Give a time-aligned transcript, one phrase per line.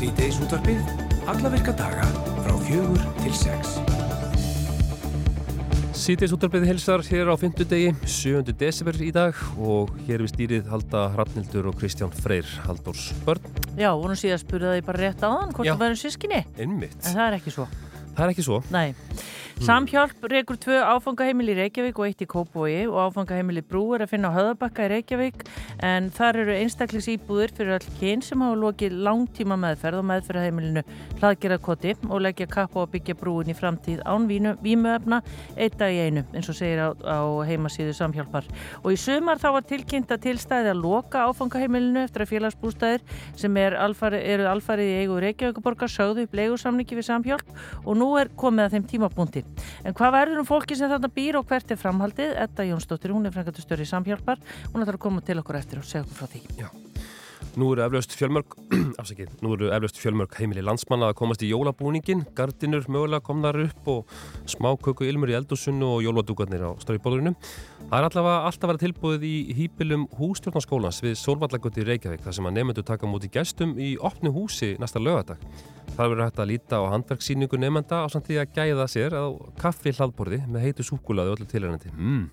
[0.00, 0.78] Sýteis útvarpið,
[1.28, 2.06] alla virka daga
[2.40, 3.74] frá fjögur til sex.
[5.92, 7.66] Sýteis útvarpið hilsar hér á 5.
[7.68, 8.40] degi, 7.
[8.56, 13.44] desember í dag og hér við stýrið halda Hrafnildur og Kristján Freyr Haldórs börn.
[13.76, 15.74] Já, vonum síðan að spura það bara rétt á hann hvort Já.
[15.74, 16.40] það verður sískinni.
[16.56, 16.96] Einmitt.
[17.04, 17.68] En það er ekki svo.
[18.14, 18.62] Það er ekki svo.
[18.72, 18.86] Nei.
[19.60, 24.14] Samhjálp rekur tvö áfangaheimili í Reykjavík og eitt í Kópói og áfangaheimili Brú er að
[24.14, 25.42] finna á Höðabakka í Reykjavík
[25.84, 30.84] en þar eru einstaklis íbúðir fyrir all kyn sem hafa lokið langtíma meðferð og meðferðaheimilinu
[31.20, 35.20] hlaðgerðarkoti og leggja kappa að byggja brúin í framtíð án vínu, vímuefna
[35.60, 38.48] eitt dag í einu eins og segir á, á heimasíðu Samhjálpar.
[38.80, 43.04] Og í sumar þá var tilkynnt að tilstæði að loka áfangaheimilinu eftir að félagsbústæðir
[43.36, 48.14] sem er alfari, eru alfarið í eigu Reykjavíkuborgar sögðu upp leigusamningi við Samhjálp og nú
[48.16, 49.49] er komið að þeim tímapunkti.
[49.84, 52.36] En hvað verður um fólki sem þarna býr og hvert er framhaldið?
[52.44, 54.42] Edda Jónsdóttir, hún er frangatustöri í Samhjálpar.
[54.72, 56.44] Hún ætlar að koma til okkur eftir og segja okkur frá því.
[56.60, 56.68] Já.
[57.58, 58.54] Nú eru eflaust fjölmörg,
[59.00, 63.88] afsakið, nú eru eflaust fjölmörg heimili landsmanna að komast í jólabúningin, gardinur mögulega komnar upp
[63.90, 64.14] og
[64.50, 67.34] smáköku ilmur í eldúsunnu og jóladúkarnir á stóribólurinu.
[67.90, 72.46] Það er allavega alltaf að vera tilbúið í hýpilum hústjórnarskólans við Solvallagutti Reykjavík þar sem
[72.46, 75.42] að nefndu taka múti gestum í opnu húsi næsta lögadag.
[75.96, 79.26] Það verður hægt að líta á handverksýningu nefnda á samt því að gæða sér á
[79.58, 81.90] kaffi hlaðborði með heitu súkulaði öllu tilhærandi.
[81.98, 82.30] Mm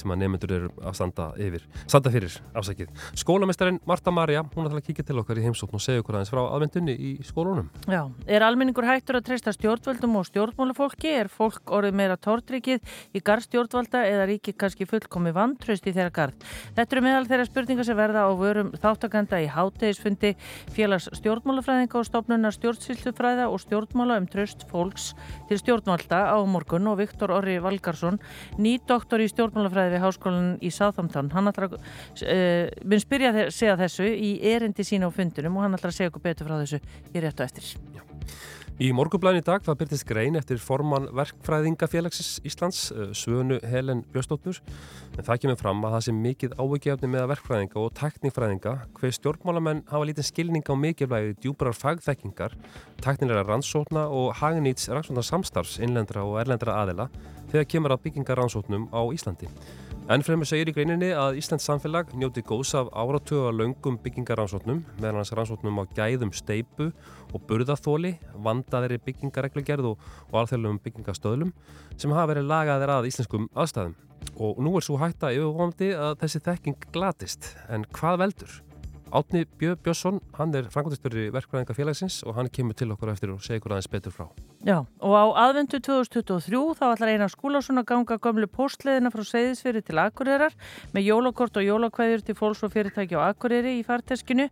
[0.00, 2.90] sem að nefnendur eru að standa yfir standa fyrir afsækið.
[3.20, 6.32] Skólamestarinn Marta Marja, hún ætla að kíkja til okkar í heimsókn og segja okkur aðeins
[6.32, 7.70] frá aðvendunni í skólunum.
[7.90, 11.12] Já, er almenningur hættur að treysta stjórnvöldum og stjórnmálafólki?
[11.22, 16.12] Er fólk orðið meira tortrykið í garð stjórnvalda eða ríkið kannski fullkomi vantraust í þeirra
[16.14, 16.46] garð?
[16.76, 20.34] Þetta eru meðal þeirra spurningar sem verða á vörum þáttakanda í hátegisfundi
[20.74, 25.12] félags stjórnmálafræðinga og stofnunar stjórnsýslufræða og stjórnmála um tröst fólks
[25.48, 28.20] til stjórnvalda á morgun og Viktor Orri Valgarsson,
[28.58, 31.32] ný doktor í stjórnmálafræði við Háskólan í Sáþamtán.
[31.34, 35.78] Hann að, uh, mun spyrja þér, segja þessu í erindi sína á fundunum og hann
[35.78, 36.80] að segja okkur betur frá þessu
[37.14, 37.74] í rétt og eftir.
[37.94, 38.02] Já.
[38.80, 44.56] Í morgublæni í dag það byrtist grein eftir formann verkfræðingafélagsins Íslands, uh, Svönu Helen Björnstóttur,
[45.18, 49.84] en það kemur fram að það sem mikið ávikefni með verkfræðinga og teknífræðinga, hver stjórnmálamenn
[49.90, 52.56] hafa lítið skilning á mikilvægi djúbrar fagþekkingar,
[53.04, 57.10] teknilega rannsókna og hagnýts rannsóknar samstarfs innlendra og erlendra aðila
[57.52, 59.52] þegar kemur að byggingar rannsóknum á Íslandi.
[60.10, 65.20] Enn fremur segir í greininni að Íslands samfélag njóti góðs af áratuga löngum byggingarannsóknum, meðan
[65.20, 66.88] hans rannsóknum á gæðum steipu
[67.30, 71.54] og burðathóli, vandaðri byggingareglugerð og, og alþjóðlegum byggingastöðlum
[71.94, 73.94] sem hafa verið lagaðir að íslenskum aðstæðum.
[74.42, 77.52] Og nú er svo hætta yfirvonandi að þessi þekking glatist.
[77.70, 78.60] En hvað veldur?
[79.14, 83.44] Átni Björn Björnsson, hann er frangotistjóri verkvæðinga félagsins og hann kemur til okkur eftir og
[83.46, 84.26] segir okkur aðeins betur frá.
[84.60, 89.86] Já, og á aðvendu 2023 þá ætlar Einar Skúlason að ganga gömlu postleðina frá Seyðisfyrir
[89.86, 90.52] til Akureyrar
[90.92, 94.50] með jólakort og jólakvæður til fólks og fyrirtæki á Akureyri í farteskinu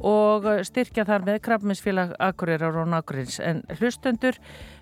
[0.00, 3.36] og styrkja þar með krabbminsfélag Akureyrar og Akureyrs.
[3.44, 4.40] En hlustendur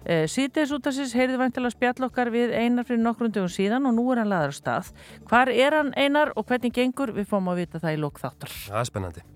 [0.09, 3.93] síðdeis út af síðs heyrðu væntilega spjall okkar við Einar fyrir nokkrum dögum síðan og
[3.99, 4.89] nú er hann laður á stað.
[5.29, 7.13] Hvar er hann Einar og hvernig gengur?
[7.13, 8.55] Við fáum að vita það í lókþáttar.
[8.71, 9.27] Það er spennandi.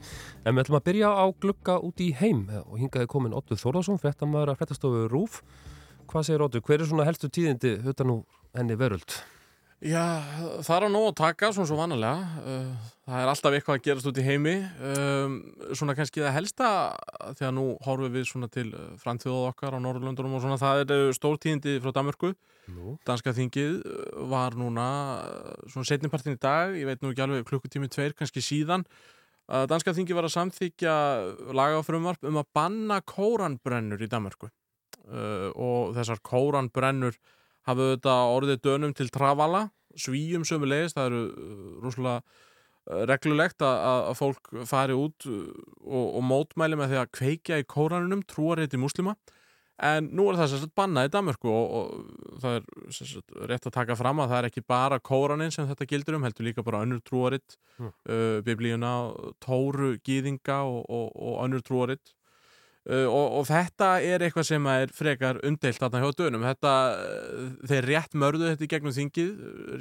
[0.47, 4.01] En við ætlum að byrja á glugga út í heim og hingaði komin Ottur Þórðarsson,
[4.01, 5.43] frettamöður að frettastofu Rúf.
[6.09, 6.65] Hvað segir Ottur?
[6.65, 8.19] Hver er svona helstu tíðindi hutan nú
[8.57, 9.21] henni veröld?
[9.83, 10.05] Já,
[10.63, 12.43] það er á nóg að taka, svona svo vanalega.
[12.47, 14.53] Uh, Það er alltaf eitthvað að gerast út í heimi.
[14.87, 15.33] Um,
[15.75, 16.67] svona kannski það helsta,
[17.35, 18.69] þegar nú horfum við svona til
[19.03, 22.31] framtíðað okkar á Norrlundunum og svona, það er stórtíðindi frá Danmörku.
[22.71, 22.95] Nú.
[23.09, 23.81] Danska þingið
[24.31, 24.87] var núna
[25.67, 28.87] svona setnipartin í dag, ég veit nú ekki alveg klukkutími tveir, kannski síðan.
[29.51, 30.97] Danska þingið var að samþykja
[31.59, 34.53] lagafrumvarp um að banna kóranbrennur í Danmörku.
[35.59, 37.19] Og þessar kóranbrennur
[37.69, 39.67] hafa auðvitað orðið dönum til travala,
[39.99, 41.23] svíjum sömu leiðist, það eru
[41.85, 42.21] rúslega
[43.07, 43.77] reglulegt að,
[44.11, 49.15] að fólk fari út og, og mótmæli með því að kveikja í kóranunum, trúarétti muslima
[49.83, 52.67] en nú er það sérstætt bannað í Danmörku og, og það er
[52.97, 56.27] sérstætt rétt að taka fram að það er ekki bara kóranin sem þetta gildur um,
[56.27, 57.89] heldur líka bara önnur trúaritt mm.
[57.89, 58.93] uh, biblíuna,
[59.43, 60.83] tóru, gýðinga og,
[61.15, 62.15] og önnur trúaritt
[62.83, 66.47] Uh, og, og þetta er eitthvað sem er frekar umdeilt þarna hjá dönum.
[66.51, 66.73] Þetta,
[67.71, 69.35] þeir rétt mörðu þetta í gegnum þingið,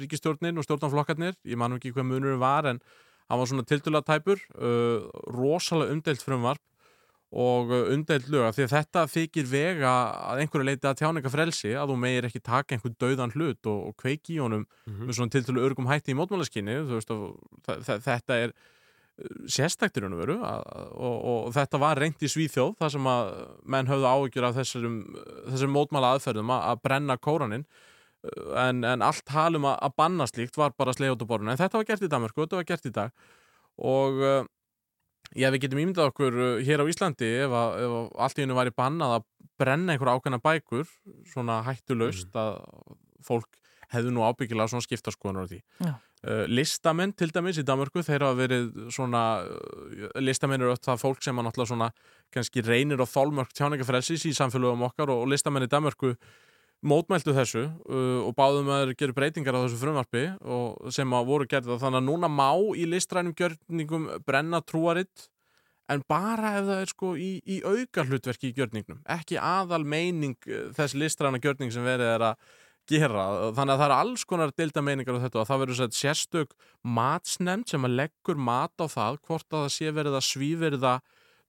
[0.04, 2.82] ríkistjórnin og stjórnanflokkarnir, ég manum ekki hvað munur var en
[3.26, 4.44] hann var svona tildulega tæpur.
[4.54, 6.62] Uh, rosalega umdeilt frumvarp
[7.32, 9.92] og umdeilt löga því að þetta þykir vega
[10.28, 13.78] að einhverju leiti að tjáninga frelsi að þú megir ekki taka einhvern dauðan hlut og,
[13.88, 15.06] og kveiki í honum mm -hmm.
[15.08, 16.76] með svona tildulega örgum hætti í mótmálaskinni
[18.04, 18.52] þetta er
[19.50, 23.32] sérstaktir hann veru og, og þetta var reynd í Svíþjóð þar sem að
[23.74, 24.96] menn höfðu áhyggjur af þessum,
[25.50, 27.66] þessum mótmála aðferðum að, að brenna kóranin
[28.56, 31.52] en, en allt halum að, að banna slíkt var bara sleið út á borðinu.
[31.52, 33.14] En þetta var gert í Danmarku, þetta var gert í dag.
[33.82, 34.42] Og uh,
[35.32, 38.56] Já, við getum ímyndað okkur uh, hér á Íslandi ef, að, ef allt í hennu
[38.58, 39.26] væri bannað að
[39.60, 40.88] brenna einhver ákveðna bækur
[41.30, 42.58] svona hættulaust að
[43.24, 43.48] fólk
[43.92, 45.60] hefðu nú ábyggilega svona skiptaskoðunar á því.
[45.84, 45.92] Já.
[46.22, 51.00] Uh, listamenn til dæmis í Danmörku, þeir hafa verið svona, uh, listamenn eru öll það
[51.02, 51.88] fólk sem að náttúrulega svona
[52.30, 56.12] kannski reynir á þálmörk tjáningafrelsis í samfélögum okkar og, og listamenn í Danmörku
[56.86, 61.28] mótmæltu þessu uh, og báðum að þeir gera breytingar á þessu frumvarpi og sem að
[61.32, 65.28] voru gerða þannig að núna má í listrænum gjörningum brenna trúaritt
[65.90, 70.38] en bara ef það er sko í, í auka hlutverki í gjörningnum ekki aðal meining
[70.78, 72.50] þess listræna gjörning sem verið er að
[72.92, 73.24] gera.
[73.56, 76.54] Þannig að það eru alls konar delta meiningar á þetta og það verður sett sérstök
[76.98, 80.94] matsnemnd sem að leggur mat á það hvort að það sé verið að svíverða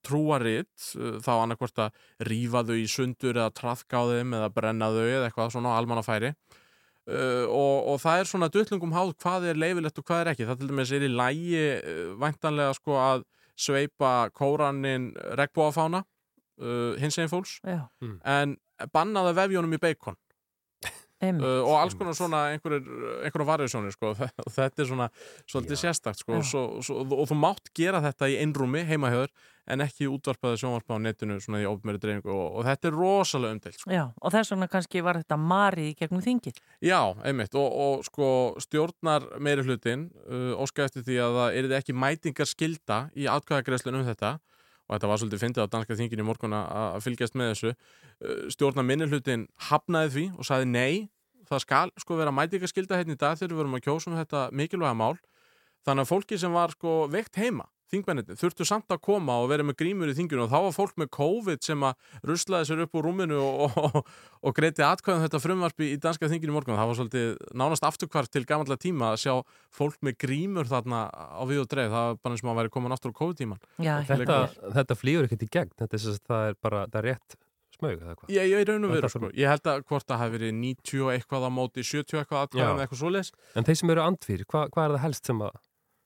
[0.03, 4.91] trúaritt uh, þá annarkvort að rífa þau í sundur eða trafka á þeim eða brenna
[4.91, 6.33] þau eða eitthvað svona á almannafæri.
[7.03, 10.47] Uh, og, og það er svona döllungum háð hvað er leifilegt og hvað er ekki.
[10.47, 13.25] Það til dæmis er í lægi uh, væntanlega sko að
[13.59, 17.59] sveipa kóranin regnbúafána uh, hins eginn fólks.
[17.67, 17.85] Já,
[18.23, 18.57] en
[18.95, 20.17] bannaða vefjónum í beikon.
[21.21, 22.83] Uh, og alls konar svona einhverjir,
[23.23, 24.13] einhverjum variðsjónir sko.
[24.13, 25.09] og þetta er svona
[25.49, 26.41] svolítið sérstakt sko.
[26.43, 29.33] Svo, svo, og þú mátt gera þetta í einrúmi heimahjöður
[29.71, 33.55] en ekki útvarpaði sjónvarpa á netinu svona í ofnmeri dreifingu og, og þetta er rosalega
[33.55, 33.91] umdelt sko.
[33.95, 36.59] Já, og þess vegna kannski var þetta marið í gegnum þingið.
[36.83, 38.31] Já, einmitt og, og sko
[38.63, 44.01] stjórnar meiri hlutin uh, óska eftir því að það er ekki mætingar skilda í atkvæðagreslun
[44.01, 44.35] um þetta
[44.93, 47.71] og þetta var svolítið fyndið á danska þinginu morgun að fylgjast með þessu.
[48.21, 50.93] Uh, stjórnar minni hlutin hafnaði því og sagði nei,
[51.49, 54.43] það skal sko vera mætingarskilda hérna í dag þegar við verum að kjósa um þetta
[54.53, 55.15] mikilvæga mál.
[55.83, 59.65] Þannig að fólki sem var sko veikt heima þingmenniti, þurftu samt að koma og vera
[59.65, 62.97] með grímur í þinginu og þá var fólk með COVID sem að ruslaði sér upp
[62.99, 63.99] úr rúminu og, og,
[64.43, 66.79] og greiti atkvæðum þetta frumvarpi í danska þinginu í morgun.
[66.79, 67.29] Það var svolítið
[67.63, 69.33] nánast afturkvart til gamalla tíma að sjá
[69.73, 71.93] fólk með grímur þarna á við og dreif.
[71.93, 73.63] Það var bara eins og maður væri komin aftur á COVID-tíman.
[73.83, 74.37] Já, Þetta,
[74.79, 77.37] þetta flýgur ekkert í gegn, þetta er, það er bara, það er rétt
[77.73, 78.31] smaug eða hvað?
[78.33, 79.29] Ég, ég raun og veru sko.
[79.37, 82.85] Ég held að hvort það hafi verið 90 og eitthvað á móti 70 eitthvað eða
[82.85, 83.33] eitthvað svoleiðis.
[83.57, 84.97] En þeir sem eru andfýr, hvað, hvað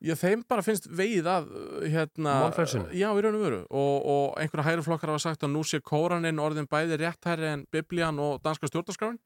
[0.03, 2.91] Já, þeim bara finnst vegið að uh, hérna, Málfrelsinu?
[2.94, 5.79] Já, í raun og veru og, og einhverja hægri flokkar hafa sagt að nú sé
[5.81, 9.17] kóraninn orðin bæði rétthæri en biblían og danska stjórnarskráin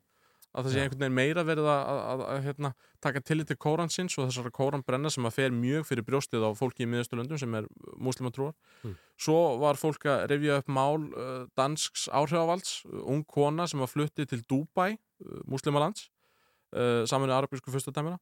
[0.52, 2.72] að það sé einhvern veginn meira verið að, að, að, að hérna,
[3.04, 6.84] taka tillit til kóransins og þessara kóranbrenna sem að fer mjög fyrir brjóstið á fólki
[6.84, 8.56] í miðausturlöndum sem er muslimatrúar.
[8.84, 8.98] Mm.
[9.28, 13.92] Svo var fólk að revja upp mál uh, dansks áhrifavalds, uh, ung kona sem var
[13.92, 14.90] fluttið til Dubai,
[15.24, 16.10] uh, muslimalands,
[16.76, 18.20] uh, saman með arabísku fyrstadæmina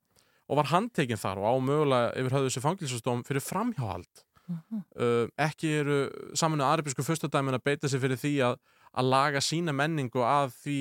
[0.50, 4.26] og var handtekinn þar og á mögulega yfir höfðu þessi fangilsastóm fyrir framhjáhald.
[4.50, 5.98] Uh, ekki eru
[6.38, 8.56] saminu arabísku fyrstadæmin að beita sig fyrir því að,
[8.98, 10.80] að laga sína menningu að því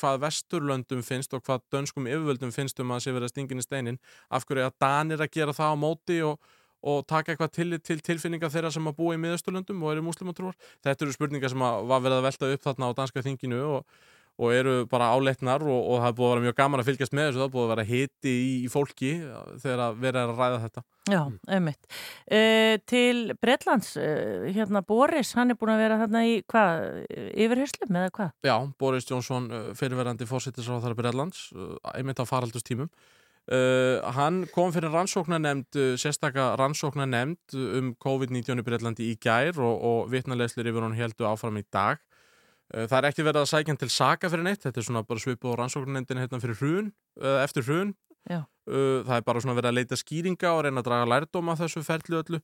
[0.00, 3.66] hvað vesturlöndum finnst og hvað dönskum yfirvöldum finnst um að sé verið að stingin í
[3.66, 4.00] steinin.
[4.32, 6.40] Af hverju að Danir að gera það á móti og,
[6.80, 10.56] og taka eitthvað til, til tilfinninga þeirra sem að búa í miðausturlöndum og eru muslimatrúar
[10.80, 14.00] þetta eru spurningar sem að var verið að velta upp þarna á danska þinginu og
[14.40, 17.14] og eru bara áleitnar og, og það er búið að vera mjög gaman að fylgjast
[17.16, 19.12] með þessu, það er búið að vera hiti í, í fólki
[19.62, 21.18] þegar að vera að ræða þetta Já,
[21.50, 21.88] einmitt.
[22.30, 26.84] Uh, til Bretlands, uh, hérna Boris, hann er búin að vera þarna í hvað,
[27.42, 28.30] yfirherslum eða hvað?
[28.46, 34.94] Já, Boris Johnson, uh, fyrirverandi fórsettisráðara Breitlands, uh, einmitt á faraldustímum uh, hann kom fyrir
[34.94, 40.98] rannsóknanemnd, uh, sérstaka rannsóknanemnd um COVID-19 í Breitlandi í gær og, og vitnaleslur yfir hún
[40.98, 42.11] heldu áfram í dag Uh,
[42.72, 45.52] Það er ekki verið að sækja til saka fyrir neitt, þetta er svona bara svipið
[45.52, 47.90] á rannsóknarnefndinu hérna fyrir hrun, uh, eftir hrun.
[48.30, 48.44] Já.
[48.70, 51.82] Uh, Það er bara svona verið að leita skýringa og reyna að draga lærdóma þessu
[51.84, 52.40] ferli öllu.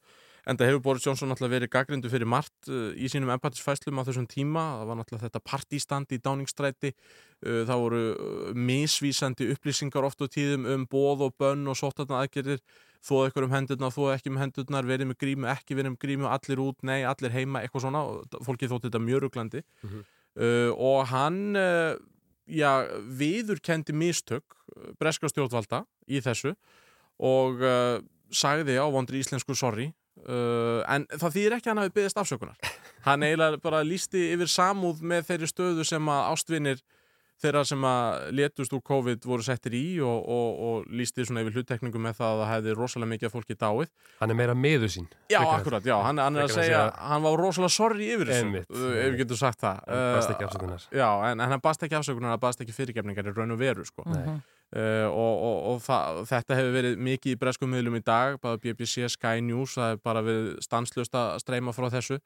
[0.49, 4.27] En það hefur Boris Johnson náttúrulega verið gaggrindu fyrir margt í sínum empatisfæslum á þessum
[4.29, 4.65] tíma.
[4.81, 6.93] Það var náttúrulega þetta partístand í Downingstræti.
[7.47, 8.03] Uh, Það voru
[8.59, 12.61] misvísandi upplýsingar oft á tíðum um bóð og bönn og sóttarna aðgerðir.
[13.07, 16.29] Þóð ykkur um hendurnar, þóð ekki um hendurnar, verið með grímu, ekki verið með grímu,
[16.35, 18.05] allir út, nei, allir heima, eitthvað svona.
[18.47, 19.63] Fólki þótti þetta mjög ruglandi.
[20.39, 21.95] Uh, og hann uh,
[22.49, 22.89] já,
[23.19, 26.55] viðurkendi mistök uh, breska stjórnvalda í þessu
[27.19, 27.99] og uh,
[28.31, 29.91] sagði á vondri íslensku sorry
[30.27, 32.73] uh, en það þýðir ekki að hann hafi byggðist afsökunar
[33.07, 36.85] hann eiginlega bara lísti yfir samúð með þeirri stöðu sem að ástvinir
[37.43, 41.59] þeirra sem að letust úr COVID voru settir í og, og, og lísti svona yfir
[41.61, 45.07] hluttekningu með það að það hefði rosalega mikið fólki dáið hann er meira miður sín.
[45.31, 48.33] Já, akkurat, já, hann, hann er að að segja segja- hann var rosalega sorry yfir
[48.33, 48.71] þessu Einmitt.
[48.75, 50.87] ef við getum sagt það Hann baðst ekki Uh, afsökunar.
[50.99, 53.85] Já, en, en hann baðst ekki afsökunar, hann baðst ekki fyrirgefningar í raun og veru,
[53.87, 54.05] sko.
[54.11, 54.39] Nei.
[54.69, 58.59] Uh, og og, og það, þetta hefur verið mikið í breskum miðlum í dag, bara
[58.61, 62.19] BBC, Sky News, það er bara verið stanslust að streyma frá þessu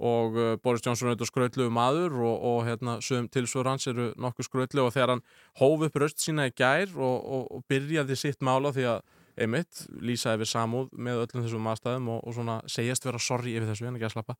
[0.00, 4.10] og uh, Boris Johnson er auðvitað skrautluðu maður og, og hérna, sögum tilsvör hans eru
[4.20, 5.24] nokkuð skrautlu og þegar hann
[5.60, 9.02] hóf upp röst sína í gær og, og, og byrjaði sitt mála því að
[9.40, 13.68] einmitt, lýsa yfir samúð með öllum þessum aðstæðum og, og svona segjast vera sorry yfir
[13.70, 14.36] þessu en ekki að slappa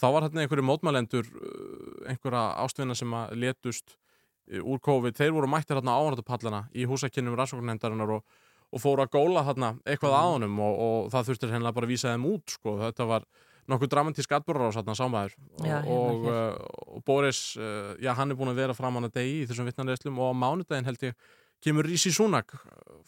[0.00, 5.34] þá var hérna einhverju mótmælendur uh, einhverja ástvinna sem að letust uh, úr COVID, þeir
[5.36, 8.38] voru mættir hérna áhættupallana í húsakinnum rannsóknendarinnar og,
[8.74, 11.94] og fóru að góla hérna eitthvað að honum og, og það þurftir hennilega bara að
[11.96, 13.28] vísa þeim út sko, þetta var
[13.70, 16.34] nokkuð dramatísk atbyrgar á þarna sámaður Já, hérna og, hér.
[16.34, 19.70] uh, og Boris, uh, já hann er búin að vera framan að degi í þessum
[19.70, 21.16] vittnarreðslum og á mánudaginn held ég
[21.64, 22.52] kemur Rísi Súnak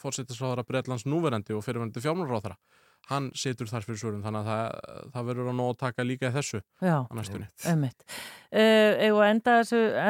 [0.01, 2.57] fórsettisráðara Breitlands núverandi og fyrirverandi fjármálráðara
[3.11, 6.31] hann situr þar fyrir svörum þannig að það, það verður að nóg að taka líka
[6.35, 7.47] þessu Já, næstunni.
[7.71, 8.07] ömmit.
[8.51, 9.55] Uh, Eða enda,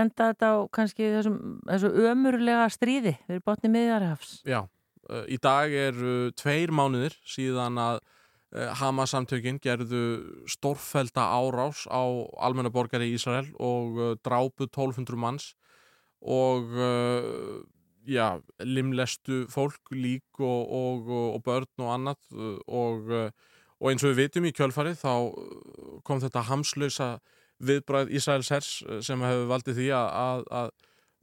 [0.00, 1.36] enda þetta á kannski þessum,
[1.68, 4.30] þessu ömurlega stríði við botni miðjarhafs.
[4.48, 4.62] Já,
[5.10, 8.00] uh, í dag eru tveir mánuðir síðan að
[8.54, 10.02] Hamas samtökin gerðu
[10.48, 12.02] stórfelda árás á
[12.38, 15.48] almennaborgari í Ísrael og uh, drápu 1200 manns
[16.22, 17.58] og uh,
[18.06, 22.38] já, limlestu fólk, lík og, og, og börn og annað
[22.70, 23.10] og,
[23.82, 25.12] og eins og við vitum í kjölfarið þá
[26.06, 27.08] kom þetta hamslausa
[27.58, 28.70] viðbræð Ísraels hers
[29.04, 30.70] sem hefur valdið því að, að, að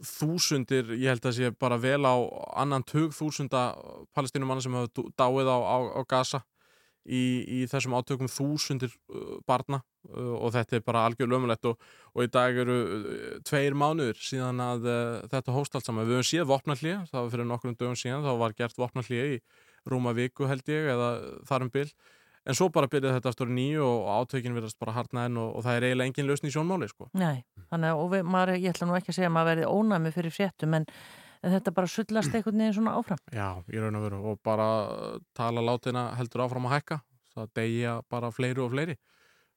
[0.03, 2.15] þúsundir, ég held að sé bara vel á
[2.59, 3.69] annan tug þúsunda
[4.15, 6.43] palestinumanna sem hefur dáið á, á, á Gaza
[7.03, 8.93] í, í þessum átökum þúsundir
[9.47, 9.81] barna
[10.13, 11.77] og þetta er bara algjör lömulegt og,
[12.11, 12.77] og í dag eru
[13.47, 14.89] tveir mánuður síðan að
[15.31, 16.09] þetta hóst allt saman.
[16.09, 19.39] Við höfum séð vopnallíða, það var fyrir nokkrum dögum síðan, þá var gert vopnallíða í
[19.89, 21.13] rúma viku held ég eða
[21.47, 21.87] þar um bil
[22.43, 25.65] en svo bara byrjaði þetta aftur nýju og átökin verðast bara harna enn og, og
[25.65, 27.09] það er eiginlega engin lausn í sjónmáli sko.
[27.15, 30.13] Nei, þannig að við, maður, ég ætla nú ekki að segja að maður verði ónæmi
[30.15, 30.87] fyrir fréttum en
[31.43, 33.21] en þetta bara sullast einhvern veginn svona áfram.
[33.35, 34.19] Já, í raun og veru.
[34.31, 34.67] Og bara
[35.37, 36.99] tala látina heldur áfram að hækka.
[37.33, 38.97] Það degja bara fleiri og fleiri.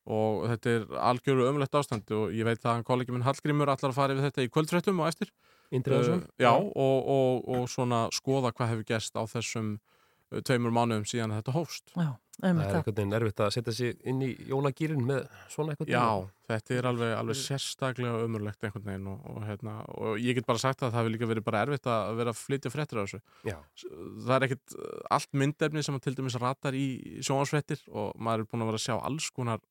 [0.07, 2.11] Og þetta er algjöru ömlegt ástand.
[2.15, 5.11] Og ég veit að kollegi minn Hallgrímur allar að fara yfir þetta í kvöldfréttum og
[5.11, 5.33] eftir.
[5.75, 9.96] Indriðarsson Uh, já, og, og, og svona skoða hvað hefur gerst á þessum uh,
[10.27, 14.19] tveimur mánuðum síðan þetta hófst Já, Það er einhvern veginn erfitt að setja sig inn
[14.27, 16.03] í jólagýrin með svona eitthvað Já,
[16.51, 20.63] þetta er alveg, alveg sérstaklega ömurlegt einhvern veginn og, og, hérna, og ég get bara
[20.63, 23.23] sagt að það hefur líka verið bara erfitt að vera að flytja fréttir á þessu
[23.47, 23.57] Já,
[24.27, 26.87] það er ekkert uh, allt myndefni sem að til dæmis ratar í
[27.23, 29.65] sjónvarsfréttir og maður er búin að vera að sjá alls konar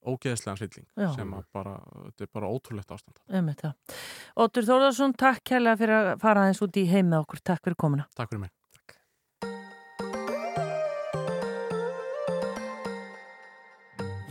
[0.00, 1.10] ógeðslegan hrylling Já.
[1.14, 1.74] sem að bara,
[2.06, 3.18] þetta er bara ótrúlegt ástand.
[4.40, 7.44] Óttur Þórðarsson, takk kærlega fyrir að fara aðeins út í heim með okkur.
[7.52, 8.08] Takk fyrir komuna.
[8.16, 8.54] Takk fyrir mig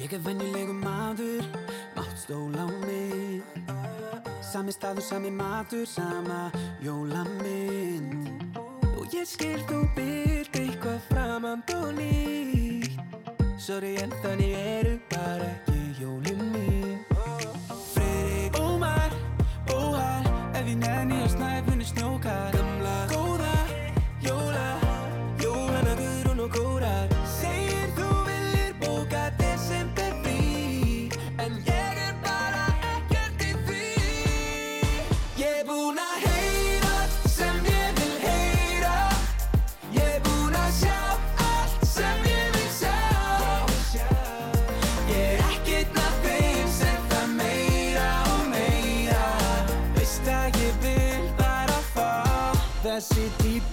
[0.09, 1.45] Ég er venjulegu maður,
[1.93, 3.43] mátt stóla á mig.
[4.41, 6.49] Sami staður, sami matur, sama
[6.81, 8.57] jólamynd.
[8.97, 12.97] Og ég skil þú byrð eitthvað framand og nýtt.
[13.61, 16.97] Sorry en þannig eru bara ekki jólin mín.
[17.93, 19.13] Friðrik Ómar,
[19.69, 20.25] óhar
[20.57, 22.58] Ef ég nenni á snæfunni snjókar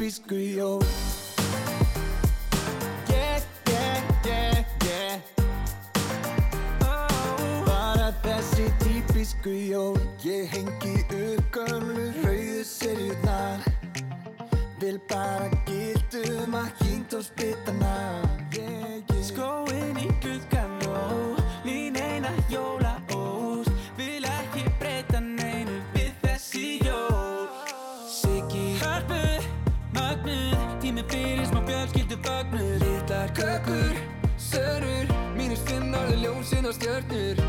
[0.06, 0.82] Típisku jól
[3.10, 5.18] Yeah, yeah, yeah, yeah.
[6.80, 9.98] Oh, Bara þessi típisku jól.
[10.22, 13.66] Ég hengi upp gömlu rauðu serjurnar
[14.78, 17.94] Vil bara gildum að kynnt og splittana
[18.54, 19.22] yeah, yeah.
[19.26, 22.85] Skóin í gluggan og mín eina jólaóst
[34.56, 37.45] sörur Mínus fimm náðu ljósin og stjörnur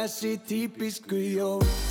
[0.00, 1.89] þessi típisku jól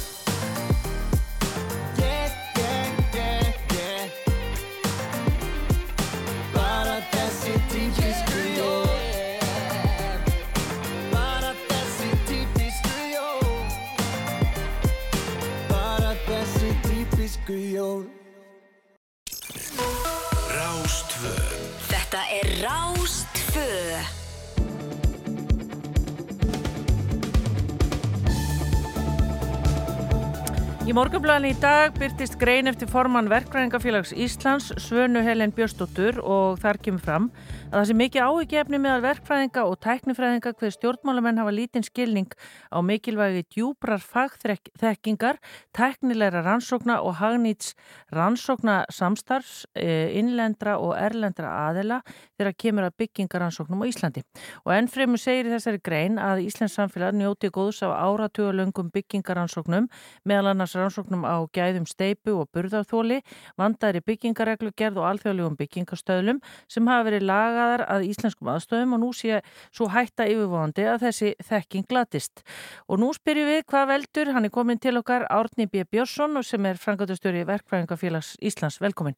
[30.99, 36.79] Í morgunblæðinu í dag byrtist grein eftir formann Verkfræðingafélags Íslands, Svönu Helen Björstóttur og þar
[36.83, 37.29] kemur fram
[37.69, 42.31] að það sé mikið áhugjefni meðal verkfræðinga og tæknifræðinga hver stjórnmálamenn hafa lítinn skilning
[42.73, 45.37] á mikilvægi djúbrar fagþekkingar,
[45.77, 47.75] tæknilegra rannsókna og hagnýts
[48.09, 51.99] rannsókna samstarfs, eh, innlendra og erlendra aðela
[52.39, 54.23] þegar kemur að byggingarannsóknum á Íslandi.
[54.65, 59.85] Og ennfremur segir í þessari grein að Íslands samfélag njóti góðs af áratugalöngum byggingarannsóknum
[60.25, 63.21] meðal annars rannsóknum á gæðum steipu og burðarþóli,
[63.55, 67.27] vandaðri byggingareglugerð og alþjóðlegum byggingastöðlum sem hafa verið
[67.59, 72.43] lagaðar að íslenskum aðstöðum og nú sé svo hætta yfirvóðandi að þessi þekking glatist.
[72.87, 75.83] Og nú spyrjum við hvað veldur, hann er komin til okkar Árni B.
[75.83, 78.79] Björnsson sem er frangatastjóri Verkfræðingafélags Íslands.
[78.81, 79.17] Velkomin.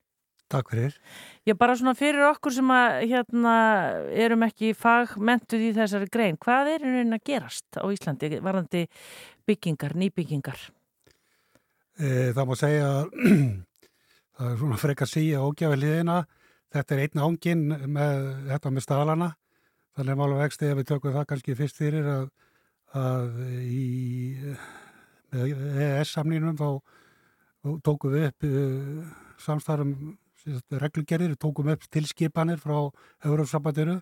[0.52, 0.98] Takk fyrir.
[1.48, 3.56] Já, bara svona fyrir okkur sem að hérna
[4.26, 8.84] erum ekki fagmentuð í þessari grein, hvað er einhvern veginn að gerast á Íslandi varðandi
[9.48, 10.66] byggingar, nýbyggingar?
[11.96, 13.16] E, það má segja að
[14.36, 16.20] það er svona frekar síja ógjafi liðina.
[16.72, 19.30] Þetta er einn ángin með þetta með stalana.
[19.98, 22.30] Þannig er mála vexti að við tökum það kannski fyrst fyrir að,
[22.96, 23.86] að í
[25.32, 26.68] EES-samnínum þá
[27.86, 29.04] tókum við upp uh,
[29.42, 30.18] samstarfum
[30.82, 32.90] reglugerðir, tókum upp tilskipanir frá
[33.28, 34.00] Európsambandinu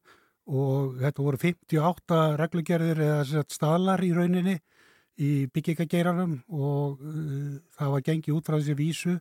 [0.50, 4.56] og þetta voru 58 reglugerðir eða staðlar í rauninni
[5.20, 9.18] í byggingageiranum og uh, það var gengið út frá þessi vísu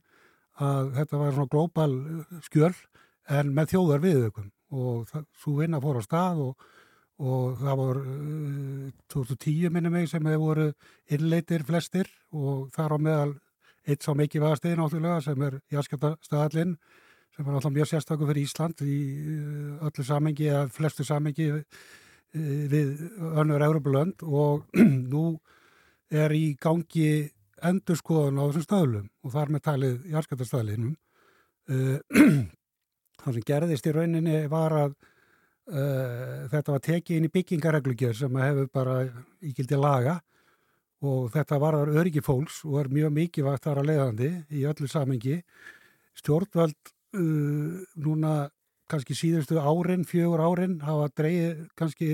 [0.58, 1.92] að þetta var svona glóbal
[2.46, 2.74] skjöl
[3.28, 6.64] en með þjóðar viðökum og það, svo vinna fór á stað og,
[7.24, 10.70] og það voru uh, 2010 minnum mig sem hefur voru
[11.14, 13.36] innleitir flestir og þar á meðal
[13.88, 16.74] eitt sá mikið vaðastegin áttúrulega sem er Jaskjöldastaðallinn
[17.36, 18.98] sem var alltaf mjög sérstaklega fyrir Ísland í
[19.36, 21.64] uh, öllu samengi eða flestu samengi uh,
[22.32, 23.08] við
[23.40, 24.68] önnur Európa-lönd og
[25.12, 25.30] nú
[26.08, 27.28] er í gangi
[27.64, 30.94] endurskoðun á þessum stöðlum og þar með talið jarðskjöldastæðlinum.
[33.22, 38.40] Það sem gerðist í rauninni var að uh, þetta var tekið inn í byggingareglugjör sem
[38.42, 38.98] hefur bara
[39.44, 40.18] íkildi laga
[41.06, 44.64] og þetta var þar öryggi fólks og er mjög mikið vakt þar að leiðandi í
[44.66, 45.40] öllu samengi.
[46.18, 46.78] Stjórnvöld
[47.18, 48.34] uh, núna
[48.88, 52.12] kannski síðustu árin, fjögur árin hafa dreyið kannski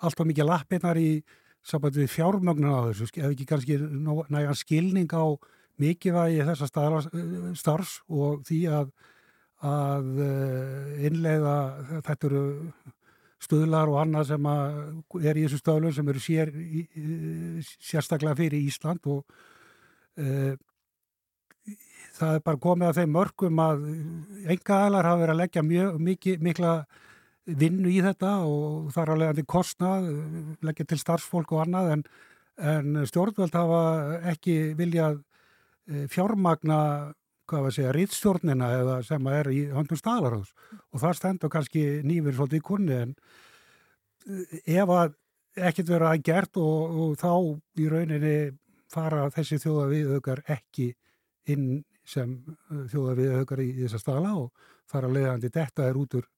[0.00, 1.22] alltaf mikið lappinnar í
[1.64, 5.36] samband við fjármögnun á þessu, ef ekki kannski nægan skilning á
[5.80, 6.68] mikilvægi þessa
[7.56, 8.90] starfs og því að,
[9.64, 10.20] að
[11.08, 11.56] innleiða
[12.04, 12.44] þetta eru
[13.44, 16.52] stuðlar og annað sem er í þessu stöðlun sem eru sér,
[17.82, 19.24] sérstaklega fyrir Ísland og
[20.16, 20.54] e,
[22.16, 23.88] það er bara komið að þeim mörgum að
[24.54, 26.74] enga aðlar hafa verið að leggja mjög mikið, mikla
[27.44, 30.06] vinnu í þetta og þar að leiðandi kostnað,
[30.64, 32.06] leggja til starfsfólk og annað en,
[32.72, 33.82] en stjórnvöld hafa
[34.32, 35.20] ekki viljað
[36.08, 36.78] fjármagna
[37.48, 40.52] hvað var að segja, rýtstjórnina eða sem er í höndum staðlaráðs
[40.90, 43.14] og það stendur kannski nýfur svolítið í kunni en
[44.64, 45.16] ef að
[45.54, 47.32] ekkert vera að gert og, og þá
[47.80, 48.36] í rauninni
[48.92, 50.92] fara þessi þjóða viðaukar ekki
[51.52, 52.36] inn sem
[52.92, 56.28] þjóða viðaukar í þessa staðla og þar að leiðandi þetta er út úr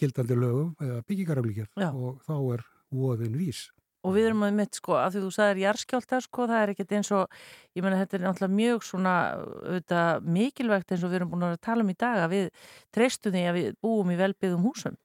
[0.00, 3.66] gildandi lögum eða byggingaraflíkjör og þá er voðin vís.
[4.06, 6.92] Og við erum að mitt sko, af því þú sagðir jarskjálta sko, það er ekkert
[6.98, 7.40] eins og,
[7.74, 11.56] ég menna þetta er náttúrulega mjög svona auðvitað, mikilvægt eins og við erum búin að
[11.66, 12.46] tala um í dag að við
[12.94, 15.00] treystu því að við búum í velbyggðum húsum.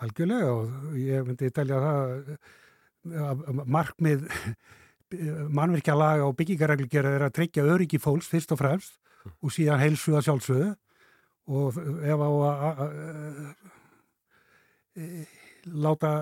[0.00, 2.00] Algjörlega og ég myndi telja það
[3.26, 4.26] að markmið
[5.54, 8.96] mannverkja laga og byggingarreglgjör er að tryggja öryggi fólks fyrst og fremst
[9.38, 10.72] og síðan heilsu að sjálfsögðu
[11.46, 12.80] og ef á að
[15.66, 16.12] láta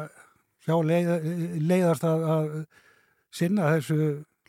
[0.65, 1.13] sjá leið,
[1.61, 2.51] leiðast að, að
[3.35, 3.99] sinna þessu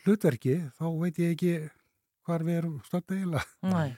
[0.06, 1.54] hlutverki þá veit ég ekki
[2.26, 3.46] hvar við erum stöndið eiginlega.
[3.70, 3.96] Nei.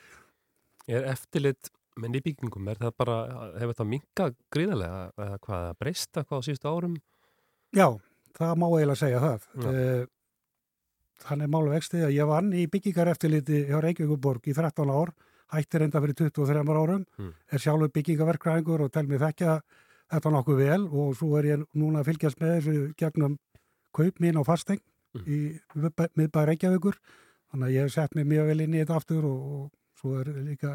[0.88, 3.16] Er eftirlit með nýbyggingum, er það bara,
[3.58, 6.94] hefur það minkað gríðarlega eða hvað, breysta hvað á síðustu árum?
[7.76, 7.88] Já,
[8.38, 9.48] það má eiginlega segja það.
[9.58, 9.72] Já.
[11.18, 15.10] Þannig málu vextið að ég vann í byggingar eftirliti hjá Reykjavíkuborg í 13 ár,
[15.50, 17.32] hættir enda fyrir 23 árum, mm.
[17.50, 19.56] er sjálfur byggingaverkræðingur og tel mér þekkja
[20.12, 23.38] þetta nokkuð vel og svo er ég núna að fylgjast með þessu gegnum
[23.96, 24.82] kaup mín á fasteng
[25.24, 26.98] í miðbæ Reykjavíkur.
[27.48, 30.18] Þannig að ég hef sett mig mjög vel inn í þetta aftur og, og svo
[30.20, 30.74] er líka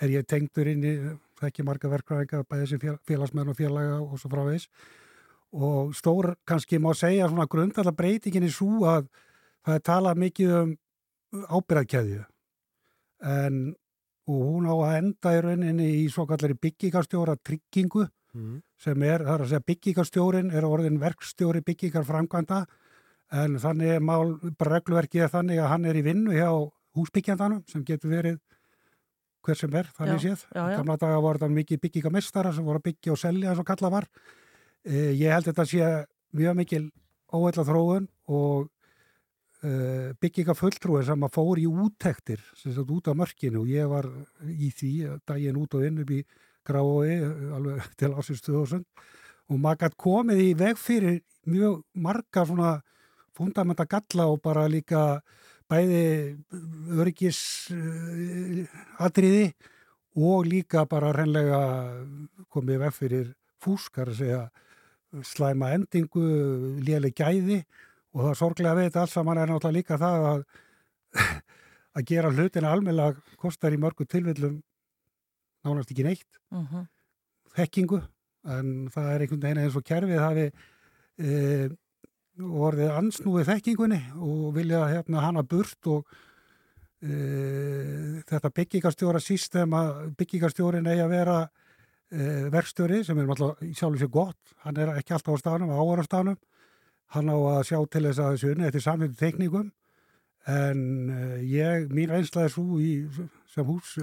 [0.00, 0.92] er ég tengdur inn í
[1.40, 4.68] þekki marga verkvæðinga bæðið sem félagsmenn og félaga og svo frávegis
[5.52, 9.10] og stór kannski má segja svona grundalega breytingin í svo að
[9.66, 10.72] það er talað mikið um
[11.58, 12.22] ábyrðarkeðju
[13.32, 13.60] en
[14.30, 18.60] og hún á að enda í rauninni í svo kallari byggingarstjóra tryggingu mm.
[18.80, 22.62] sem er, það er að segja byggingarstjórin er orðin verkstjóri byggingarframkvæmda
[23.42, 26.48] en þannig er mál, bara regluverkið er þannig að hann er í vinnu hjá
[26.98, 28.40] húsbyggjandanum sem getur verið
[29.42, 30.44] hver sem er, þannig já, séð.
[30.54, 33.90] Gamla daga voru þetta mikið byggingamistara sem voru að byggja og selja eins og kalla
[33.90, 34.06] var.
[34.86, 35.88] E, ég held þetta sé
[36.38, 36.84] mjög mikil
[37.32, 38.68] óheila þróun og
[39.64, 39.72] e,
[40.22, 44.06] byggingafulltrúi sem að fór í úttektir, sem sagt út á mörkinu og ég var
[44.46, 44.92] í því
[45.26, 46.22] daginn út og inn upp í
[46.66, 47.18] Grái
[47.56, 48.84] alveg til ásins 2000
[49.50, 51.20] og maður gætt komið í veg fyrir
[51.50, 52.72] mjög marga svona
[53.36, 55.20] fundamenta galla og bara líka
[55.70, 56.38] bæði
[56.92, 57.40] öryggis
[57.72, 58.64] uh,
[59.02, 59.52] atriði
[60.16, 61.62] og líka bara reynlega
[62.52, 63.30] komið veg fyrir
[63.62, 64.46] fúskar segja
[65.28, 66.22] slæma endingu,
[66.80, 67.62] léli gæði.
[68.12, 70.44] Og það sorglega veit alls að mann er náttúrulega líka það að
[71.96, 74.60] að gera hlutina almeinlega kostar í mörgu tilvillum
[75.62, 76.74] nánast ekki neitt uh mhm.
[76.74, 76.86] -huh.
[77.56, 78.02] þekkingu
[78.42, 80.46] en það er einhvern veginn eins og kerfið hafi
[81.22, 81.70] e,
[82.42, 86.06] orðið ansnúið þekkingunni og vilja hérna hana burt og
[87.02, 94.02] e, þetta byggingarstjóra sístem að byggingarstjórin eigi að vera e, verkstjóri sem er náttúrulega sjálfur
[94.02, 96.40] sér gott, hann er ekki alltaf á staðnum, ávar á staðnum
[97.14, 99.70] hann á að sjá til þess að þessu unni eftir samfélagi tekníkum
[100.50, 100.80] en
[101.12, 102.94] e, ég, mín einslaði svo í
[103.52, 103.98] sem hús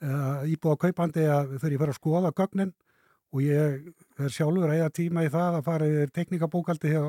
[0.00, 2.74] íbúða kaupandi að þau eru að að skoða gögnin
[3.34, 7.02] og ég er sjálfur að eða tíma í það að fara yfir teknikabókaldi hjá,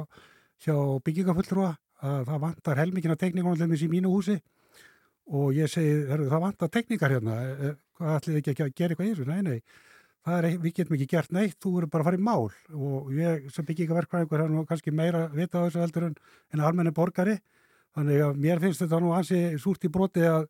[0.65, 0.75] hjá
[1.06, 4.39] byggingafulltrúa að það vantar helmikina teknikonum í mínu húsi
[5.30, 7.38] og ég segi, það vantar teknikar hérna.
[7.43, 9.28] E, e, hvað ætlið ekki að gera eitthvað í þessu?
[9.30, 9.60] Nei, nei,
[10.34, 12.49] er, við getum ekki gert neitt, þú eru bara að fara í mál.
[12.73, 16.17] Og ég sem byggingaverkvæðingur har nú kannski meira vita á þessu heldur en,
[16.56, 17.38] en almenni borgari,
[17.97, 20.47] þannig að mér finnst þetta nú ansi súrt í broti að,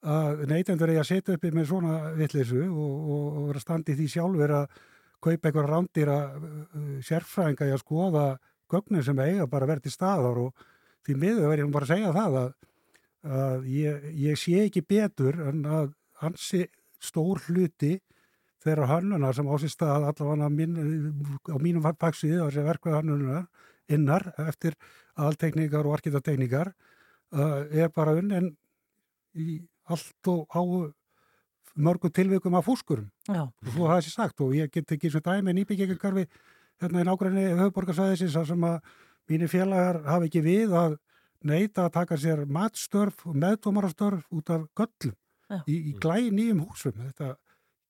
[0.00, 4.78] að neytendur eigi að setja uppi með svona vittlisu og, vera standið því sjálfur að
[5.20, 8.26] kaupa einhver rándýra uh, sérfræðinga í að skoða
[8.70, 10.66] gögnin sem eiga bara verið til staðar og
[11.04, 12.52] því miður verður ég bara að segja það að,
[13.40, 15.90] að ég, ég sé ekki betur en að
[16.22, 16.62] hansi
[17.00, 17.98] stór hluti
[18.60, 20.76] þeirra hannunar sem ásist að allavega mín,
[21.48, 23.46] á mínum fagsið þessi verkvað hannunar
[23.90, 24.76] innar eftir
[25.18, 28.52] aðaltekníkar og arkitektekníkar uh, er bara unnin
[29.34, 29.60] í
[29.90, 30.60] allt og á
[31.76, 33.42] mörgum tilvikum af fúskurum Já.
[33.46, 36.26] og svo það sé sagt og ég get ekki svo dæmi nýbyggjengarkarfi
[36.80, 38.80] hérna í nákvæmni höfuborgarsvæðisins að sem að
[39.30, 40.96] mínir félagar hafa ekki við að
[41.46, 45.16] neyta að taka sér matstörf og meðdómarastörf út af göllum
[45.50, 45.62] Já.
[45.66, 47.36] í, í glæði nýjum húsum þetta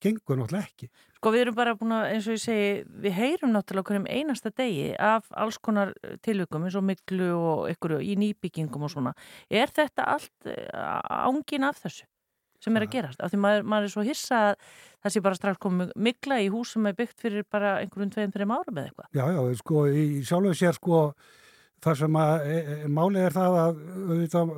[0.03, 0.91] gengur náttúrulega ekki.
[1.21, 2.71] Sko við erum bara búin að, eins og ég segi,
[3.05, 5.93] við heyrum náttúrulega hverjum einasta degi af alls konar
[6.25, 9.13] tilvikum eins og miklu og ykkur í nýbyggingum og svona.
[9.51, 10.71] Er þetta allt eh,
[11.29, 12.09] ángin af þessu?
[12.61, 14.65] sem er að gerast, af því maður, maður er svo hissa að
[15.01, 18.35] það sé bara strax komið mikla í hús sem er byggt fyrir bara einhverjum tveim,
[18.35, 19.09] þreim árum eða eitthvað.
[19.17, 21.01] Já, já, sko, í sjálfu sér sko,
[21.85, 24.55] það sem að e, e, málið er það að auðvitað,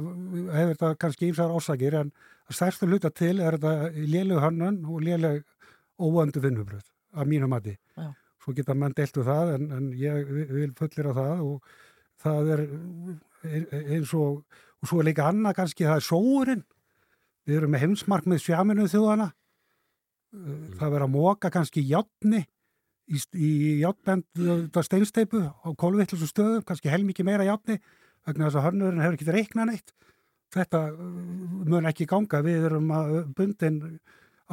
[0.57, 2.13] hefur þetta kannski ímsar ásakir en
[2.51, 5.45] stærstu hluta til er þetta léleg hannun og léleg
[6.03, 7.77] óöndu vinnubröð af mínu mati.
[7.97, 8.13] Já.
[8.43, 11.63] Svo geta mann deltu það en, en ég vil fullir á það og
[12.23, 12.63] það er
[13.95, 14.43] eins og,
[14.83, 16.65] og svo er líka annað kannski það er sóurinn
[17.49, 19.33] Við erum með heimsmarkmið sjaminu þjóðana.
[20.33, 20.67] Mm.
[20.79, 22.45] Það verður að móka kannski játni
[23.11, 23.51] í, í
[23.83, 24.45] játbend
[24.87, 27.81] steinsteipu á kólvittlis og stöðum, kannski heilmikið meira játni
[28.27, 29.93] vegna þess að hörnurinn hefur ekki reiknað neitt.
[30.53, 31.05] Þetta uh,
[31.69, 32.43] mun ekki ganga.
[32.45, 33.83] Við erum að bundin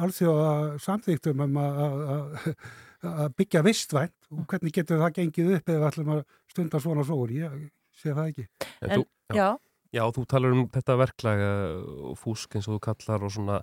[0.00, 6.22] alþjóða samþýttum um að byggja vistvænt og hvernig getur það gengið upp eða ætlum að
[6.52, 7.32] stunda svona sóur.
[7.32, 8.46] Ég sé það ekki.
[8.80, 9.04] En, en,
[9.36, 9.48] já.
[9.90, 13.56] Já, þú talar um þetta verklag og fúsk eins og þú kallar og svona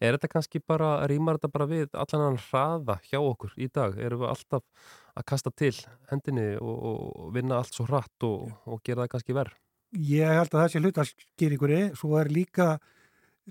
[0.00, 3.98] er þetta kannski bara, rýmar þetta bara við allan hann hraða hjá okkur í dag
[4.00, 5.74] erum við alltaf að kasta til
[6.08, 9.60] hendinni og, og vinna allt svo hratt og, og gera það kannski verð
[9.94, 12.68] Ég held að það sé hlutaskýringunni svo er líka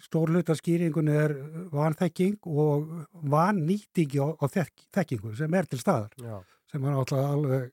[0.02, 1.36] stór hlutaskýringunni er
[1.72, 2.90] vanþekking og
[3.32, 6.12] vannýtingi á, á þekk, þekkingu sem er til staðar.
[6.18, 6.42] Já.
[6.72, 7.72] sem er alltaf alveg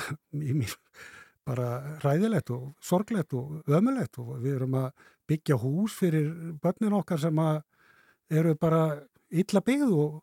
[1.50, 4.90] bara ræðilegt og sorglegt og ömulegt og við erum að
[5.30, 6.30] byggja hús fyrir
[6.62, 7.62] börnin okkar sem að
[8.30, 8.82] eru bara
[9.30, 10.20] illa byggð og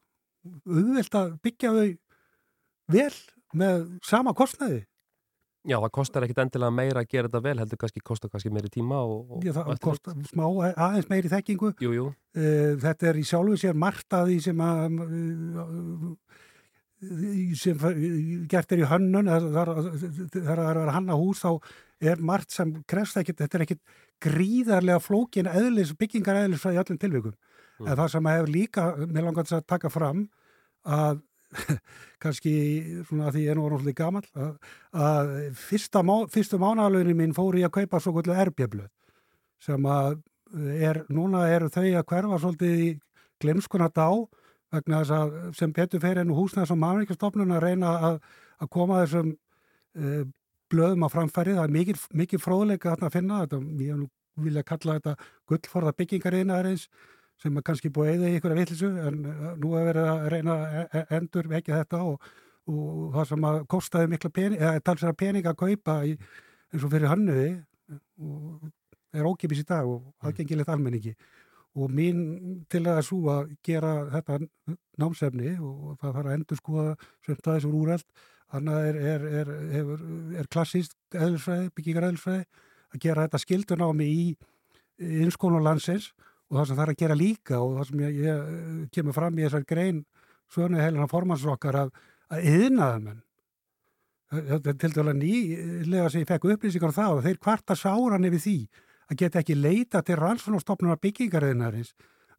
[0.67, 1.89] auðvelt að byggja þau
[2.95, 3.15] vel
[3.57, 4.85] með sama kostnæði
[5.67, 8.69] Já, það kostar ekkit endilega meira að gera þetta vel, heldur kannski kostar kannski meiri
[8.71, 9.83] tíma og, og Já, það eftirlit.
[9.83, 11.73] kost smá aðeins meiri þekkingu.
[11.83, 16.11] Jú, jú, Uh, þetta er í sjálfu sér margt að því sem að uh,
[17.57, 17.81] sem
[18.49, 19.89] gert er í hönnun er að
[20.33, 21.51] vera að hanna hús þá
[22.13, 23.81] er margt sem krefst ekkit þetta er ekkit
[24.21, 27.35] gríðarlega flókin eðlis, byggingar eðlis í öllum tilvikum
[27.77, 27.91] Mm.
[27.91, 30.23] en það sem hefur líka mér langar þess að taka fram
[30.89, 31.19] að
[32.23, 32.53] kannski
[33.07, 34.27] svona að því ég er nú orðin svolítið gamall
[34.91, 35.33] að,
[35.67, 38.89] fyrsta má, fyrstu mánagalögnin mín fór ég að kaupa svo kvöldu erbjöflöð
[39.63, 40.19] sem að
[40.75, 42.89] er, núna eru þau að hverfa svolítið í
[43.41, 44.09] glemskuna dá
[44.73, 48.19] vegna þess að sem betur fyrir enn húsnæðs og mannveikastofnun að reyna að,
[48.59, 50.23] að koma þessum uh,
[50.71, 53.43] blöðum á framfæri, það er mikið, mikið fróðleika að finna.
[53.45, 54.07] Þetta, ég
[54.47, 55.13] vilja kalla þetta
[55.49, 56.87] gullforða byggingariðnaðarins
[57.41, 60.57] sem er kannski búið eða í að vitlisu en uh, nú er verið að reyna
[60.57, 62.29] að e- endur vekja þetta og,
[62.71, 66.15] og það sem að kostaði mikla pening, eða talsara pening að kaupa í,
[66.73, 67.49] eins og fyrir hannuði
[68.21, 68.71] og
[69.17, 71.13] er ókipis í dag og það gengilegt almenningi.
[71.77, 72.23] Og mín
[72.71, 74.39] til að svo að gera þetta
[74.97, 76.95] námsefni og það þarf að endur skoða
[77.25, 78.25] sem það er svo úrælt
[78.57, 79.89] annað er, er, er, er,
[80.41, 82.45] er klassíst eðlisfræði, byggingar eðlisfræði
[82.95, 84.23] að gera þetta skildunámi í
[84.97, 86.11] innskónu landsins
[86.47, 89.17] og það sem það er að gera líka og það sem ég, ég eh, kemur
[89.17, 90.03] fram í þessar grein
[90.53, 91.95] svönu helina formansokkar að,
[92.31, 93.23] að yðnaðamenn
[94.27, 98.27] þetta er til dæla nýlega sem ég fekk upplýsingar á það og þeir kvarta sáran
[98.27, 98.57] yfir því
[99.07, 101.93] að geta ekki leita til rannsóknarstofnunar byggingariðinarins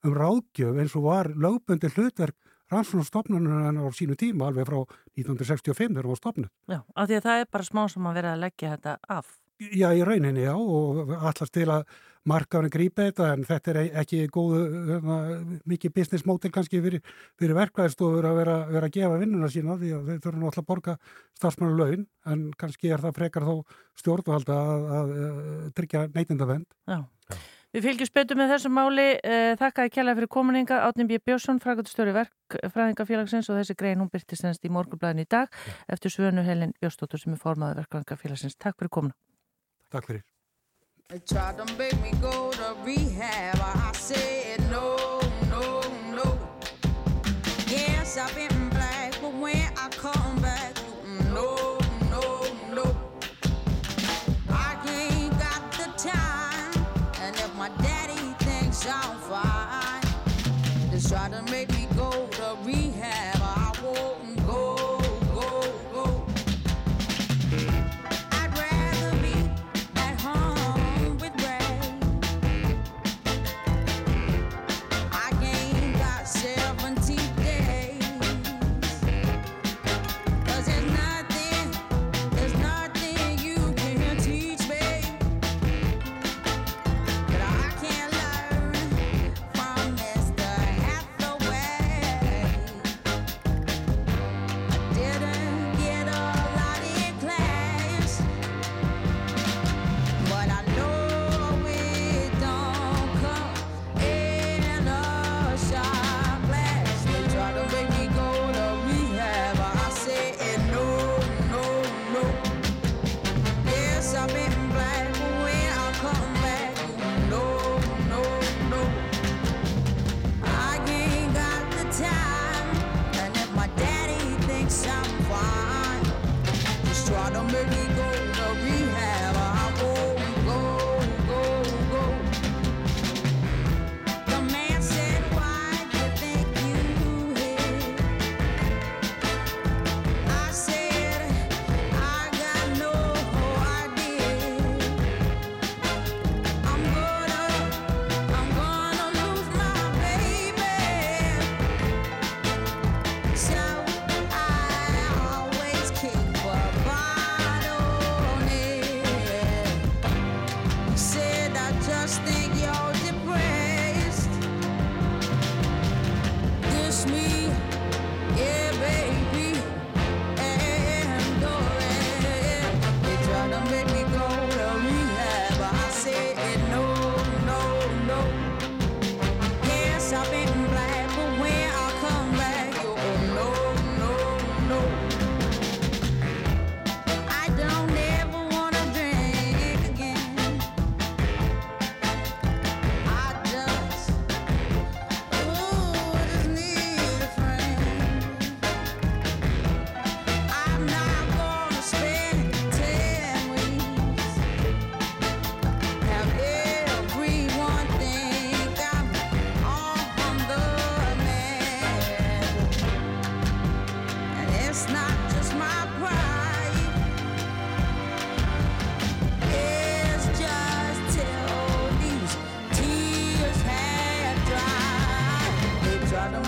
[0.04, 2.36] um ráðgjöf eins og var lögbundi hlutverk
[2.72, 4.82] rannsóknarstofnunar á sínu tíma alveg frá
[5.16, 6.50] 1965 þegar það var stofnud.
[6.68, 9.30] Já, af því að það er bara smá sem að vera að leggja þetta af.
[9.58, 11.88] Já, í rauninni, já, og allast til að
[12.28, 15.18] markaðurinn grípa þetta en þetta er ekki góðu, hérna,
[15.68, 17.02] mikið business model kannski fyrir,
[17.40, 20.70] fyrir verkvæðstofur að vera, vera að gefa vinnuna sína því að þau þurfum náttúrulega að
[20.70, 20.96] borga
[21.40, 23.54] starfsmannu laun en kannski er það frekar þó
[24.02, 26.68] stjórnvalda að, að, að tryggja neytindavend.
[26.88, 27.00] Já.
[27.76, 29.06] Við fylgjum spötu með þessu máli.
[29.20, 30.78] Eh, Þakkaði kjærlega fyrir komuninga.
[30.86, 31.18] Átnum B.
[31.20, 35.52] Björnsson, frægandustjóri verkfræðingafélagsins og þessi grein hún byrtist ennst í morgunblæðin í dag
[35.92, 38.56] eftir Svönu Helin Björnstóttur sem er formaði verkfræðingafélagsins.
[38.56, 39.27] Takk fyrir komuna.
[39.90, 40.22] Takk fyrir.
[41.08, 43.56] They tried to make me go to rehab.
[43.58, 44.96] I said no,
[45.48, 45.80] no,
[46.12, 46.38] no.
[47.66, 50.76] Yes, I've been black, but when I come back,
[51.32, 51.78] no,
[52.10, 52.84] no, no.
[54.50, 56.84] I ain't got the time,
[57.22, 59.17] and if my daddy thinks I'm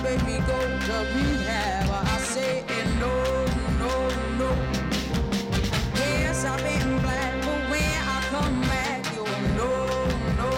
[0.02, 1.88] make me go to rehab.
[1.90, 2.64] I say
[2.98, 3.12] no,
[3.80, 3.92] no,
[4.40, 4.50] no.
[5.96, 9.24] Yes, I've been black, but when I come back, you
[9.58, 9.72] no,
[10.40, 10.50] no,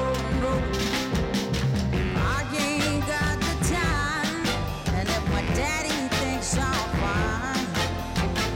[0.43, 0.53] no.
[2.17, 4.39] I ain't got the time,
[4.97, 7.67] and if my daddy thinks I'm fine,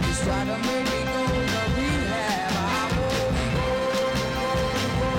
[0.04, 2.52] he's trying to make me go to rehab.
[2.56, 3.68] I won't go,
[4.36, 4.50] go,
[5.00, 5.12] go.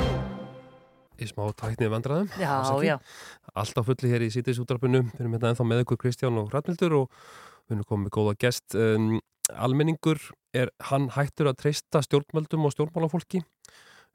[1.17, 2.28] Í smá tæknið vandraðum.
[2.38, 2.54] Já,
[2.86, 2.98] já.
[3.58, 5.02] Allt á fulli hér í sítis útdrafinu.
[5.15, 7.06] Við erum hérna ennþá með ykkur Kristján og Hrafnildur og
[7.65, 8.76] við erum komið með góða gest.
[8.78, 9.17] Um,
[9.65, 10.20] almenningur,
[10.54, 13.41] er hann hættur að treysta stjórnmöldum og stjórnmálafólki?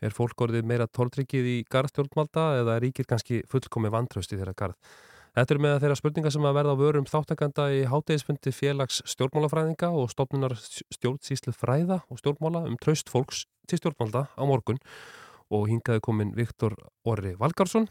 [0.02, 4.55] Er fólk orðið meira tórtryggið í garð stjórnmálda eða ríkir kannski fullkomið vantröst í þeirra
[4.59, 4.78] garð?
[5.33, 9.88] Þetta er með þeirra spurningar sem að verða á vörum þáttakanda í hátegisfundi félags stjórnmálafræðinga
[9.96, 14.83] og stofnunar stjórnsýslu fræða og stjórnmála um traust fólks til stjórnmálda á morgun
[15.52, 16.76] og hingaði komin Viktor
[17.09, 17.88] Orri Valgarsson,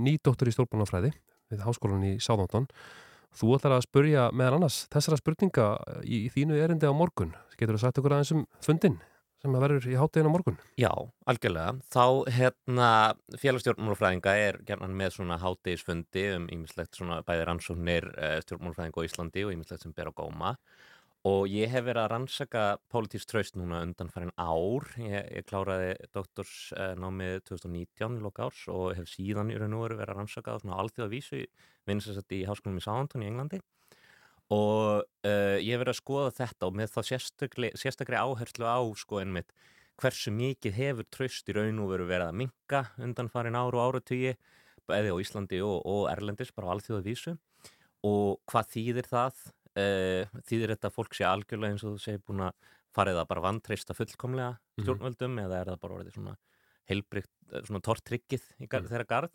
[0.00, 1.12] nýdóttur í stjórnmálafræði
[1.52, 2.68] við háskólan í Sáðóndon.
[3.36, 5.66] Þú ætlar að spurja meðal annars þessara spurninga
[6.02, 7.34] í, í þínu erindi á morgun.
[7.58, 8.96] Getur þú sagt okkur aðeins um fundin
[9.42, 10.56] sem að verður í hátegin á morgun?
[10.80, 10.90] Já,
[11.28, 11.76] algjörlega.
[11.92, 12.88] Þá hérna
[13.42, 19.44] félagsstjórnmálafræðinga er gerðan með svona hátegisfundi um ímislegt svona bæði rannsóknir uh, stjórnmálafræðinga á Íslandi
[19.46, 20.64] og ímislegt sem ber á góma og
[21.50, 24.84] ég hef verið að rannsaka pólitísk traust núna undan farin ár.
[25.00, 29.96] Ég, ég kláraði doktorsnámið 2019 í loka árs og hef síðan í raun og veru
[29.98, 31.40] verið að rannsaka það svona alþjóða vísu
[31.88, 33.62] vinsast í háskólum í Sáðantón í Englandi
[34.54, 38.78] og uh, ég hef verið að skoða þetta og með þá sérstakri, sérstakri áherslu á
[38.94, 39.50] sko einmitt
[39.98, 43.82] hversu mikið hefur tröst í raun og veru verið að minka undan farin ár og
[43.88, 44.36] áratögi
[44.86, 47.34] bæði á Íslandi og, og Erlendis bara á alþjóða vísu
[48.06, 49.40] og hvað þýðir það?
[49.76, 52.54] Uh, þýðir þetta að fólk sé algjörlega eins og þú segir búin að
[52.96, 54.84] farið að bara vantreista fullkomlega Mhm.
[54.86, 56.36] stjórnvöldum eða er það bara orðið svona
[56.88, 57.30] heilbrygt,
[57.66, 58.88] svona tortryggið í gar Mhm.
[58.88, 59.32] þeirra garð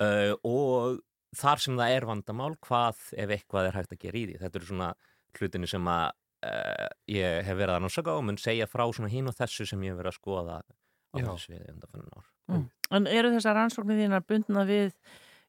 [0.00, 1.00] uh, og
[1.34, 4.56] þar sem það er vandamál hvað ef eitthvað er hægt að gera í því þetta
[4.60, 4.94] eru svona
[5.38, 6.12] hlutinu sem að
[6.44, 9.80] uh, ég hef verið að náttúrulega og mun segja frá svona hín og þessu sem
[9.80, 12.68] ég hef verið að skoða á þessu við undanfærin ár Mm.
[12.92, 14.92] En eru þessar rannsóknir þínar bundna við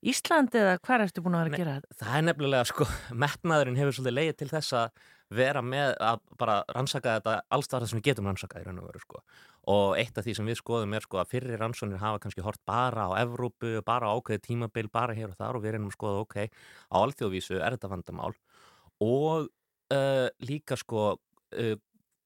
[0.05, 1.97] Ísland eða hvað ertu búin að vera að gera þetta?
[2.01, 2.87] það er nefnilega sko,
[3.23, 5.03] metnaðurinn hefur svolítið leið til þess að
[5.35, 8.89] vera með að bara rannsaka þetta alls það sem við getum rannsakað í raun og
[8.91, 9.21] veru sko.
[9.73, 12.61] og eitt af því sem við skoðum er sko að fyrri rannsóknir hafa kannski hort
[12.69, 15.97] bara á Evrópu, bara á ákveði tímabil, bara hér og þar og við reynum að
[15.97, 16.37] skoða ok,
[16.93, 18.35] á alþjóðvísu er þetta vandamál
[19.01, 21.75] og uh, líka sko uh,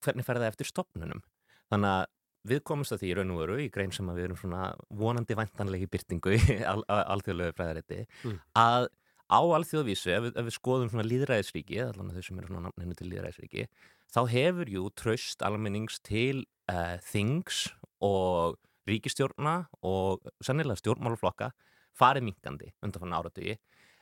[0.03, 1.23] hvernig fer það eftir stopnunum
[1.71, 2.07] þannig að
[2.47, 4.69] við komumst að því í raun og veru í grein sem við erum svona
[5.01, 6.39] vonandi væntanlegi byrtingu í
[6.71, 8.39] al, al, alþjóðlegu fræðariti Mm.
[8.59, 8.87] að
[9.29, 13.09] á alþjóðvísu, ef, ef við skoðum svona líðræðisríki, allan þau sem eru svona nafninu til
[13.11, 13.67] líðræðisríki,
[14.09, 17.67] þá hefur jú tröst almennings til uh, þings
[18.01, 18.57] og
[18.89, 21.51] ríkistjórna og sennilega stjórnmálaflokka
[21.99, 23.59] farið minkandi undan áratugi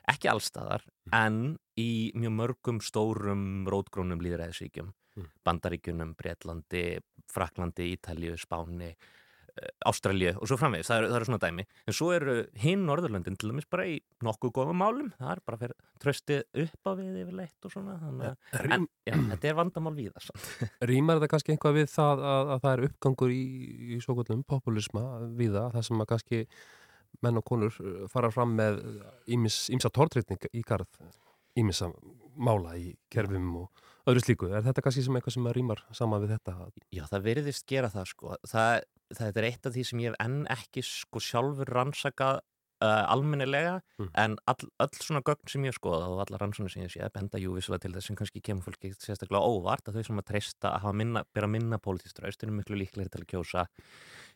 [0.07, 5.29] ekki allstaðar, en í mjög mörgum stórum rótgrónum líðræðisríkjum, Mm.
[5.47, 6.83] Bandaríkjunum, Bretlandi,
[7.31, 11.65] Fraklandi, Ítalíu, Spáni, eh, Ástralíu og svo framvegis, það eru, það eru svona dæmi.
[11.87, 15.61] En svo eru hinn Norðurlöndin til dæmis bara í nokkuð góðum málum, það er bara
[15.63, 19.95] fyrir tröstið upp á við yfirleitt og svona, þannig að, en já, þetta er vandamál
[19.97, 20.47] við það.
[20.91, 23.45] Rýmar þetta kannski einhvað við það að, að það er uppgangur í,
[23.97, 25.07] í svo kvöldum populisma
[25.39, 26.43] við það, það sem að kannski
[27.25, 28.83] menn og konur uh, fara fram með
[29.33, 30.99] ímsa tortrytning í garð
[31.57, 31.89] ímsa
[32.37, 34.49] mála í kerfum og öðru slíku.
[34.55, 36.57] Er þetta kannski sem eitthvað sem rýmar saman við þetta?
[36.95, 38.35] Já, það veriðist gera það sko.
[38.47, 38.83] Það,
[39.21, 42.39] það er eitt af því sem ég hef enn ekki sko sjálfur rannsakað
[42.83, 44.09] uh, almennilega Mm.
[44.13, 47.07] en all, öll svona gögn sem ég hef skoðað og allar rannsóknir sem ég sé
[47.15, 50.27] benda jú vissulega til þess sem kannski kemur fólki sérstaklega óvart að þau sem að
[50.29, 53.63] treysta að hafa minna, bera minna pólitískt raust eru miklu líklegri til að kjósa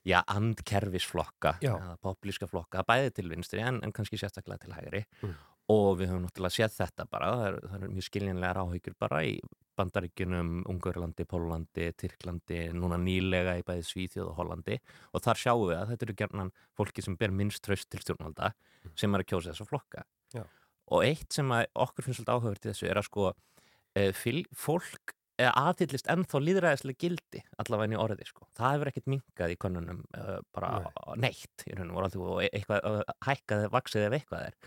[0.02, 1.54] já, andkerfisflokka
[2.02, 5.36] populíska flokka, bæði til vinstri en, en kannski sérstaklega til hægri Mm.
[5.72, 9.22] Og við höfum náttúrulega séð þetta bara það er, það er mjög skiljanlegar áhyggjur bara
[9.28, 9.36] í
[9.80, 14.78] Bandaríkjunum, Ungurlandi, Pólandi, Tyrklandi, núna nýlega í bæði Svíþjóð og Hollandi
[15.16, 18.52] og þar sjáum við að þetta eru gerðan fólki sem ber minnst tröst til stjórnvalda
[19.00, 20.06] sem er að kjósa þessa flokka.
[20.36, 20.44] Já.
[20.92, 25.14] Og eitt sem okkur finnst svolítið áhugavert í þessu er að sko e, fyl, fólk
[25.40, 28.48] e, aðhyllist ennþá líðræðislega gildi allavega inn í orði sko.
[28.60, 30.74] Það hefur ekkert minkað í konunum e, bara
[31.22, 34.60] neitt í raun og eitthvað e, hækkað, vaksið ef eitthvað er.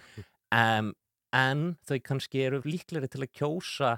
[0.55, 0.93] Um,
[1.35, 3.97] en þau kannski eru líklegri til að kjósa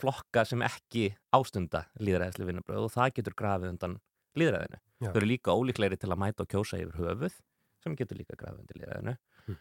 [0.00, 3.98] flokka sem ekki ástunda líðræðislega vinnubröð og það getur grafið undan
[4.38, 4.80] líðræðinu.
[5.00, 5.10] Já.
[5.10, 7.36] Þau eru líka ólíklegri til að mæta og kjósa yfir höfuð
[7.82, 9.16] sem getur líka grafið undan líðræðinu.
[9.46, 9.58] Mm.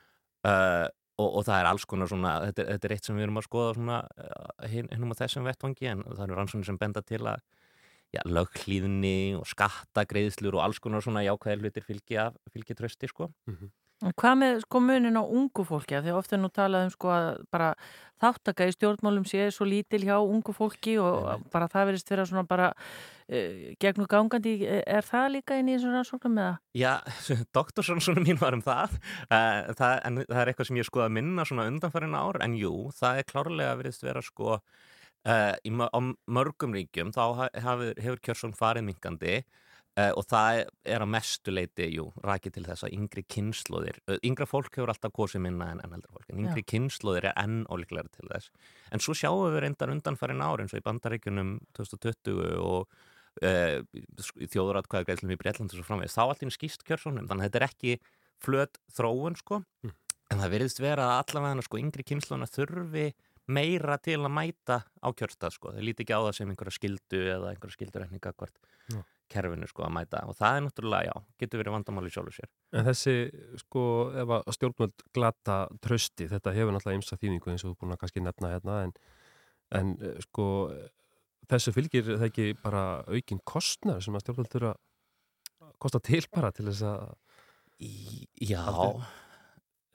[0.48, 0.88] Uh,
[1.20, 3.48] og, og það er alls konar svona, þetta, þetta er eitt sem við erum að
[3.50, 7.24] skoða svona uh, hinn um á þessum vettvangi en það eru rannsóknir sem benda til
[7.26, 7.44] að
[8.16, 12.22] já, löghlíðni og skattagreiðslur og alls konar svona jákvæðir hlutir fylgi,
[12.54, 13.32] fylgi trösti sko.
[13.50, 13.74] Mhm.
[14.00, 15.98] En Hvað með sko munin á ungu fólki?
[16.00, 17.74] Því ofta nú talað um sko að bara
[18.20, 22.46] þáttaka í stjórnmálum sé svo lítil hjá ungu fólki og bara það verist vera svona
[22.48, 24.56] bara uh, gegn og gangandi.
[24.88, 26.62] Er það líka inn í þessum rannsóknum með það?
[26.80, 26.94] Já,
[27.60, 28.96] doktorsrannsónum mín var um það.
[29.28, 32.60] Uh, það, en það er eitthvað sem ég skoða að minna svona undanfærin ár, en
[32.60, 36.00] jú, það er klárlega veriðst vera sko uh, í, á
[36.40, 39.68] mörgum ríkjum, þá hefur, hefur kjörsum farið minkandi uh,
[40.16, 44.78] og það er að mestu leiti, jú, rakið til þess að yngri kynnslóðir, yngra fólk
[44.78, 48.52] hefur alltaf kosið minna en, eldra fólk, en yngri kynnslóðir er enn ólíklega til þess.
[48.94, 52.86] En svo sjáum við reyndar undanfærin ár eins og í bandaríkjunum 2020 og
[53.44, 53.80] uh,
[54.54, 57.68] þjóðuratkvæða greiðslum í Breitland og svo framvegis, þá einu skýst kjörsónum þannig að þetta er
[57.70, 57.98] ekki
[58.40, 59.64] flöt þróun sko,
[60.30, 63.10] en það virðist vera að allavega sko yngri kynnsluna þurfi
[63.50, 67.22] meira til að mæta á kjörstað sko, þau líti ekki á það sem einhverja skildu
[67.34, 67.76] eða einhverja
[68.94, 69.02] Já.
[69.30, 72.50] Kerfinu sko að mæta og það er náttúrulega, já, getur verið vandamáli sjálfur sér.
[72.74, 73.16] En þessi,
[73.62, 73.84] sko,
[74.24, 77.96] ef að stjórnvöld glata trösti, þetta hefur náttúrulega ymsa þýðingu eins og þú er búin
[77.96, 78.94] að kannski nefna hérna, en,
[79.80, 80.48] en eh, sko,
[81.50, 86.52] þessu fylgir það ekki bara aukin kostnar sem að stjórnvöld þurfa að kosta til bara
[86.56, 87.10] til þess að,
[87.80, 89.10] já, Haldið-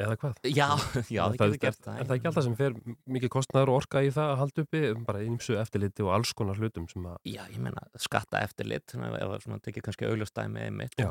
[0.02, 0.40] eða hvað?
[0.48, 0.68] já,
[1.16, 1.94] já, það getur gert það.
[1.94, 2.76] En það er ekki alltaf sem fer
[3.16, 6.60] mikið kostnaður og orka í það að halda uppi, bara ymsu eftirliti og alls konar
[6.60, 10.08] hlutum sem að, Já, ég meina, skatta eftirlit að svona tekið kannski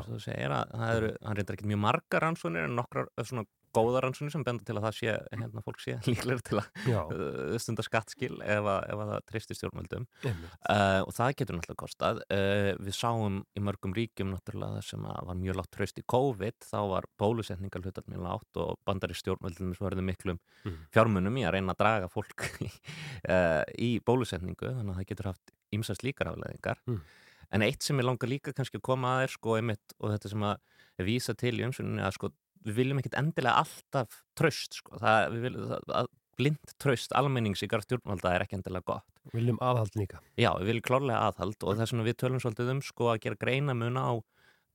[0.08, 4.04] þú segir að það eru, hann reyndar ekki mjög margar rannsónir en nokkrar svona góðar
[4.06, 7.84] rannsónir sem benda til að það sé, hérna, fólk sé líklega til að uh, stunda
[7.86, 10.06] skattskil ef að, ef að það treystir stjórnvöldum.
[10.24, 12.22] Uh, og það getur náttúrulega kostað.
[12.32, 16.06] Uh, við sáum í mörgum ríkjum náttúrulega það sem að var mjög látt tröst í
[16.14, 20.86] COVID þá var bólusetningar hlutat mjög látt og bandari stjórnvöldum verður miklum Mhm.
[20.94, 22.70] fjármunum í að reyna að draga fólk í,
[23.28, 27.00] uh, í bólusetningu þannig að það getur haft ýmsast líkar afleðingar Mhm.
[27.52, 30.30] en eitt sem ég langar líka kannski að koma að er sko einmitt og þetta
[30.32, 32.30] sem að vísa til í umsvunni að sko
[32.64, 34.98] við viljum ekkit endilega alltaf tröst sko.
[35.00, 39.22] Það, við viljum það, að blind tröst almennings í garð stjórnvalda er ekki endilega gott.
[39.34, 40.20] Viljum aðhald líka.
[40.40, 43.40] Já, við viljum klárlega aðhald og þess vegna við tölum svolítið um sko að gera
[43.44, 44.10] greina mun á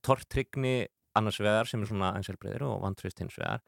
[0.06, 0.74] tortrygni
[1.18, 3.64] annars vegar sem er svona einselbreyðir og vantrist hins vegar.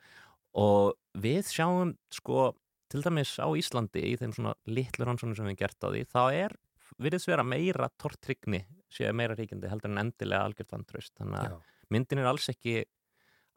[0.59, 2.53] Og við sjáum sko
[2.93, 6.03] til dæmis á Íslandi í þeim svona litlu rannsóknum sem við hefum gert á því
[6.12, 6.57] þá er,
[7.03, 11.55] virðist vera meira tortrygni séu meira ríkindi heldur en endilega algjört vantrist þannig að
[11.93, 12.83] myndin er alls ekki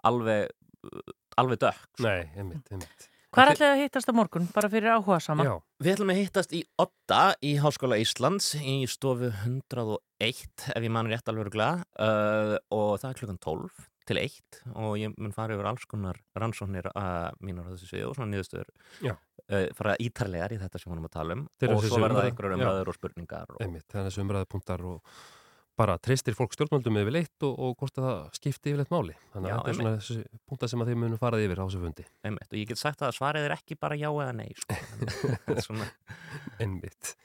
[0.06, 0.52] alveg
[1.40, 2.06] alveg dökk sko.
[2.06, 3.12] Nei, einmitt, einmitt.
[3.36, 5.44] Hvað er allir að hittast á morgun, bara fyrir áhuga sama?
[5.44, 10.94] Já, Við ætlum að hittast í Odda í Háskóla Íslands í stofu 101 ef ég
[10.96, 15.36] man rétt alveg glæð uh, og það er klukkan 12 til 1 og ég mun
[15.36, 18.72] fara yfir alls konar rannsóknir uh, mínar á þessu sviðu og svona niðurstöður
[19.04, 19.16] Já.
[19.18, 22.28] uh, fara ítarlegar í þetta sem við vorum að tala um Þeir og svo verða
[22.30, 22.60] einhverjar Já.
[22.62, 25.18] umræður og spurningar og, einmitt, það er þessu umræðu punktar og
[25.80, 29.18] bara treystir fólk stjórnvöldum yfir leitt og, og hvort að það skipti yfir leitt máli.
[29.34, 31.66] Þannig Já, að þetta er svona þessu punktar sem að þeir munu farað yfir á
[31.66, 32.08] þessu fundi.
[32.26, 34.80] einmitt, og ég get sagt að svarið er ekki bara já eða nei sko.
[35.52, 35.86] Að
[36.64, 37.16] Einmitt.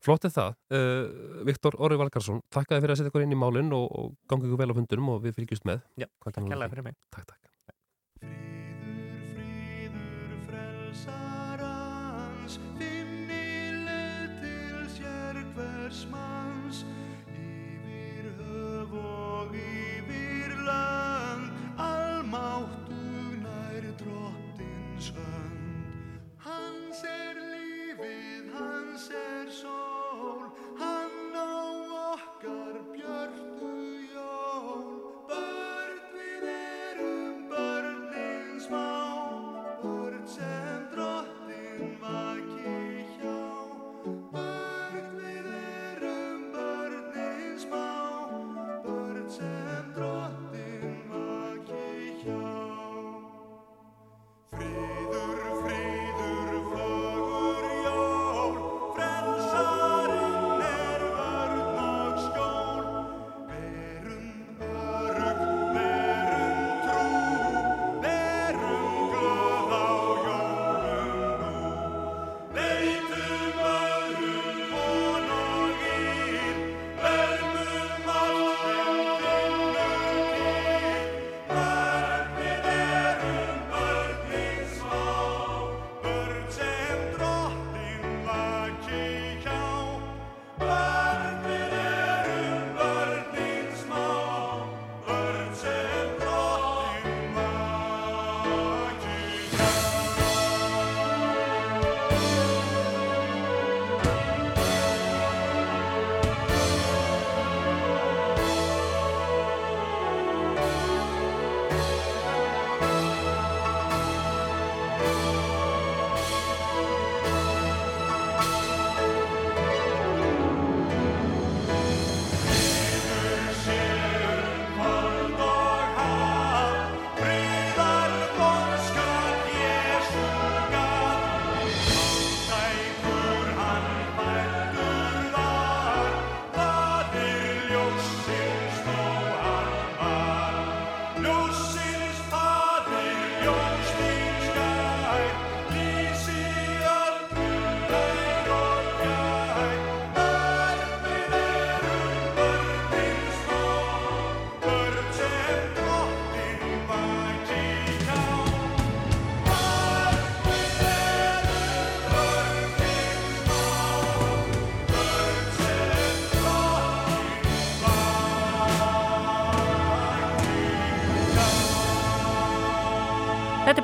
[0.00, 0.54] Flott er það.
[0.72, 4.48] Uh, Viktor Orri Valgarsson, þakkaði fyrir að setja ykkur inn í málinn og, og gangi
[4.48, 5.84] ykkur vel á fundunum og við fylgjumst með.
[6.00, 6.70] já, takk því?
[6.72, 7.39] fyrir mig Takk, takk.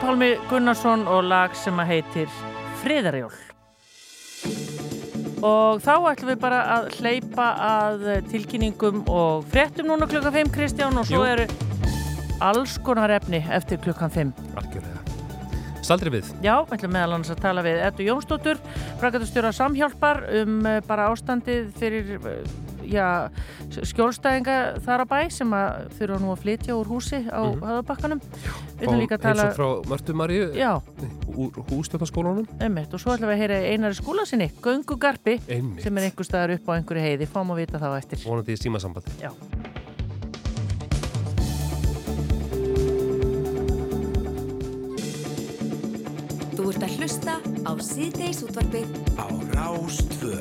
[0.06, 2.34] Pálmi Gunnarsson og lag sem að heitir
[2.78, 3.32] Friðarjól.
[5.42, 11.00] Og þá ætlum við bara að hleypa að tilkynningum og fréttum núna klukkan 5 Kristján
[11.00, 11.32] og svo Jú.
[11.32, 11.48] eru
[12.38, 14.30] alls konar efni eftir klukkan 5.
[14.54, 15.02] Algjörlega.
[15.82, 16.30] Staldri við.
[16.38, 18.62] Já, við ætlum meðal annars að tala við Eddu Jónsdóttur,
[19.02, 23.06] frækatastjóra samhjálpar um eh, bara ástandið fyrir eh, já,
[23.70, 27.64] skjólstæðinga þar að bæ sem að þurfa nú að flytja úr húsi á mm
[28.96, 29.46] líka að tala...
[29.46, 30.72] heimsókn frá Mörtu Maríu Já,
[31.32, 32.46] úr hústjórnaskólanum.
[32.60, 32.92] einmitt.
[32.92, 35.82] Og svo ætlum við að heyra einari skúla sinni, Göngu Garpi, Einmitt.
[35.84, 37.30] sem er einhver staðar upp á einhverju heiði.
[37.30, 38.22] Fáum að vita þá eftir.
[38.26, 39.16] Vonandi í símasambandi.
[39.22, 39.32] Já.
[46.56, 47.36] Þú ert að hlusta
[47.68, 48.88] á síðdeis útvarfið
[49.20, 50.40] Á Rástvö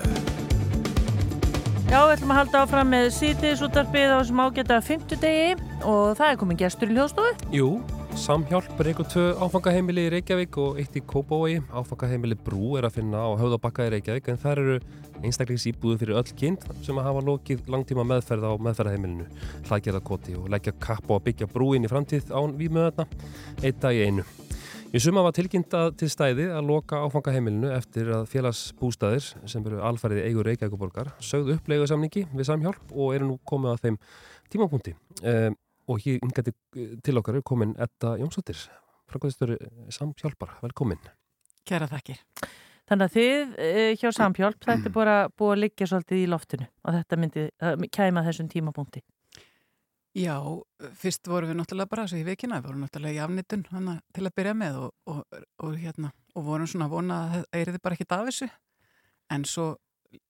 [1.86, 5.52] Já, við ætlum að halda áfram með sítiðs útarpið á þessum ágæta fimmtudegi
[5.86, 7.50] og það er komin gestur í hljóðstofu.
[7.54, 7.68] Jú,
[8.16, 11.58] Samhjálp er eitthvað tvö áfangaheimili í Reykjavík og eitt í Kópavogi.
[11.76, 14.78] Áfangaheimili Brú er að finna á höfðabakka í Reykjavík en þar eru
[15.22, 19.28] einstaklingsýbúðu fyrir öll kind sem að hafa lokið langtíma meðferð á meðferðaheimilinu,
[19.68, 23.08] hlaðgerða koti og leggja kapp að byggja brúin í framtíð án vímöðarna,
[23.62, 24.28] einn dag í einu.
[24.96, 29.82] Í suma var tilkynnt að til stæði að loka áfangaheimilinu eftir að félagsbústæðir sem eru
[29.84, 33.98] alfærið í eigu Reykjavíkuborgar sögðu upp leigusamningi við Samhjálp og eru nú komið að þeim
[34.54, 34.94] tímapunkti.
[35.20, 35.58] Um,
[35.92, 36.54] og hér yngati
[37.04, 38.62] til okkar er komin Edda Jónsdóttir,
[39.12, 39.58] frákvæðistur
[39.98, 41.04] Samhjálpar, velkomin.
[41.68, 42.24] Kæra þakkir.
[42.88, 46.70] Þannig að þið e, hjá Samhjálp, þetta er bara búið að liggja svolítið í loftinu
[46.86, 47.46] og þetta myndi
[47.92, 49.04] kæma þessum tímapunkti.
[50.16, 50.38] Já,
[50.96, 54.22] fyrst vorum við náttúrulega bara þessu í vikina, við vorum náttúrulega í afnitun hana, til
[54.24, 57.72] að byrja með og, og, og, hérna, og vorum svona að vona að það er
[57.74, 58.48] þið bara ekkit af þessu.
[59.36, 59.66] En svo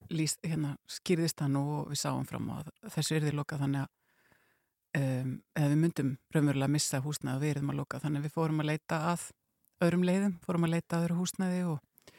[0.10, 3.84] líst, hérna, skýrðist það nú og við sáum fram að þessu er þið loka þannig
[3.84, 8.02] að um, við myndum raunverulega að missa húsnæði og við erum að loka.
[8.02, 9.28] Þannig að við fórum að leita að
[9.86, 12.18] öðrum leiðum, fórum að leita að öðru húsnæði og,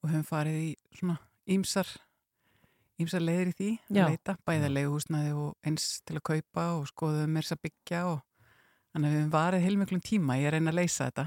[0.00, 1.18] og höfum farið í svona
[1.58, 1.92] ímsar
[3.00, 4.02] ímsar leiðir í því Já.
[4.04, 8.20] að leita, bæða leiguhúsnaði og eins til að kaupa og skoðum mér að byggja og
[8.92, 11.26] þannig að við höfum varið heilmiklum tíma í að reyna að leysa þetta.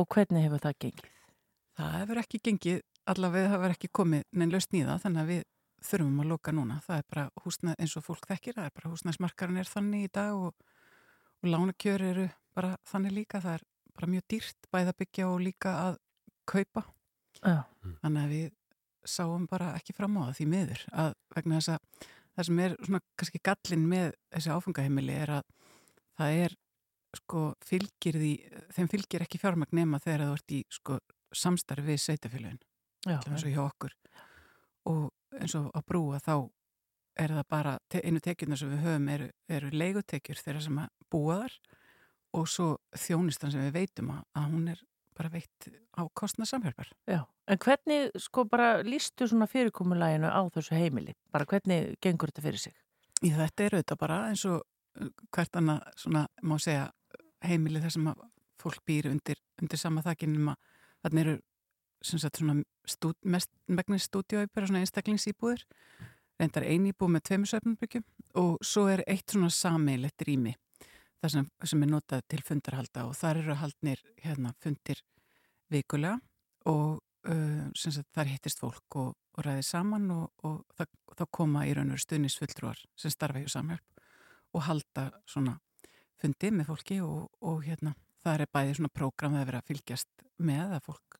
[0.00, 1.14] Og hvernig hefur það gengið?
[1.80, 5.42] Það hefur ekki gengið, allavega hefur ekki komið neinn lausn í það, þannig að við
[5.90, 6.78] þurfum að loka núna.
[6.84, 10.12] Það er bara húsnað eins og fólk þekkir, það er bara húsnaðsmarkarinn er þannig í
[10.12, 10.70] dag og,
[11.40, 13.40] og lánakjör eru bara þannig líka.
[13.40, 13.66] Það er
[13.96, 16.00] bara mjög dýrt bæða byggja og líka að
[16.50, 16.84] kaupa.
[17.40, 17.62] Já.
[18.02, 18.48] Þannig að við
[19.06, 22.74] sáum bara ekki fram á það því miður að vegna þess að það sem er
[22.80, 25.46] svona kannski gallin með þessi áfangaheimili er að
[26.20, 26.56] það er
[27.16, 28.32] sko fylgir því,
[28.76, 30.98] þeim fylgir ekki fjármagn nema þegar þú ert í sko
[31.34, 32.60] samstarfi við sveitafélagin
[33.08, 33.94] eins og hjá okkur.
[34.90, 35.04] Og
[35.40, 36.34] eins og að brúa þá
[37.20, 41.40] er það bara, einu tekjurna sem við höfum eru, eru leigutekjur þeirra sem að búa
[41.42, 41.56] þar
[42.38, 44.84] og svo þjónistan sem við veitum að, að hún er
[45.16, 46.92] bara veitt á kostna samhjálpar.
[47.08, 51.16] Já, en hvernig sko bara lístu svona fyrirkomulæginu á þessu heimili?
[51.32, 52.76] Bara hvernig gengur þetta fyrir sig?
[53.22, 56.88] Í þetta er auðvitað bara eins og uh, hvert annað svona má segja
[57.44, 58.24] heimili þar sem að
[58.60, 60.60] fólk býr undir, undir sama þakkinum að
[61.04, 61.36] þannig eru
[62.04, 65.64] sem sagt svona stúd, mest megnis stúdíóipur og svona einstaklingsýbúður
[66.40, 68.04] reyndar einýbúð með tveimur söfnbyggjum
[68.40, 70.54] og svo er eitt svona sameilett rými
[71.20, 75.02] þar sem, sem er notað til fundarhalda og þar eru haldnir hérna fundir
[75.70, 76.18] vikulega
[76.70, 81.74] og uh, þar hittist fólk og, og ræði saman og, og það, þá koma í
[81.76, 84.06] raun og veru stuðnisfulltrúar sem starfa hjá samhjálp
[84.56, 85.58] og halda svona
[86.20, 87.94] fundi með fólki og, og hérna
[88.24, 91.18] það er bæði svona prógram að vera að fylgjast með að fólk,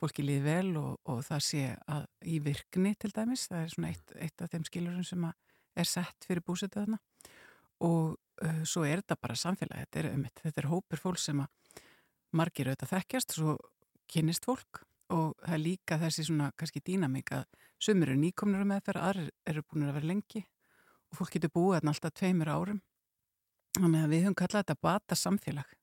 [0.00, 3.92] fólki líði vel og, og það sé að í virkni til dæmis, það er svona
[3.92, 5.26] eitt, eitt af þeim skilurum sem
[5.74, 7.00] er sett fyrir búsetu þarna
[7.84, 8.16] og
[8.66, 11.82] svo er þetta bara samfélagi, þetta er, um, þetta er hópur fólk sem að
[12.34, 13.56] margir auðvitað þekkjast, svo
[14.10, 14.82] kynnist fólk
[15.14, 17.44] og það er líka þessi svona kannski dýnamík að
[17.82, 20.42] sumir eru nýkomnur með þeirra, aðrir eru búin að vera lengi
[21.12, 22.80] og fólk getur búið þarna alltaf tveimur árum
[23.78, 25.76] þannig að við höfum kallað þetta bata samfélag.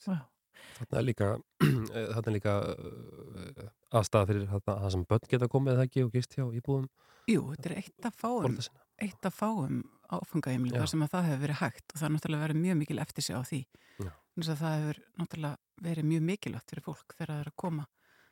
[0.00, 1.30] Þarna er líka,
[2.14, 3.70] þarna er líka uh,
[4.00, 6.88] aðstæða fyrir það sem börn geta komið eða ekki og gist hjá íbúðum
[7.30, 8.56] Jú, þetta er eitt af fáum.
[9.00, 9.80] Eitt af fáum
[10.10, 10.80] áfangaheimli Já.
[10.82, 13.26] þar sem að það hefur verið hægt og það er náttúrulega verið mjög mikil eftir
[13.26, 14.10] sig á því Já.
[14.10, 17.86] þannig að það hefur náttúrulega verið mjög mikilvægt fyrir fólk þegar það er að koma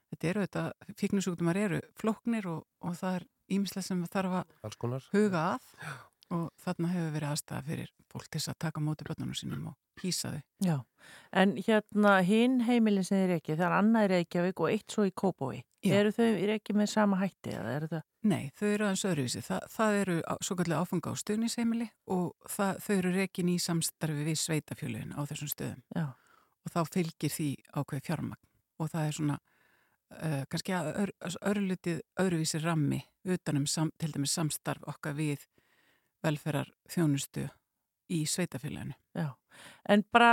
[0.08, 0.64] þetta eru þetta,
[0.98, 5.08] fíknusúkdumar eru flóknir og, og það er ímislega sem þarf að Alls konar.
[5.12, 5.72] huga að
[6.34, 10.02] og þarna hefur verið aðstæða fyrir fólk til þess að taka móti börnunum sínum og
[10.02, 10.42] hýsa þau.
[10.64, 10.76] Já,
[11.42, 14.92] en hérna hinn heimilin sem þið er ekki, það er annað í Reykjavík og eitt
[14.92, 15.62] svo í Kópói.
[15.84, 15.92] Já.
[16.00, 18.00] Eru þau í ekki með sama hætti það?
[18.26, 19.42] Nei, þau eru aðeins öðruvísi.
[19.46, 24.24] Þa, það eru á- svokallið áfanga á stuðnisheimili og það, þau eru rekin í samstarfi
[24.26, 25.84] við sveitafjölun á þessum stöðum.
[25.94, 26.06] Já.
[26.66, 27.48] og þá fylgir því
[27.78, 28.42] ákveð fjármagn
[28.78, 31.12] og það er svona uh, kannski ör,
[31.48, 35.46] örlutið öðruvísi rammi utanum sam, til dæmis samstarf okkar við
[36.26, 37.46] velferðar þjónustu
[38.10, 38.96] í sveitafélaginu.
[39.14, 39.30] Já,
[39.88, 40.32] en bara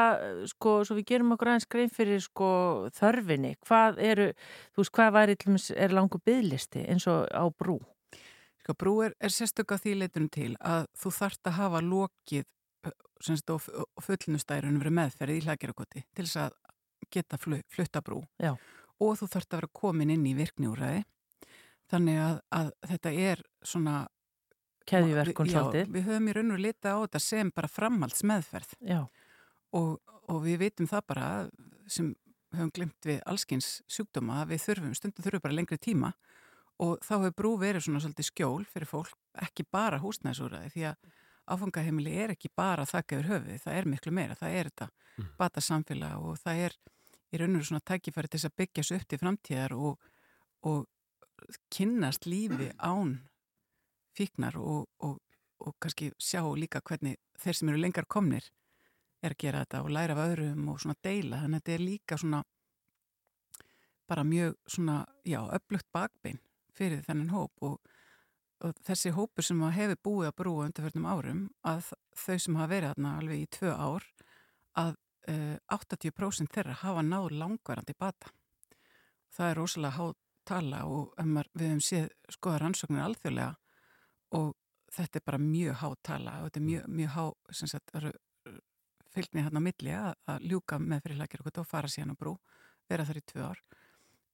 [0.49, 2.49] sko, svo við gerum okkur aðeins grein fyrir sko
[2.95, 4.29] þörfinni, hvað eru
[4.75, 5.37] þú veist, hvað væri
[5.75, 7.79] er langu bygglisti eins og á brú?
[8.63, 12.45] Sko, brú er, er sérstök á því leitunum til að þú þart að hafa lokið
[13.23, 13.63] semst og
[14.03, 16.57] fullnustærun verið meðferð í hlækjarakoti til þess að
[17.13, 18.55] geta flu, flutta brú Já.
[18.99, 21.03] og þú þart að vera komin inn í virkniúræði
[21.91, 23.95] þannig að, að þetta er svona
[24.89, 25.93] keðjuverkun já, svolítið.
[25.95, 29.91] við höfum í raun og lita á þetta sem bara framhaldsmeðferð og,
[30.31, 31.27] og við vitum það bara
[31.91, 32.13] sem
[32.55, 36.13] höfum glemt við allskins sjúkdóma að við þurfum, stundum þurfum bara lengri tíma
[36.83, 39.13] og þá hefur brú verið svona svolítið skjól fyrir fólk,
[39.45, 41.13] ekki bara húsnæðisúræði því að
[41.45, 45.29] áfangaheimili er ekki bara þakka yfir höfuði, það er miklu meira, það er þetta mm.
[45.39, 46.77] bata samfélag og það er
[47.31, 50.09] í raun og veru svona tækifæri til þess að byggja svo upp til framtíðar og,
[50.65, 53.17] og kynnast lífi án
[54.15, 55.17] fíknar og, og,
[55.59, 58.49] og kannski sjá líka hvernig þeir sem eru lengar komnir
[59.23, 61.85] er að gera þetta og læra af öðrum og svona deila, þannig að þetta er
[61.85, 62.43] líka svona
[64.05, 66.41] bara mjög svona, já, öflugt bakbein
[66.75, 67.79] fyrir þennan hóp og
[68.63, 72.93] og þessi hópur sem hefur búið að brúa undirförnum árum að þau sem hafa verið
[72.93, 74.07] aðna alveg í tvö ár
[74.79, 74.93] að
[75.31, 78.31] uh, 80% þeirra hafa náð langvarandi bata.
[79.35, 80.05] Það er rosalega há
[80.47, 83.53] tala og um, við hefum séð skoða rannsóknir alþjóðlega
[84.31, 84.53] og
[84.95, 87.95] þetta er bara mjög há tala og þetta er mjög, mjög há sagt,
[89.15, 92.37] fylgni hérna á milli að, að ljúka með fyrir lækir og fara síðan á brú,
[92.89, 93.61] vera þar í tvö ár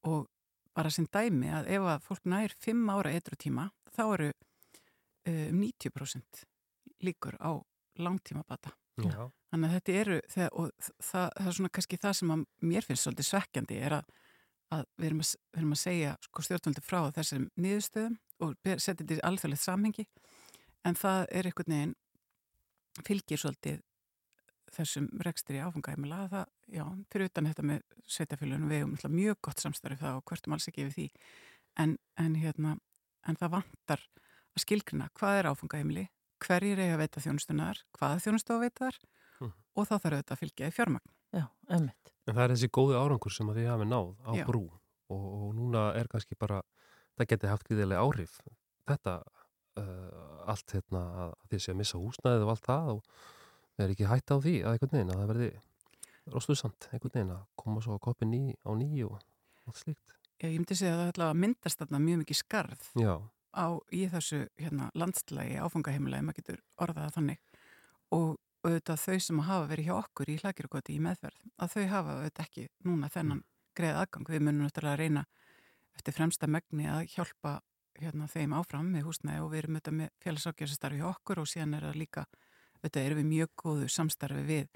[0.10, 0.30] og
[0.76, 4.32] bara sem dæmi að ef að fólk nær fimm ára eitru tíma þá eru
[5.28, 6.46] um 90%
[7.06, 7.62] líkur á
[8.02, 8.72] langtíma bata.
[8.98, 9.30] Já.
[9.52, 12.88] Þannig að þetta eru, það, og það, það er svona kannski það sem að mér
[12.88, 14.12] finnst svolítið svekkjandi er að,
[14.72, 18.98] að við erum að, við erum að segja sko, stjórnvöldi frá þessum niðurstöðum og setja
[19.02, 20.08] þetta í alþjóðlegt samhengi
[20.88, 21.96] en það er einhvern veginn
[23.08, 23.82] fylgir svolítið
[24.72, 30.04] þessum rekstri áfengæmila það, já, fyrir utan þetta með sveitafélunum við hefum mjög gott samstarfið
[30.06, 31.08] það og hvertum alls ekki við því
[31.84, 32.76] en, en hérna
[33.28, 34.06] en það vantar
[34.52, 36.06] að skilgrina hvað er áfengaheimili,
[36.42, 39.00] hverjir eiga að veita þjónustunar, hvaða þjónustu að veita þar
[39.42, 39.52] mm.
[39.52, 41.14] og þá þarf auðvitað að fylgja í fjármagn.
[41.32, 42.14] Já, ömmit.
[42.28, 44.46] En það er þessi góði árangur sem að þið hafi náð á Já.
[44.48, 44.64] brú
[45.12, 46.62] og, og núna er kannski bara,
[47.18, 48.38] það geti haft gríðilega áhrif.
[48.90, 49.16] Þetta
[49.80, 53.04] uh, allt hérna að þið sé að missa húsnæðið og allt það og
[53.76, 55.52] það er ekki hægt á því að einhvern veginn að það verði
[56.32, 59.20] rostuðsamt einhvern veginn að koma svo að koppin í á nýju og
[59.70, 60.18] allt slíkt.
[60.42, 63.14] Ég myndi segja að það ætla að myndast þarna mjög mikið skarð Já.
[63.54, 67.44] á í þessu hérna, landslægi áfangaheimilagi, maður getur orðaða þannig
[68.18, 68.32] og
[68.66, 72.46] auðvitað þau sem hafa verið hjá okkur í hlækjurkoti í meðferð, að þau hafa auðvitað
[72.46, 73.44] ekki núna þennan
[73.78, 74.30] greið aðgang.
[74.30, 75.26] Við munum náttúrulega að reyna
[75.98, 77.60] eftir fremsta megni að hjálpa
[78.02, 81.78] hérna, þeim áfram með húsnæði og við erum auðvitað með félagsákjærsastarfi hjá okkur og síðan
[81.78, 82.26] er það líka,
[82.80, 84.70] auðvitað erum við mjög góðu samstarfi við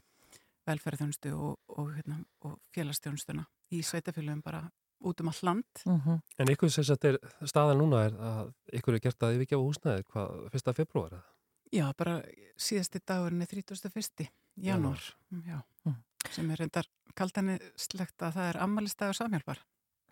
[0.65, 4.63] velferðarþjónustu og, og, hérna, og félagsþjónustuna í sveitafélagum bara
[5.05, 5.65] út um all land.
[5.85, 6.19] Mm -hmm.
[6.39, 10.03] En ykkur sem sagt er staðan núna er að ykkur er gert að yfirgefa húsnæði
[10.03, 11.34] hvað, fyrsta februar eða?
[11.73, 12.21] Já, bara
[12.57, 14.29] síðasti dagurinn er 31.
[14.57, 15.01] janúar,
[15.45, 15.95] já, Mm.
[16.29, 16.85] sem er reyndar
[17.15, 19.59] kaldan slegt að það er ammaliðstæður samhjálpar.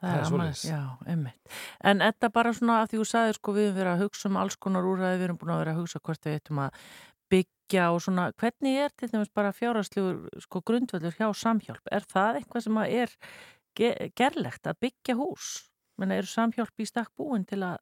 [0.01, 1.47] Það Það er ammælis, já, einmitt.
[1.81, 4.37] En þetta bara svona að því þú sagðir sko við erum verið að hugsa um
[4.37, 6.71] alls konar úræði, við erum búin að vera að hugsa hvort við ættum að
[7.31, 11.87] byggja og svona, hvernig er til dæmis bara fjárhastlegur sko grundvöldur hjá samhjálp?
[11.91, 13.15] Er það eitthvað sem að er
[13.75, 15.69] ge gerlegt að byggja hús?
[15.97, 17.77] Menna, eru samhjálp í stakk búin til að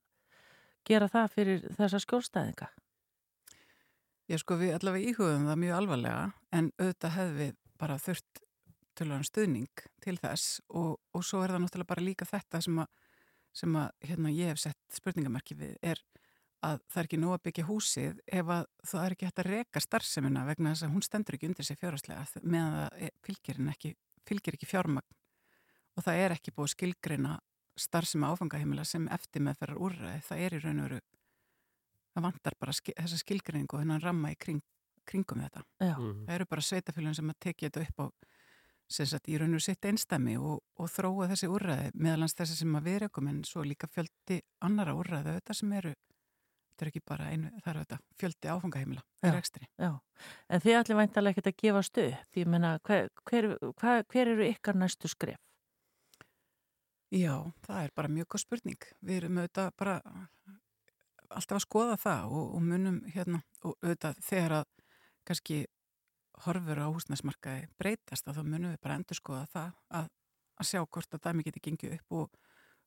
[0.86, 2.70] gera það fyrir þessa skjólstæðinga?
[4.32, 6.20] Já, sko, við allavega íhugum það mjög alvarlega,
[6.56, 8.40] en auðvitað hefði við bara þurft
[8.96, 13.10] tölvöðan stuðning til þess og, og svo er það náttúrulega bara líka þetta sem að,
[13.60, 16.00] sem að hérna, ég hef sett spurningamarki við, er
[16.64, 19.52] að það er ekki nóg að byggja húsið ef að það er ekki hægt að
[19.52, 23.96] reka starfsemina vegna þess að hún stendur ekki undir sig fjárhastlega meðan það fylgir, ekki,
[24.30, 25.18] fylgir ekki fjármagn.
[25.98, 27.40] Og það er ekki búið skilgreina
[27.76, 31.02] starfsemi áfangaheimila sem eftir með þeirra úrræði, það er í raun og veru
[32.16, 34.62] það vantar bara skil, þessa skilgreiningu og hennan ramma í kring,
[35.08, 35.64] kringum þetta.
[35.80, 35.96] Já.
[35.98, 36.26] Mhm.
[36.28, 38.06] Það eru bara sveitafélagin sem að tekja þetta upp á
[38.92, 42.74] sem sagt, í raun og sitt einstæmi og, og þróa þessi úrræði meðalans þessi sem
[42.76, 45.94] að við rekum en svo líka fjöldi annara úrræði þetta sem eru
[46.82, 49.34] þetta er ekki bara einu, það eru þetta fjöldi áfangaheimila í Já.
[49.36, 49.70] rekstri.
[49.78, 49.92] Já,
[50.50, 52.40] en þið allir væntalega ekkert að gefast upp.
[52.42, 53.48] Ég meina, hver, hver,
[53.80, 55.40] hver, hver eru ykkar næstu skref?
[57.12, 57.36] Já,
[57.68, 58.90] það er bara mjög góð spurning.
[59.04, 59.98] Við erum auðvitað bara
[61.38, 64.66] alltaf að skoða það og, og munum hérna og auðvitað þegar að
[65.30, 65.60] kannski
[66.46, 70.08] horfur á húsnæsmarkaði breytast að þá munum við bara endur skoða það að,
[70.62, 72.40] að sjá hvort að dæmi geti gengið upp og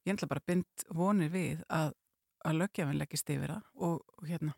[0.05, 1.93] ég ætla bara bind vonir við að,
[2.45, 4.57] að lögjafinn leggist yfir það og, og hérna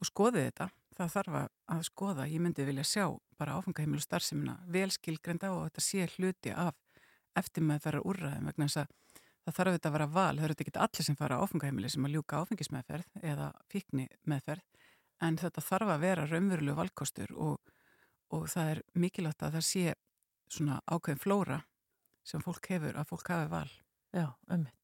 [0.00, 3.04] og skoði þetta, það þarf að- að skoða, ég myndi vilja sjá
[3.40, 6.74] bara áfangaheimilu starfsemina vel skilgrenda og þetta sé hluti af
[7.36, 8.94] eftir með þeirra úrræðum vegna þess að
[9.46, 11.90] það þarf þetta að vera val, það eru þetta ekki allir sem fara á áfangaheimili
[11.92, 14.86] sem að ljúka áfengismeðferð eða fíkni meðferð
[15.26, 17.58] en þetta þarf að vera raunverulegu valkostur og,
[18.34, 19.94] og það er mikilvægt að það sé
[20.50, 21.62] svona ákveðin flóra
[22.26, 23.68] sem fólk hefur, að fólk hafi val.
[24.10, 24.74] Já, ömmit.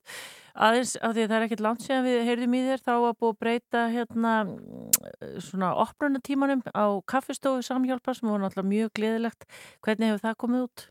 [0.56, 3.16] Aðeins, af því að það er ekkert langt síðan við heyrðum í þér, þá að
[3.20, 9.48] búið að breyta hérna mm, svona opnunatímanum á kaffistofu samhjálpar sem var náttúrulega mjög gleðilegt.
[9.84, 10.86] Hvernig hefur það komið út?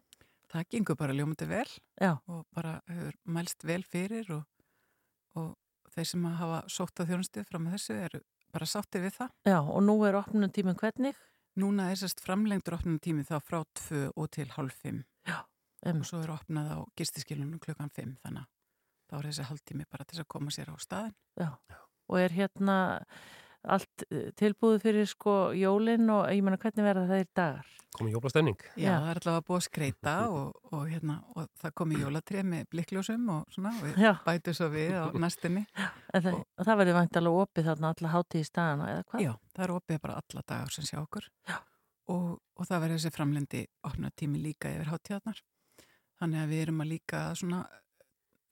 [0.56, 1.68] Það gengur bara ljómandi vel
[1.99, 2.14] Já.
[2.32, 4.45] og bara hefur mælst vel fyrir og,
[5.36, 5.49] og
[5.91, 8.22] þeir sem hafa sótt að þjónustu fram með þessu eru
[8.56, 9.34] bara sátti við það.
[9.49, 11.20] Já, og nú er opnunatímin hvernig?
[11.60, 15.99] Núna er sérst framlengdur opnunatími þá frá 2 og til halv 5 um.
[15.99, 18.51] og svo er opnað á gistiskilunum klukkan 5 þannig að
[19.10, 21.18] þá er þessi haldtími bara til að koma sér á staðin.
[21.36, 21.51] Já.
[22.08, 22.78] Og er hérna
[23.72, 27.72] allt eh, tilbúið fyrir sko jólinn og ég menna hvernig verða það í dagar?
[27.95, 28.63] Komið jólastemning.
[28.76, 32.49] Já, það er alltaf að búa að skreita og, og, hérna, og það komi jólatrið
[32.51, 34.11] með blikkljósum og svona og við Já.
[34.26, 35.63] bætum svo við á næstinni.
[36.11, 39.24] Það, og það verður vantalega opið þarna alla hátíð í staðana eða hvað?
[39.26, 41.30] Já, það er opið bara alla dagar sem sjá okkur
[42.11, 45.41] og, og það verður þessi framlendi opna tími líka yfir hátíðarnar.
[46.20, 47.63] Þannig að við erum að líka svona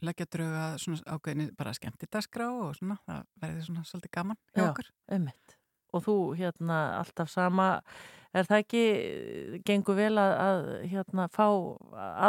[0.08, 4.64] leggja drauga svona ákveðinni bara skemmti dagskrá og svona, það verður svona svolítið gaman hjá
[4.64, 4.90] Já, okkur.
[5.16, 5.56] einmitt.
[5.94, 7.68] Og þú hérna alltaf sama,
[8.34, 8.84] er það ekki,
[9.68, 11.46] gengur vel að, að hérna fá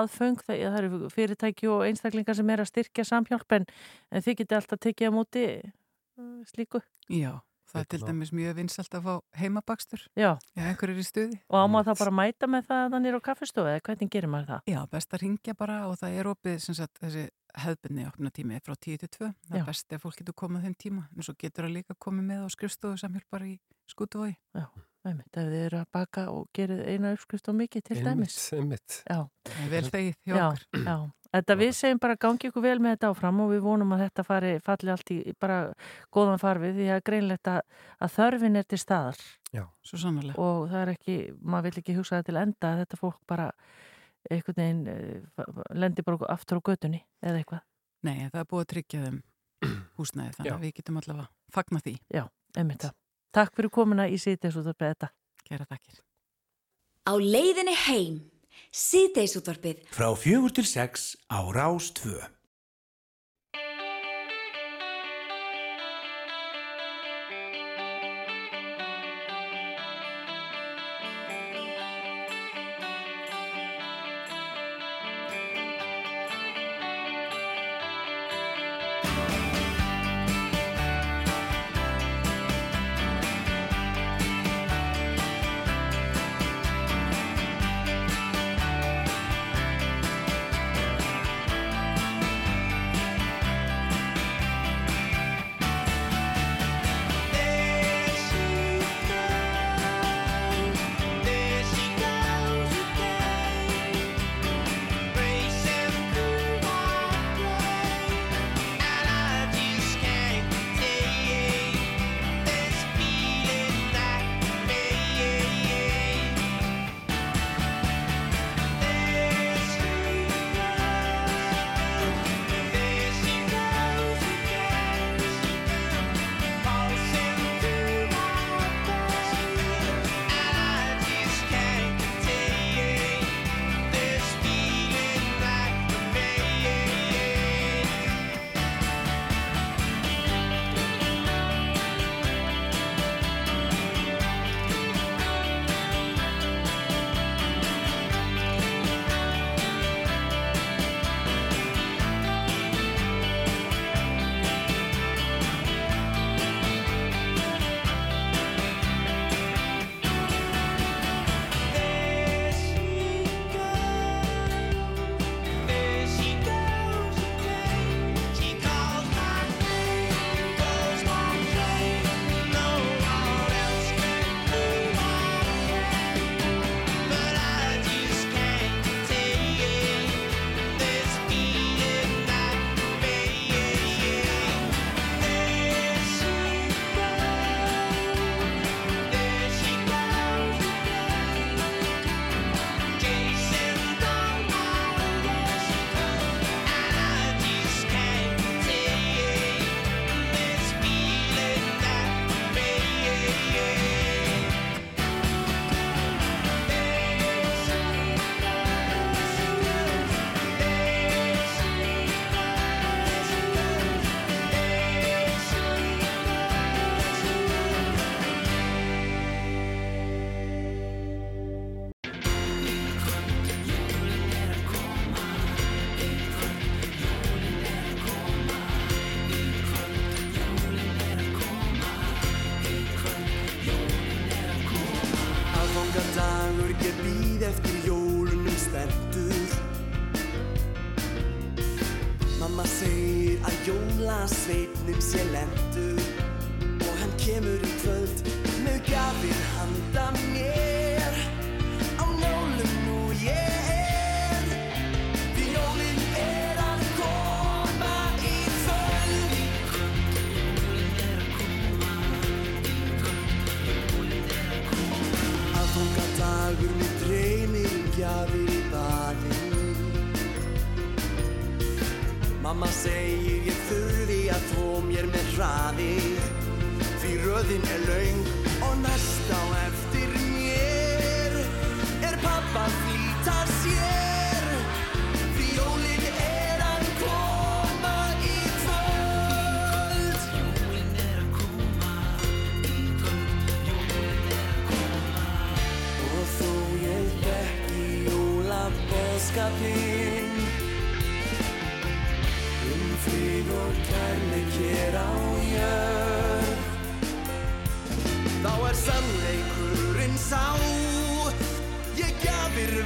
[0.01, 3.67] aðföng, það, það eru fyrirtæki og einstaklingar sem er að styrkja samhjálp en,
[4.13, 6.83] en þið geti alltaf tekið á móti uh, slíku?
[7.09, 7.39] Já,
[7.75, 10.05] það er til dæmis mjög vinsalt að fá heimabakstur.
[10.15, 10.31] Já.
[10.55, 11.39] Já, einhver er í stuði.
[11.51, 14.33] Og á maður það bara að mæta með það þannig á kaffistofu eða hvernig gerir
[14.33, 14.71] maður það?
[14.71, 17.27] Já, best að ringja bara og það er opið sem sagt þessi
[17.65, 19.29] hefðbunni opna tími frá 10 til 2.
[19.51, 19.61] Það Já.
[19.61, 22.47] er best ef fólk getur komað þeim tíma en svo getur það líka komið með
[22.47, 23.55] á skrifstofu samhjálpar í
[23.91, 24.33] skútuvói.
[24.57, 24.65] Já,
[25.07, 28.39] einmitt, ef þið eru að baka og gerir eina uppskrift og mikið til dæmis.
[28.57, 29.21] Einmitt, Já.
[29.51, 31.05] Það er vel þegið hjá já, okkur.
[31.35, 34.25] Þetta við segjum bara gangi ykkur vel með þetta áfram og við vonum að þetta
[34.27, 35.57] fari, falli allt í bara
[36.15, 37.65] góðan farfið því að greinlegt að,
[37.99, 39.25] að þörfin er til staðar.
[39.51, 39.65] Já.
[39.83, 40.37] Svo sannlega.
[40.39, 43.49] Og það er ekki, maður vil ekki hugsa það til enda að þetta fólk bara
[44.31, 47.65] einhvern veginn uh, lendir bara aftur á götunni eða eitthvað.
[48.05, 49.19] Nei, það er búið að tryggja þeim
[49.99, 50.55] húsnæði þannig Já.
[50.55, 51.27] að við getum allavega
[51.57, 51.97] fagna því.
[52.15, 52.25] Já,
[52.55, 52.95] einmitt það.
[53.35, 55.11] Takk fyrir komuna í sítið svo þetta.
[55.49, 55.99] Kæra takkir.
[58.75, 59.85] Síðdeisútvarpið.
[59.95, 62.34] Frá fjögur til sex á Rás 2.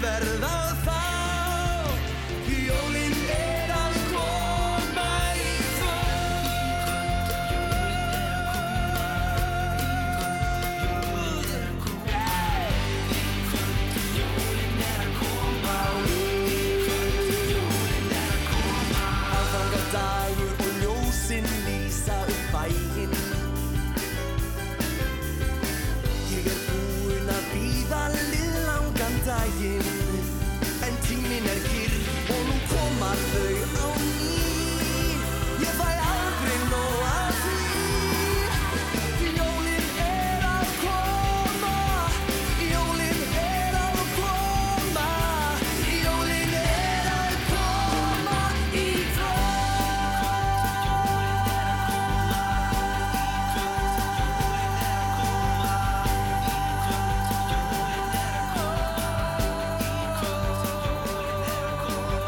[0.03, 0.58] verða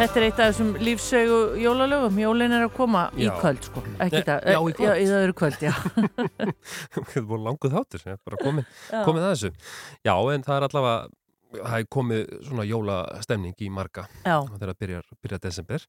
[0.01, 2.17] Þetta er eitt af þessum lífsögu jólalögum.
[2.23, 3.33] Jólin er að koma í Já.
[3.41, 3.83] kvöld, sko.
[4.01, 4.47] Ekki Nei, það.
[4.49, 4.87] já, í kvöld.
[4.89, 5.73] Já, í það eru kvöld, já.
[6.95, 8.71] Þetta er búin languð þáttur, ég er bara komið,
[9.05, 9.51] komið að þessu.
[10.09, 11.13] Já, en það er allavega,
[11.61, 14.07] það er komið svona jólastemning í marga.
[14.25, 14.39] Já.
[14.49, 15.87] Það er að byrja, byrja desember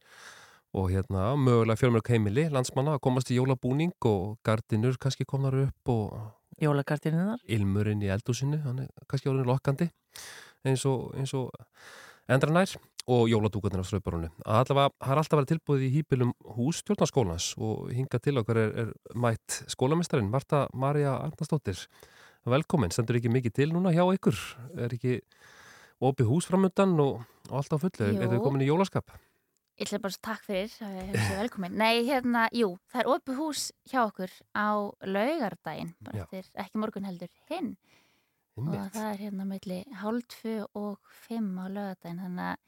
[0.82, 5.92] og hérna mögulega fjölmörg heimili landsmanna að komast í jólabúning og gardinur kannski komnar upp
[5.92, 6.14] og
[6.62, 7.40] Jólagardinuðar.
[7.50, 9.88] ilmurinn í eldúsinu, hann er kannski orðin lokkandi
[10.68, 11.50] eins og, eins og
[12.32, 12.72] endra nær
[13.10, 14.30] og jóladúkarnir á strauparunu.
[14.46, 18.76] Allavega, það er alltaf verið tilbúið í hýpilum hús stjórnarskólans og hinga til okkar er,
[18.84, 21.82] er mætt skólamestarinn Marta Maria Arnarsdóttir.
[22.46, 24.38] Velkomin, stendur ekki mikið til núna hjá ykkur?
[24.86, 25.20] Er ekki
[26.02, 28.06] opið hús framöndan og, og allt á fullu?
[28.06, 28.22] Er, Jú.
[28.22, 29.14] er þið komin í jólaskap?
[29.82, 30.74] Ég ætla bara að takk fyrir,
[31.40, 31.78] velkomin.
[31.80, 34.70] Nei, hérna, jú, það er opið hús hjá okkur á
[35.08, 35.96] laugardaginn,
[36.62, 37.72] ekki morgun heldur hinn.
[38.60, 42.60] Og það er hérna melli hálf tvö og fimm á laugardaginn, þannig að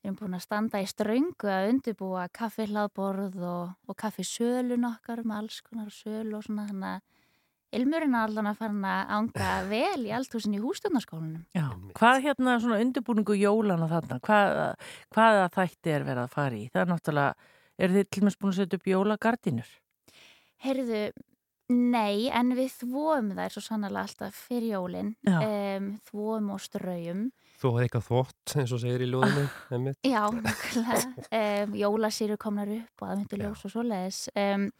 [0.00, 4.88] við erum búin að standa í ströngu að undirbúa kaffi hlaðborð og, og kaffi sölun
[4.88, 7.08] okkar með alls konar söl og svona, þannig að
[7.80, 11.44] ilmurinn er allan að fara að ánga vel í althúsin í hússtjórnarskólanum.
[11.56, 11.66] Já.
[11.98, 14.20] Hvað hérna svona undirbúningu jólana þarna?
[14.24, 14.62] Hvað,
[15.14, 16.64] hvaða þætti er verið að fara í?
[16.72, 19.76] Það er náttúrulega, er þið til og með búin að setja upp jólagardinur?
[20.60, 21.04] Heyrðu,
[21.72, 25.38] nei, en við þvóum þær svo sannlega alltaf fyrir jólin, Já.
[25.44, 27.28] um, þvóum og ströjum.
[27.60, 29.42] Þú hefði eitthvað þvott, eins og segir í ljóðinu,
[29.76, 29.98] einmitt.
[30.08, 31.00] Já, nokkulega.
[31.36, 34.20] Um, jólasýru komnar upp og aðmyndu ljós og svoleiðis.
[34.32, 34.70] Um,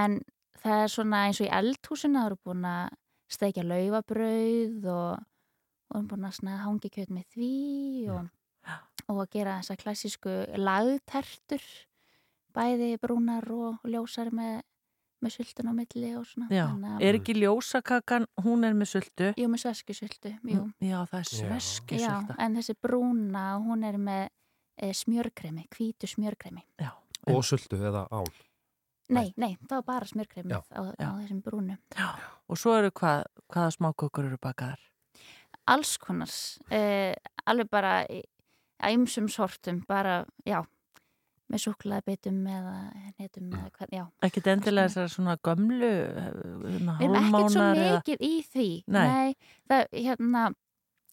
[0.00, 0.16] en
[0.62, 2.94] það er svona eins og í eldhúsinu, það eru búin að
[3.36, 5.26] steikja laufabrauð og,
[5.92, 7.52] og búin að hangi kjöt með því
[8.14, 8.30] og,
[9.10, 11.66] og að gera þessa klassísku lagtertur,
[12.56, 14.62] bæði brúnar og ljósar með,
[15.24, 16.48] með sultun á milli og svona.
[16.50, 16.66] Já.
[16.68, 19.28] Þannig að- Er ekki ljósakakan, hún er með sultu?
[19.36, 20.72] Jú, með sveskjusultu, jú.
[20.80, 22.34] Já, það er sveskjusulta.
[22.36, 24.28] Já, en þessi brúna, hún er með
[24.78, 26.62] e, smjörkremi, hvítu smjörkremi.
[26.78, 26.92] Já.
[27.28, 28.26] Og sultu eða án.
[29.08, 30.60] Nei, nei, það var bara smjörkremi Já.
[30.74, 31.78] á, á þessum brúnu.
[31.96, 32.10] Já.
[32.50, 34.78] Og svo eru hvað, hvaða smákökur eru bakaðar?
[35.66, 36.28] Alls konar,
[36.70, 37.14] e,
[37.46, 38.22] alveg bara í-
[38.82, 40.64] á ymsum sortum, bara, já,
[41.52, 42.74] með súklaðabitum eða
[43.20, 44.04] netum eða hvað, já.
[44.26, 48.68] Ekkert endilega þessar svona gömlu hérna, Við erum ekkert svo hálfmánar eða- mikið í því.
[48.96, 49.36] Nei.
[49.70, 50.44] það, hérna,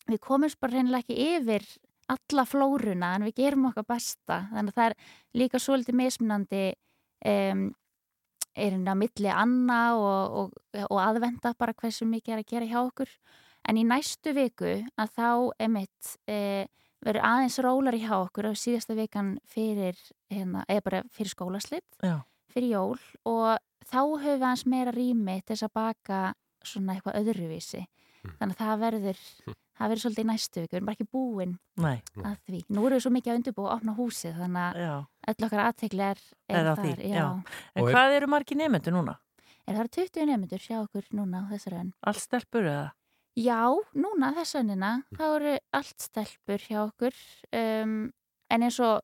[0.09, 1.67] við komumst bara reynilega ekki yfir
[2.13, 4.41] alla flóruna en við gerum okkar besta.
[4.51, 4.95] Þannig að það er
[5.39, 6.63] líka svolítið mismunandi
[7.25, 7.63] um,
[8.53, 12.69] er hérna á milli anna og, og, og aðvenda bara hversu mikið er að gera
[12.69, 13.09] hjá okkur.
[13.65, 15.27] en í næstu viku að þá
[15.63, 16.67] emitt e,
[17.05, 19.97] verður aðeins rólar hjá okkur á síðasta vikan fyrir,
[20.31, 22.21] hérna, eða bara fyrir skólaslitt Já.
[22.53, 23.57] fyrir jól og
[23.89, 26.21] þá höfum við aðeins meira rými til þess að baka
[26.63, 27.83] svona eitthvað öðruvísi
[28.39, 29.19] þannig að það verður
[29.73, 31.97] það verður svolítið í næstu viku, við erum bara ekki búin Nei.
[32.23, 32.59] að því.
[32.69, 34.93] Nú erum við svo mikið að undirbúa að opna húsið þannig að Já.
[35.33, 37.01] öll okkar aðtegli er, Er er þar.
[37.03, 37.25] já.
[37.75, 39.15] En hvað eru margi nefnendur núna?
[39.65, 41.91] Er það eru 20 nefnendur hjá okkur núna á þessari önn?
[42.05, 42.91] Allt stelpur eða?
[43.35, 43.65] Já,
[43.97, 47.15] núna þessa önnina, þá eru allt stelpur hjá okkur
[47.57, 48.11] um,
[48.53, 49.01] en eins og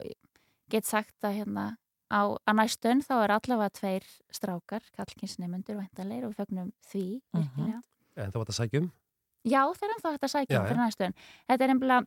[0.69, 1.63] get sagt að hérna
[2.13, 7.05] á, á næstu önn þá er allavega tveir strákar, kallkynsnefnendur væntanleir og við fögnum því
[7.33, 7.41] Mhm.
[7.41, 7.81] virkilega.
[8.17, 8.91] En það var þetta sækjum?
[9.45, 10.85] Já, það er ennþá að sækja Já, fyrir já.
[10.85, 11.15] næstöðun.
[11.49, 11.97] Þetta er ennbla,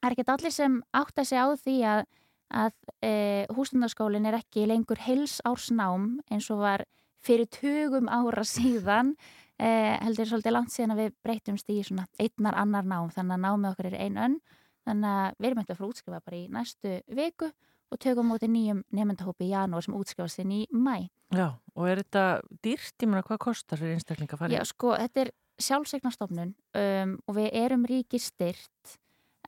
[0.00, 2.04] það er ekki allir sem átta sig á því að,
[2.50, 6.84] að e, húsnundarskólinn er ekki lengur heilsársnám eins og var
[7.22, 9.14] fyrir tugum ára síðan
[9.58, 9.68] e,
[10.02, 13.70] heldur svolítið langt síðan að við breytumst í svona einnar annar nám þannig að námið
[13.72, 14.38] okkar er ein önn
[14.86, 17.50] þannig að við erum eftir að fara útskrifa bara í næstu viku
[17.92, 21.08] og tökum móti nýjum nefndahópi í janúar sem útskrifast inn í mæ.
[21.32, 22.24] Já, og er þetta
[22.64, 22.94] dýrt?
[22.96, 24.52] Ég meina, hvað kostar fyrir einstaklinga að fara?
[24.52, 24.56] í?
[24.56, 25.32] Já, sko, þetta er
[25.62, 28.96] sjálfseignarstofnun um, og við erum ríkir styrt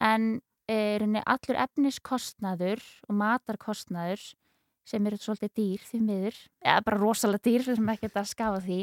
[0.05, 0.39] en
[0.71, 4.23] er allur efniskostnaður og matarkostnaður
[4.85, 8.79] sem eru svolítið dýr því miður, eða bara rosalega dýr sem ekki að skafa því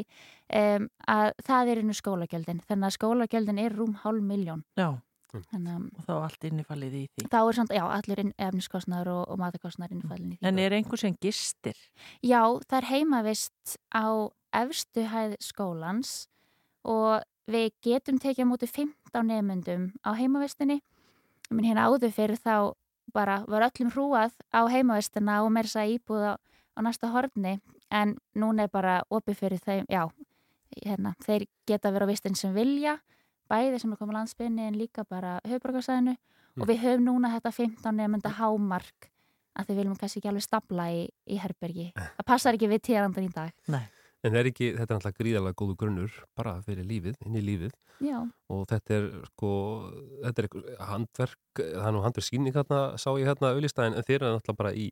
[0.58, 4.88] um, að það er innu skólagjöldin þannig að skólagjöldin er rúm hálf miljón Já,
[5.32, 7.28] þannig að og þá er allt innifallið í því.
[7.32, 10.76] þá er samt, já, allir inn- efniskostnaður og, og matarkostnaður innfallin í því En er
[10.76, 11.78] einhver sem gistir?
[12.20, 14.06] Já, það er heimavist á
[14.52, 16.26] efstu hæð skólans
[16.84, 20.80] og við getum tekið á móti 15 nefnundum á heimavistinni.
[21.52, 22.72] Minn hérna áður fyrir þá
[23.14, 26.32] bara var öllum hrúað á heimavistina og meira þess að íbúða
[26.76, 27.58] á næsta horni
[27.92, 30.06] en núna er bara opið fyrir þeim, já,
[30.84, 32.98] hérna, þeir geta verið á vistin sem vilja,
[33.50, 36.16] bæði sem er komið landsbyrni en líka bara höfbrukarsæðinu
[36.60, 39.10] og við höfum núna þetta 15 nefnunda hámark
[39.52, 41.90] að þið viljum kannski ekki alveg stapla í, í herbergi.
[41.96, 43.52] Það passar ekki við tíðandan í dag.
[43.72, 43.84] Nei.
[44.22, 47.72] En er ekki, þetta er náttúrulega gríðarlega góðu grunnur bara fyrir lífið, inn í lífið
[48.06, 48.20] Já.
[48.54, 49.50] og þetta er sko,
[50.22, 54.06] þetta er eitthvað handverk, það er nú handverk síning hérna, sá ég hérna auðlistæðin, en
[54.06, 54.86] þeir eru náttúrulega bara í,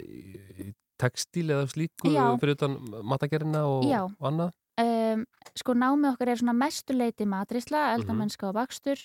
[0.00, 2.24] í textíl eða slíku Já.
[2.40, 4.56] fyrir utan matagerina og, og annað.
[4.80, 5.22] Um,
[5.54, 9.04] sko námið okkar er svona mestuleiti matrisla, eldamennska og bakstur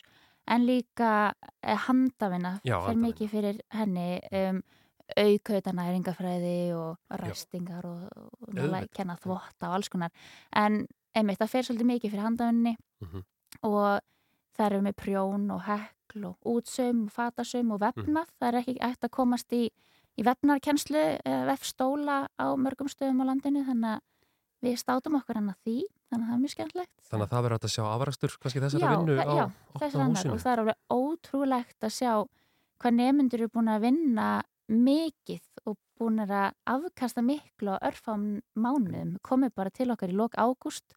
[0.50, 4.64] en líka eh, handafina Já, fyrir mikið fyrir henni um,
[5.18, 8.10] aukauta næringafræði og ræstingar og,
[8.42, 10.12] og nálega kenna þvotta og alls konar.
[10.56, 10.86] En
[11.16, 13.24] einmitt það fer svolítið mikið fyrir handafinni Mhm.
[13.64, 14.00] og
[14.58, 18.28] það eru með prjón og hekl og útsaum og fatasaum og vefnað.
[18.40, 19.70] Það er ekki ætti að komast í,
[20.20, 21.04] í vefnarkenslu
[21.48, 24.02] vefstóla á mörgum stöðum á landinu þannig að
[24.62, 25.78] við státum okkur hann að því
[26.10, 28.60] þannig að það er mjög skemmtlegt Þannig að það verður hægt að sjá afrakstur kannski
[28.66, 30.34] þessara Já, vinnu á já, opna þessar hennar húsinu.
[30.34, 32.12] og það er alveg ótrúlegt að sjá
[32.80, 34.28] hvað nefnendur eru búin að vinna
[34.70, 40.38] mikið og búin að afkasta miklu á örfam mánuðum komið bara til okkar í lok
[40.40, 40.96] ágúst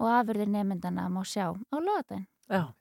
[0.00, 2.28] og afurðir nefndana má sjá á lögadaginn.
[2.50, 2.72] Já,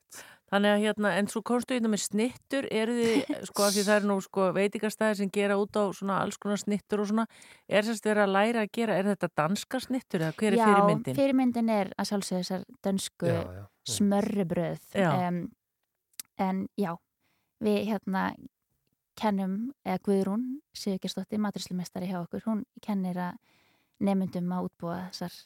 [0.49, 3.97] þannig að hérna, en svo komstu hérna með snittur, eru þið, sko, af því það
[3.97, 7.25] er nú, sko, veitingastæðir sem gera út á svona alls konar snittur og svona,
[7.67, 11.13] er sérst verið að læra að gera, er þetta danska snittur eða hver er fyrirmyndin?
[11.13, 13.65] Já, fyrirmyndin er að sjálfsögðu þessar Já, já, já.
[13.97, 14.87] smörrubröð.
[14.95, 15.09] Já.
[15.27, 15.43] Um,
[16.39, 16.93] en já,
[17.59, 18.29] við hérna
[19.19, 19.55] kennum,
[19.85, 20.45] eða Guðrún
[20.75, 23.39] Sigurgestóttir, maturíslumestari hjá okkur, hún kennir að
[24.03, 25.39] nefndum að útbúa þessar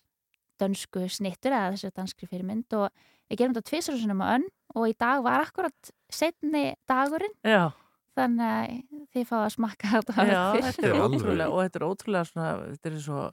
[0.62, 2.90] dönsku snittur eða þessu danskri fyrirmynd og
[3.32, 4.46] við gerum þetta tvisarúsunum á önn
[4.78, 7.74] og í dag var akkurat setni dagurinn Já.
[8.18, 12.30] þannig að þið fá að smakka þetta Já, þetta er ótrúlega og þetta er ótrúlega
[12.30, 13.26] svona, þetta er svo,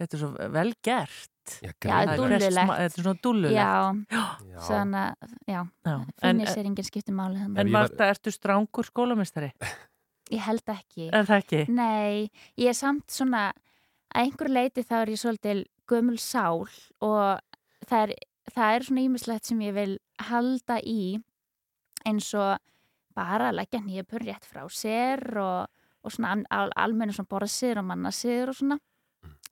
[0.00, 1.31] þetta er svo vel gert.
[1.62, 2.56] Já, Já, þetta er dúllulegt.
[2.56, 3.56] Þetta er svona dúllulegt.
[3.56, 5.94] Já, að, já, Já.
[6.22, 7.58] finnir En- sér engin skipti máli þannig.
[7.64, 9.50] En Marta, ertu strángur skólamestari?
[10.32, 11.08] Ég held ekki.
[11.12, 11.62] Er það ekki?
[11.68, 13.48] Nei, ég er samt svona,
[14.14, 15.58] að einhver leiti þá er ég svolítil
[15.90, 16.62] gömul sál
[17.02, 17.40] og
[17.88, 18.14] það er,
[18.54, 19.98] það er svona ímislegt sem ég vil
[20.30, 21.18] halda í
[22.08, 22.56] eins og
[23.14, 25.68] bara að leggja nýjapur rétt frá sér og,
[26.02, 28.78] og svona al, al, almennu svona borðsir og mannasir og svona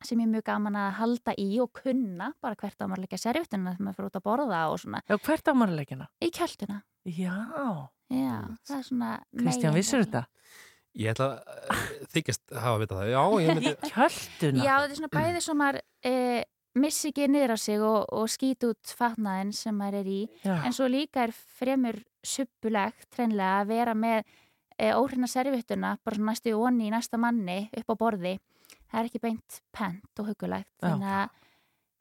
[0.06, 3.04] sem ég er mjög gaman að halda í og kunna bara hvert á maður að
[3.04, 5.02] leggja servituna þegar maður fyrir út að borða og svona.
[5.06, 6.08] Já, hvert á maður að leggja hana?
[6.20, 6.78] Í kjölduna.
[7.10, 7.34] Já.
[8.10, 8.36] Já,
[8.66, 9.10] það er svona...
[9.42, 10.24] Kristján, vissur þetta?
[10.98, 11.82] Ég ætla að eh,
[12.14, 13.12] þykjast hafa vitað það.
[13.12, 13.74] Já, ég myndi...
[13.74, 14.64] Í kjölduna?
[14.64, 15.80] Já, þetta er svona bæði sem maður
[16.10, 16.14] e,
[16.80, 20.54] missi ekki niður á sig og, og skýt út fatnaðin sem maður er í Já.
[20.64, 24.22] en svo líka er fremur suppulegt treinlega að vera með
[24.76, 28.36] e, óhrina servittuna bara næstu onni í næsta manni upp á borði
[28.90, 30.88] það er ekki beint pent og hugulegt Já.
[30.88, 31.28] þannig að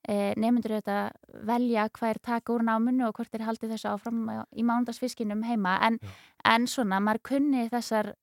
[0.10, 0.98] e, nefndur þetta
[1.46, 4.24] velja hvað er taka úr náminu og hvort er haldið þessu áfram
[4.58, 5.78] í mándagsfiskinum heima.
[5.86, 6.00] En,
[6.46, 8.14] en svona, maður kunni þessar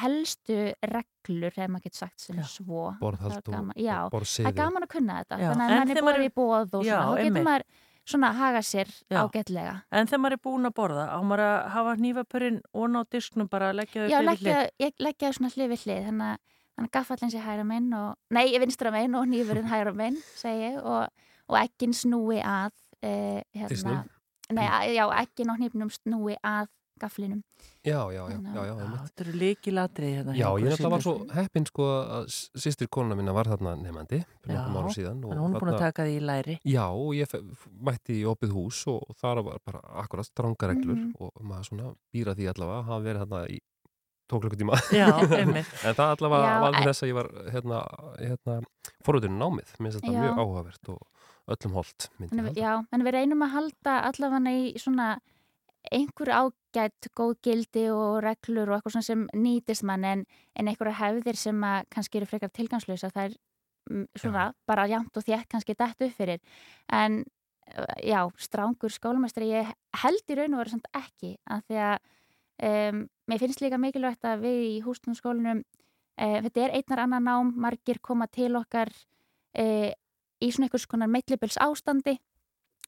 [0.00, 2.88] helstu reglur, ef maður getur sagt sem svo.
[2.98, 5.50] Borðhald Það er og- gaman- já, það er gaman að kunna þetta Já.
[5.52, 7.64] þannig að mann er borðið í bóð og Já, svona, þá getur maður
[8.06, 9.20] svona haga sér Já.
[9.22, 9.82] ágætlega.
[9.92, 13.48] En þegar maður er búin að borða, á maður að hafa hnífapurinn og ná disknum
[13.50, 14.70] bara að leggja þau Já, hlið?
[14.80, 16.38] ég leggja þau svona hlið við hlið þannig að
[16.76, 20.70] þannig að gaffallin sé hægra minn og, nei, vinstra minn og nýfurinn hægra minn segi
[20.70, 21.08] ég og,
[21.48, 22.72] og ekkin snúi að
[23.02, 24.08] e, hérna, Disknum?
[24.54, 27.42] Nei, að, já, ekkin og hnífnum snúi að gafflinum
[27.84, 28.74] Já, já, já, já, já.
[29.04, 33.34] Þetta eru líkilatri hérna Já, ég náttúrulega var svo heppinn sko að sýstir konuna mína
[33.36, 36.14] var þarna nefandi fyrir Já, nokkrum ára síðan að hún er búin að taka því
[36.16, 36.56] í læri.
[36.64, 37.34] Já, og ég
[37.90, 41.12] mætti í opið hús og þar var bara akkurat stranga reglur Mhm.
[41.20, 43.60] og maður svona býra því allavega hafa verið þarna í
[44.30, 45.08] tóklukkutíma Já,
[45.40, 45.68] einmitt.
[45.86, 47.80] en það allavega Já, en- þess að ég var hérna,
[48.18, 48.58] hérna
[49.06, 50.22] forröðinu námið mér finnst þetta Já.
[50.24, 51.00] mjög áhugavert og
[51.54, 52.08] öllum holdt.
[52.58, 55.12] Já, en við reynum að halda allavega í svona
[55.94, 60.24] einhver ágætt góð gildi og reglur og eitthvað svona sem nýtist mann en,
[60.58, 63.36] en einhverja hefðir sem að kannski eru frekar tilgangslösa það er
[63.92, 66.42] mm, svona bara jæmt og þétt kannski dætt upp fyrir
[66.90, 67.20] en
[68.02, 69.70] já, strángur skólamestri ég
[70.02, 71.96] held í raun og veru samt ekki af því að
[72.62, 77.52] um, mér finnst líka mikilvægt að við í hústunarskólanum uh, þetta er einnar annar nám
[77.56, 78.88] margir koma til okkar
[79.58, 79.90] uh,
[80.40, 82.18] í svona einhvers konar meillibils ástandi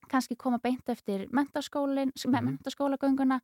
[0.08, 2.44] kannski koma beint eftir mentaskólin, mm Mhm.
[2.46, 3.40] mentaskólagönguna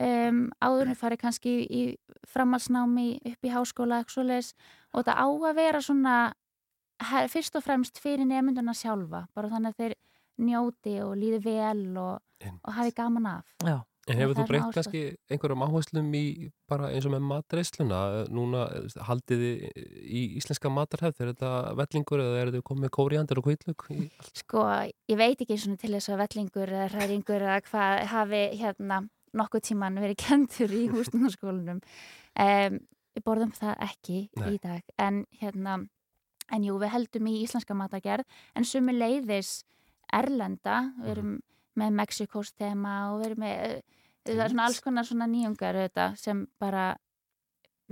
[0.00, 4.54] um, áður en fari kannski í framhalsnámi upp í háskóla svoleiðis.
[4.94, 6.32] Og þetta á að vera svona
[7.02, 9.94] he- fyrst og fremst fyrir nefnduna sjálfa bara þannig að þeir
[10.38, 12.20] njóti og líði vel og,
[12.64, 13.44] og hafi gaman af.
[13.62, 13.82] Já.
[14.10, 15.00] En hefur þú svona kannski
[15.30, 16.24] einhverjum áherslum í
[16.70, 18.00] bara eins og með matreisluna
[18.34, 23.38] núna eh, haldið þið í íslenska matarhefð er þetta vellingur eða er þetta komið kóriandir
[23.38, 23.86] og kvítlug
[24.40, 24.66] Sko,
[25.06, 29.04] ég veit ekki svona til þess að vellingur eða hræringur eða hvað hafi hérna
[29.38, 31.80] nokkuð tíman verið kentur í húsnarskólanum.
[32.42, 32.78] Um,
[33.12, 34.48] við borðum það ekki Nei.
[34.54, 34.82] í dag.
[35.00, 35.78] En hérna,
[36.52, 38.26] en jú, við heldum í íslenska matagerð
[38.56, 39.60] en sumi leiðis
[40.12, 41.32] erlenda, við erum
[41.80, 46.18] með Mexikos tema og erum með uh, það er svona alls konar svona nýjungar auðvitað,
[46.20, 46.90] sem bara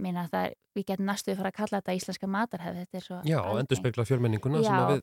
[0.01, 3.21] minna það er, við getum næstuði fara að kalla þetta íslenska matarhefð, þetta er svo
[3.29, 5.03] Já, endur spekla fjölmenninguna sem að við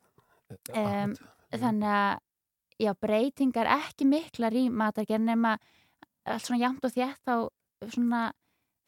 [0.74, 1.16] um,
[1.54, 2.24] þannig að
[2.78, 5.56] já, breytingar ekki miklar í matargerð nema
[6.28, 7.36] allt svona jæmt og þétt þá
[7.94, 8.22] svona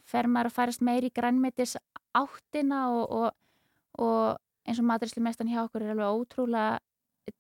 [0.10, 1.76] fer maður að færast meir í grænmetis
[2.18, 3.28] áttina og, og,
[4.02, 6.80] og eins og maturislu mestan hjá okkur er alveg ótrúlega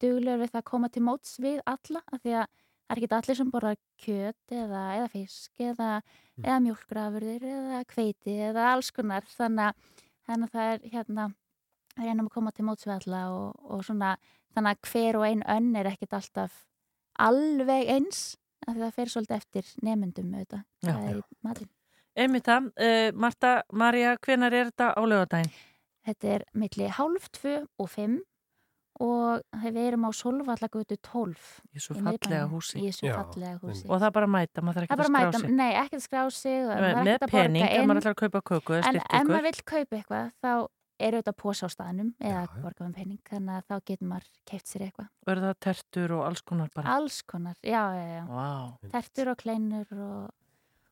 [0.01, 2.47] duglegur við það að koma til móts við alla af því að
[2.89, 5.89] það er ekki allir sem borða kjöt eða, eða fisk eða,
[6.41, 9.27] eða mjólkrafurðir eða kveiti eða alls konar.
[9.29, 11.27] Þannig að, þannig að það er hérna
[11.99, 14.15] reynum að koma til móts við alla og, og svona
[14.55, 16.63] þannig að hver og ein önn er ekkit alltaf
[17.19, 18.23] alveg eins
[18.65, 21.19] af því það fer svolítið eftir nemyndum auðvitað, er
[22.19, 25.53] Einmitt það, uh, Marta, Marja, hvenar er þetta á lögadaginn?
[26.09, 28.17] Þetta er milli hálf tvö og fimm
[28.99, 31.45] og við erum á Solvallagötu 12
[31.75, 32.81] Í svo fallega húsi.
[32.91, 35.15] Svo fallega húsi Og það er bara að mæta, maður þarf ekki að skrá að
[35.15, 35.53] mæta, sig.
[35.55, 38.99] nei, ekkert skrá sig Með- er að pening, ef maður ætlar að kaupa köku En
[38.99, 40.51] ef maður vill kaupa eitthvað þá
[40.99, 44.67] er auðvitað posa á staðnum eða borga með pening, þannig að þá getur maður keift
[44.67, 45.07] sér eitthvað.
[45.23, 46.95] Og eru það tertur og alls konar bara?
[46.97, 48.25] Alls konar, já, já, já.
[48.27, 48.49] Vá.
[48.91, 50.25] Tertur og kleinur og,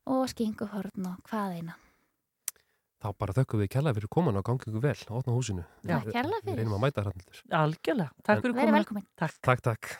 [0.08, 1.76] og skinguhorn og hvað eina.
[2.98, 5.64] Þá bara þökkum við kærlega fyrir komin og gangi ykkur vel á opna húsinu.
[5.86, 6.00] Já.
[6.00, 6.58] Takk kærlega Við fyrir.
[6.64, 7.42] reynum að mæta hrannildur.
[7.62, 8.10] Algjörlega.
[8.26, 8.78] Takk fyrir Verið komuna.
[8.82, 9.06] velkomin.
[9.22, 9.36] Takk.
[9.46, 9.92] Takk, takk.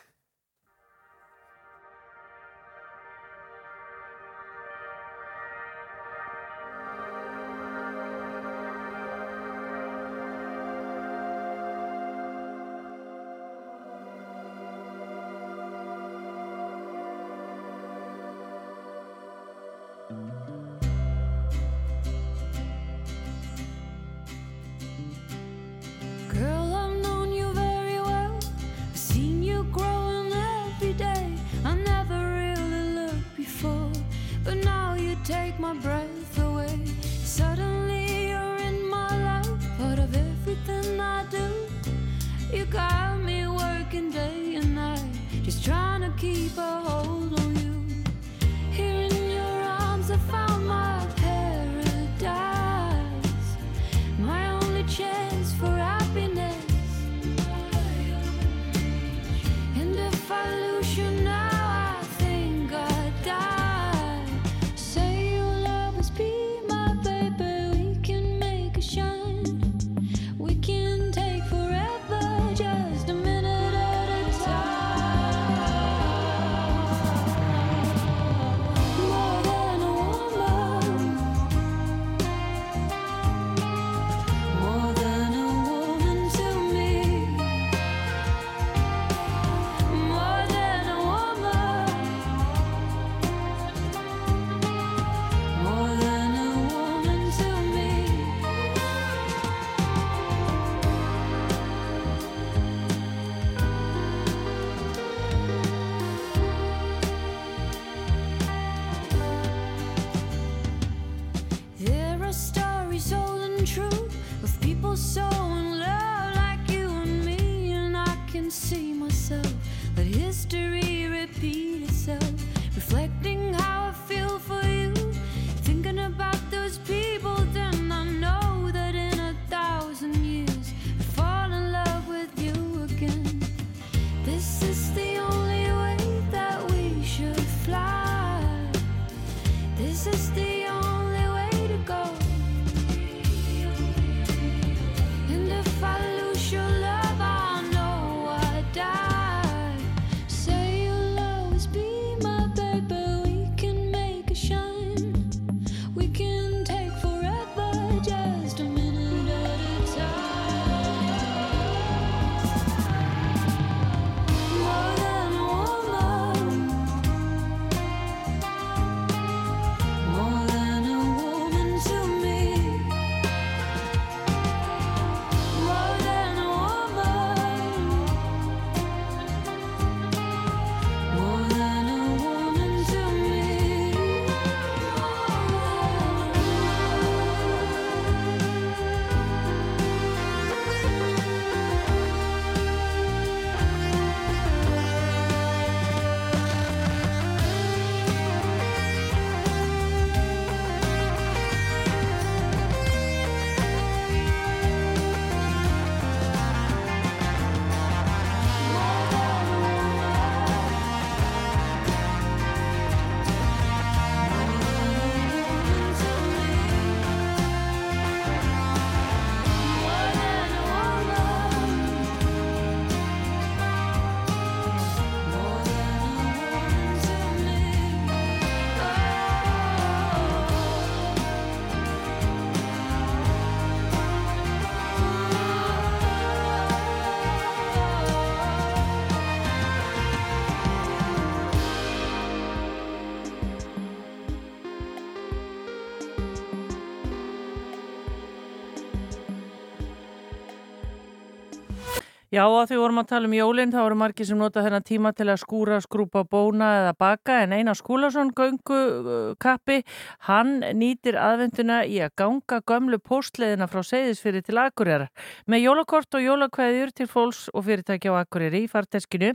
[252.28, 255.14] Já, að því vorum að tala um jólinn, þá eru margir sem nota þennan tíma
[255.16, 259.78] til að skúra, skrúpa, bóna eða baka, en Einar Skúlason, göngu kappi,
[260.26, 265.08] hann nýtir aðvenduna í að ganga gömlu postleðina frá Seyðisfyrir til Akureyrar
[265.48, 269.32] með jólakort og jólakveðjur til fólks og fyrirtækja á Akureyri í farteskinu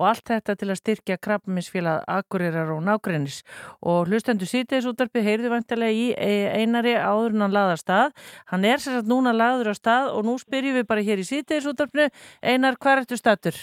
[0.00, 3.42] og allt þetta til að styrkja krabbaminsfélag Akureyrar og nágrennis.
[3.84, 6.08] Og hlustendur sýtis útarpið heyrðu vantilega í
[6.56, 8.16] Einari áður en hann laða stað.
[8.48, 11.28] Hann er sér að núna laður á stað og nú spyrjum við bara hér í
[11.28, 12.08] sýtis útarpinu
[12.42, 13.58] Einar, hvað ertu stattur?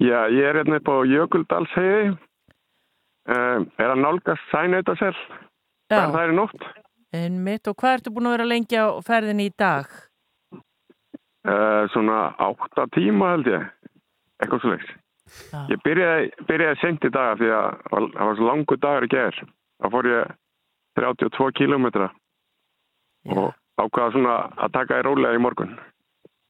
[0.00, 2.12] Já, ég er hérna upp á Jökuldalshegi,
[3.28, 5.16] um, er að nálgast sænautasel,
[5.92, 6.70] það er nótt.
[7.12, 9.90] En mitt, og hvað ertu búin að vera lengi á ferðinni í dag?
[11.40, 13.68] Uh, svona átta tíma held ég,
[14.40, 14.96] eitthvað svo leiks.
[15.70, 19.44] Ég byrjaði, byrjaði sent í dag því að það var svo langu dagur í gerð.
[19.80, 20.32] Það fór ég
[21.00, 22.08] 32 kílómetra
[23.30, 25.76] og ákvaða svona að taka í rólega í morgun.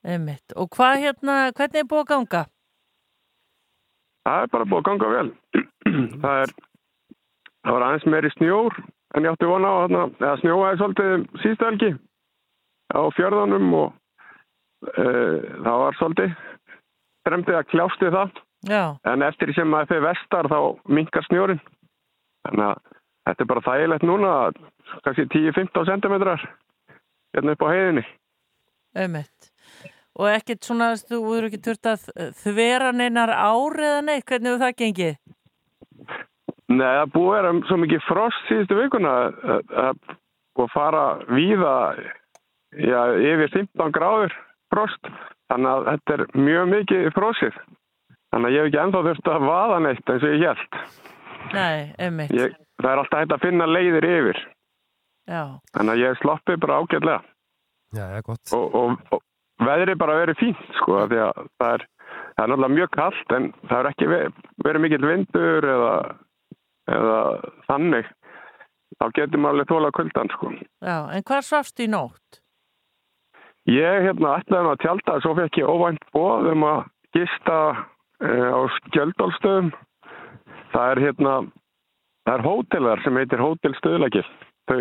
[0.06, 0.54] Einmitt.
[0.56, 2.42] Og hvað hérna, hvernig er búið að ganga?
[4.24, 5.30] Það er bara búið að ganga vel.
[6.22, 6.52] það, er,
[7.64, 8.78] það var aðeins meiri snjór
[9.16, 11.90] en ég átti vona á þarna, eða snjóaði svolítið síðstu helgi
[12.90, 13.92] á fjörðanum og
[14.86, 15.06] e,
[15.64, 16.38] það var svolítið
[17.28, 18.40] fremdið að kljásti það.
[18.68, 18.82] Já.
[19.08, 20.58] En eftir sem að þau vestar þá
[20.92, 21.60] minkar snjórin.
[22.46, 22.82] Þannig að
[23.28, 24.32] þetta er bara þægilegt núna,
[25.04, 26.16] kannski 10-15 cm
[27.30, 28.04] hérna upp á heiðinni.
[28.96, 29.49] Einmitt.
[30.20, 32.06] Og ekkert svona, þú eru ekki þurft að
[32.42, 35.14] þvera neinar ár eða neitt, hvernig hefur það gengið?
[36.70, 40.02] Nei, það búið að vera svo mikið frost síðustu vikuna að
[40.54, 41.74] búið að fara víða
[42.76, 44.36] já, yfir 15 gráður
[44.70, 45.10] frost,
[45.50, 47.56] þannig að þetta er mjög mikið frosið.
[48.30, 50.78] Þannig að ég hef ekki ennþá þurft að vaða neitt eins og ég held.
[51.50, 52.36] Nei, einmitt.
[52.36, 54.44] Ég, það er alltaf hægt að finna leiðir yfir.
[55.30, 55.42] Já.
[55.74, 57.20] Þannig að ég sloppi bara ágætlega.
[57.96, 58.54] Já, já, gott.
[58.54, 59.24] Og, og, og
[59.66, 61.86] veðri bara verið fínt sko því að það er,
[62.36, 65.94] það er náttúrulega mjög kallt en það er ekki verið, mikill vindur eða,
[66.98, 67.18] eða
[67.68, 68.10] þannig
[69.00, 70.52] þá getur maður alveg þóla kvöldan sko.
[70.84, 72.40] Já, en hvað svafst í nótt?
[73.70, 76.82] Ég hérna ætlaði að tjálta svo fekk ég óvænt bóð um að
[77.14, 79.70] gista uh, á skjöldálstöðum
[80.72, 81.34] það er hérna
[82.26, 84.26] það er hótelar sem heitir Hótel Stöðlagil
[84.70, 84.80] þau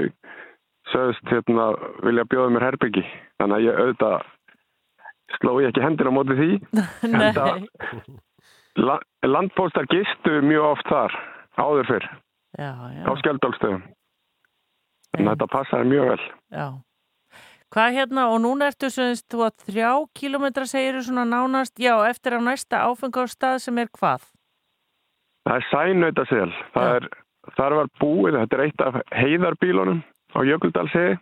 [0.93, 1.69] sögust hérna
[2.05, 3.05] vilja bjóða mér herbyggi
[3.39, 4.27] þannig að ég auðvitað
[5.37, 6.49] sló ég ekki hendur á móti því
[7.13, 7.31] Nei.
[8.81, 8.97] la,
[9.27, 11.15] landpóstar gistu mjög oft þar
[11.59, 12.09] áður fyrr
[12.57, 13.03] Já, já.
[13.05, 13.83] á skjöldálstöðum
[15.17, 16.23] en þetta passaði mjög vel.
[16.53, 16.67] Já.
[17.73, 22.37] Hvað hérna, og núna ertu semst, þú að þrjá kílómetra segir svona nánast, já, eftir
[22.37, 24.23] á næsta áfengastað sem er hvað?
[25.45, 26.53] Það er sænautasel.
[26.73, 27.07] Það er,
[27.57, 30.01] þar var búið, þetta er eitt af heiðarbílunum
[30.33, 31.19] á Jökuldalsegi.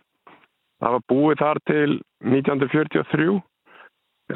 [0.78, 3.28] Það var búið þar til 1943.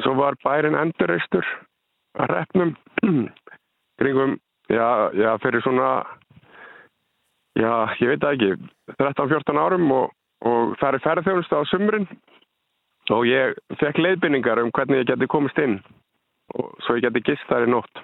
[0.01, 1.45] Svo var bærin endurreistur
[2.17, 2.73] að repnum
[4.01, 4.37] kringum,
[4.71, 5.89] já, já, fyrir svona,
[7.59, 7.71] já,
[8.01, 10.15] ég veit það ekki, 13-14 árum og,
[10.49, 12.07] og það er ferðþjónustu á sumrin.
[13.11, 15.81] Og ég fekk leiðbynningar um hvernig ég geti komist inn
[16.55, 18.03] og svo ég geti gist þar í nótt.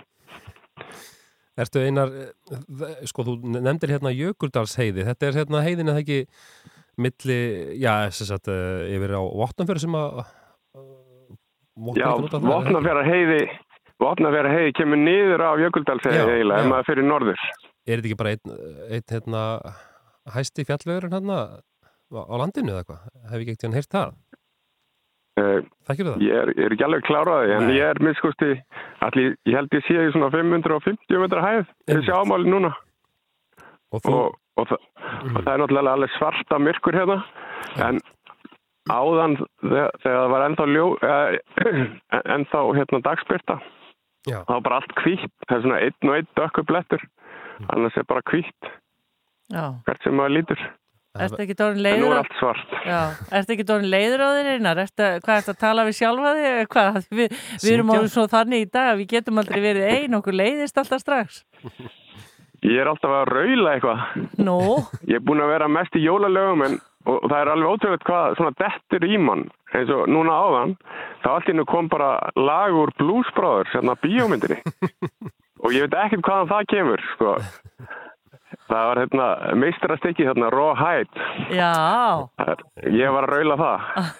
[1.59, 6.19] Ertu einar, eh, sko þú nefndir hérna Jökuldalsheiði, þetta er hérna heiðin eða ekki
[6.99, 7.39] milli,
[7.79, 8.51] já, þess að
[8.91, 10.21] yfir á Votnafjörð sem að
[11.99, 12.09] Já,
[12.43, 13.41] Votnafjara heiði
[13.99, 17.43] Votnafjara heiði kemur niður af Jökuldalsheiði eiginlega, ef maður fyrir norður
[17.89, 18.57] Er þetta ekki bara einn,
[18.89, 19.43] einn hérna,
[20.35, 21.39] hæsti fjallvegurinn hérna
[22.09, 23.07] á landinu eða eitthvað?
[23.29, 24.11] Hef ég ekkert hérna heyrt það?
[25.39, 26.23] Uh, Þekkir það?
[26.25, 28.51] Ég er, ég er ekki alveg kláraði, en ég er miskusti,
[29.05, 32.73] allir, ég held ég sé í svona 550 metra hæð, þessi ámáli núna.
[33.95, 34.87] Og, og, og, það,
[35.23, 37.19] og það er náttúrulega alveg svarta myrkur hérna,
[37.87, 38.01] en
[38.89, 40.87] áðan þegar, þegar það var ennþá, ljó,
[42.35, 43.59] ennþá hérna dagspyrta,
[44.27, 44.39] Já.
[44.41, 47.07] það var bara allt hvítt, það er svona einn og einn dökku blettur,
[47.69, 48.73] annars er bara hvítt,
[49.53, 49.65] Já.
[49.87, 50.67] hvert sem maður lítur.
[51.19, 52.73] Ertu ekki dórn En nú leiður er allt svart.
[52.85, 52.99] Já,
[53.39, 54.81] ertu ekki dórn leiður á þér einar?
[54.83, 56.49] Ertu, hvað ertu að tala við sjálfa þig?
[56.49, 56.99] eða Hvað?
[57.19, 60.37] Við, við erum alveg svo þannig í dag að við getum aldrei verið ein, okkur
[60.37, 61.41] leiðist alltaf strax.
[62.61, 64.05] Ég er alltaf að raula eitthvað.
[64.45, 64.59] Nú?
[65.09, 66.77] Ég er búin að vera mest í jólalögum en
[67.09, 70.75] og það er alveg ótrúlega hvað svona dettur í mann eins og núna áðan
[71.23, 74.59] þá allt innu kom bara lag úr Blues Brothers hérna bíómyndinni
[75.63, 77.33] og ég veit ekkert hvaðan það kemur sko.
[78.69, 79.27] það var hérna
[79.63, 81.27] meistarastekki hérna Rawhide
[81.57, 81.73] Já.
[82.39, 83.77] Það er- ég var að raula það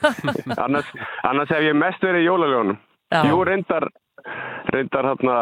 [0.66, 0.92] annars,
[1.30, 2.78] annars hef ég mest verið í jólalögunum
[3.14, 3.24] Já.
[3.30, 3.90] jú reyndar
[4.74, 5.38] reyndar hérna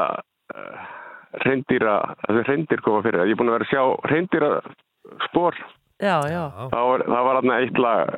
[1.43, 4.51] reyndýra, þessi reyndir koma fyrir ég er búin að vera að sjá reyndýra
[5.27, 5.57] spór
[5.97, 6.41] Já, já.
[6.71, 8.09] Það var, það var hérna eitt lag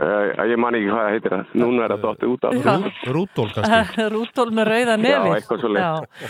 [0.00, 2.76] uh, ég man ekki hvað það heitir það núna er það dóttið út af Já.
[3.16, 4.96] Rúdól kannski Rútól með rauða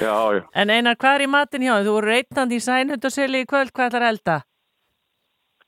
[0.03, 1.87] já En einar, hvað er í matin hjá þér?
[1.87, 4.37] Þú voru reytandi í sænhundaseli í kvöld, hvað ætlar að elda?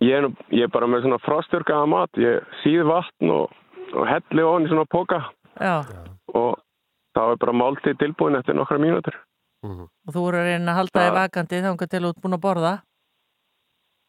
[0.05, 3.55] Ég er, nú- ég er bara með svona frostjörgaða mat ég síð vatn og,
[3.95, 5.23] og helli ofan í svona póka
[5.57, 5.77] Já.
[6.37, 6.59] og
[7.17, 9.15] það var bara máltið tilbúin eftir nokkra mínútur
[9.67, 12.75] Og þú voru að reyna að halda þig vakandi þá til út búin að borða?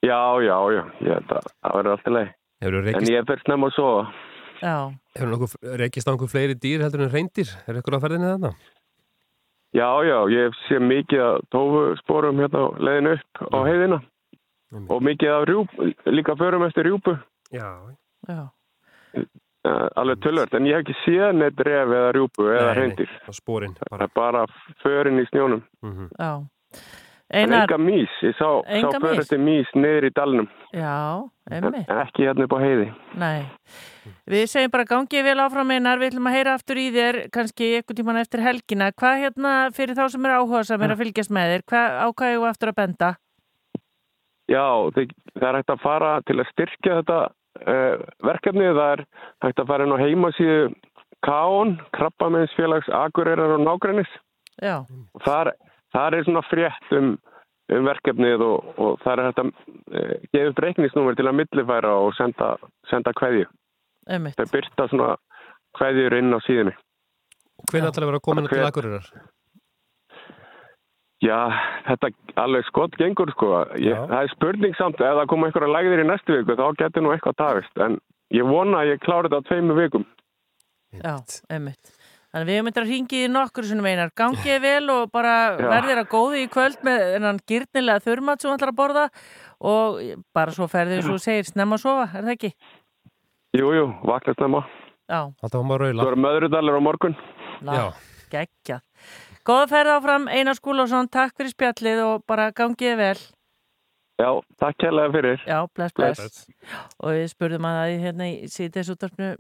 [0.05, 3.65] Já, já, já, ég held að það verður alltaf leið Hefur En ég fyrst nefn
[3.67, 4.01] að sofa
[4.57, 4.75] Já.
[5.13, 7.49] hefur nokkuð, reykist á einhver fleiri dýr heldur en reyndir?
[7.65, 8.51] Er eitthvað á ferðinni þarna?
[9.77, 13.99] Já, já, ég sé mikið að tófusporum hérna á leiðinu upp á heiðina
[14.87, 15.75] og mikið af rjúp,
[16.09, 17.17] líka förum eftir rjúpu
[17.53, 17.69] Já.
[18.27, 18.41] Já.
[19.17, 23.77] uh, alveg tölvört, en ég hef ekki séð neitt ref eða rjúpu eða reyndir Spórin
[23.81, 24.45] Það er bara
[24.83, 25.65] förin í snjónum
[26.17, 26.31] Já.
[27.27, 31.81] Einar, enga mís, ég sá, sá eftir mís niður í dalnum já, emmi.
[31.83, 32.85] en ekki hérna upp á heiði
[33.19, 33.41] Nei.
[34.31, 37.69] Við segjum bara gangið vel áfram einar, við ætlum að heyra aftur í þér kannski
[37.75, 38.89] einhvern tíman eftir helgina.
[38.95, 42.45] Hvað hérna fyrir þá sem er áhuga sem er að fylgjast með þér, hvað ákvæðu
[42.47, 43.09] aftur að benda?
[44.47, 49.05] Já, það, er hægt að fara til að styrkja þetta uh, verkefni, það er
[49.43, 50.61] hægt að fara inn á heimasíðu
[51.27, 54.11] Káon, Krabbamennsfélags Akureyrar og Nágrennis
[54.61, 54.85] Já.
[54.85, 55.23] og
[55.97, 57.13] þar, er svona frétt um,
[57.73, 62.13] um verkefnið og, og þar er að uh, gefa upp reikningsnúmer til að millifæra og
[62.19, 62.53] senda,
[62.91, 63.47] senda kveðju.
[64.07, 64.37] Einmitt.
[64.39, 65.15] Það byrta svona
[65.77, 66.77] kveðjur inn á síðunni.
[67.67, 69.09] Hvernig ætlar að vera komin til Akureyrar?
[71.25, 71.49] Já,
[71.87, 73.49] þetta alveg skott gengur sko.
[73.81, 77.03] Ég, það er spurning samt, ef það koma einhverja lægðir í næstu viku þá getur
[77.03, 77.81] nú eitthvað tafist.
[77.81, 77.97] En
[78.37, 80.05] ég vona að ég klári þetta á tveimu vikum.
[80.93, 81.15] Já,
[81.51, 81.96] einmitt.
[82.37, 84.09] Þannig að við höfum eitthvað að ringi í nokkur sem meinar.
[84.13, 88.57] Gangið vel og bara verðir að góði í kvöld með þennan gyrnilega þurrmat sem þú
[88.57, 89.05] ætlar að borða
[89.71, 89.97] og
[90.37, 92.51] bara svo ferðir svo þú segir snemma að sofa, er það ekki?
[93.57, 94.61] Jú, jú, vakna snemma.
[95.09, 95.17] Já.
[95.25, 96.11] Alltaf var maður Svo raula.
[96.11, 97.17] er möðrudalur á morgun.
[97.65, 97.87] Já.
[98.35, 98.85] Geggjað.
[99.47, 103.17] Góða ferð áfram, Einar Skúlásson, takk fyrir spjallið og bara gangið vel.
[104.21, 104.29] Já,
[104.61, 105.41] takk kærlega fyrir.
[105.47, 106.45] Já, bless, bless.
[107.01, 109.31] Og við spurðum að það hérna í síðdeis útdarpnu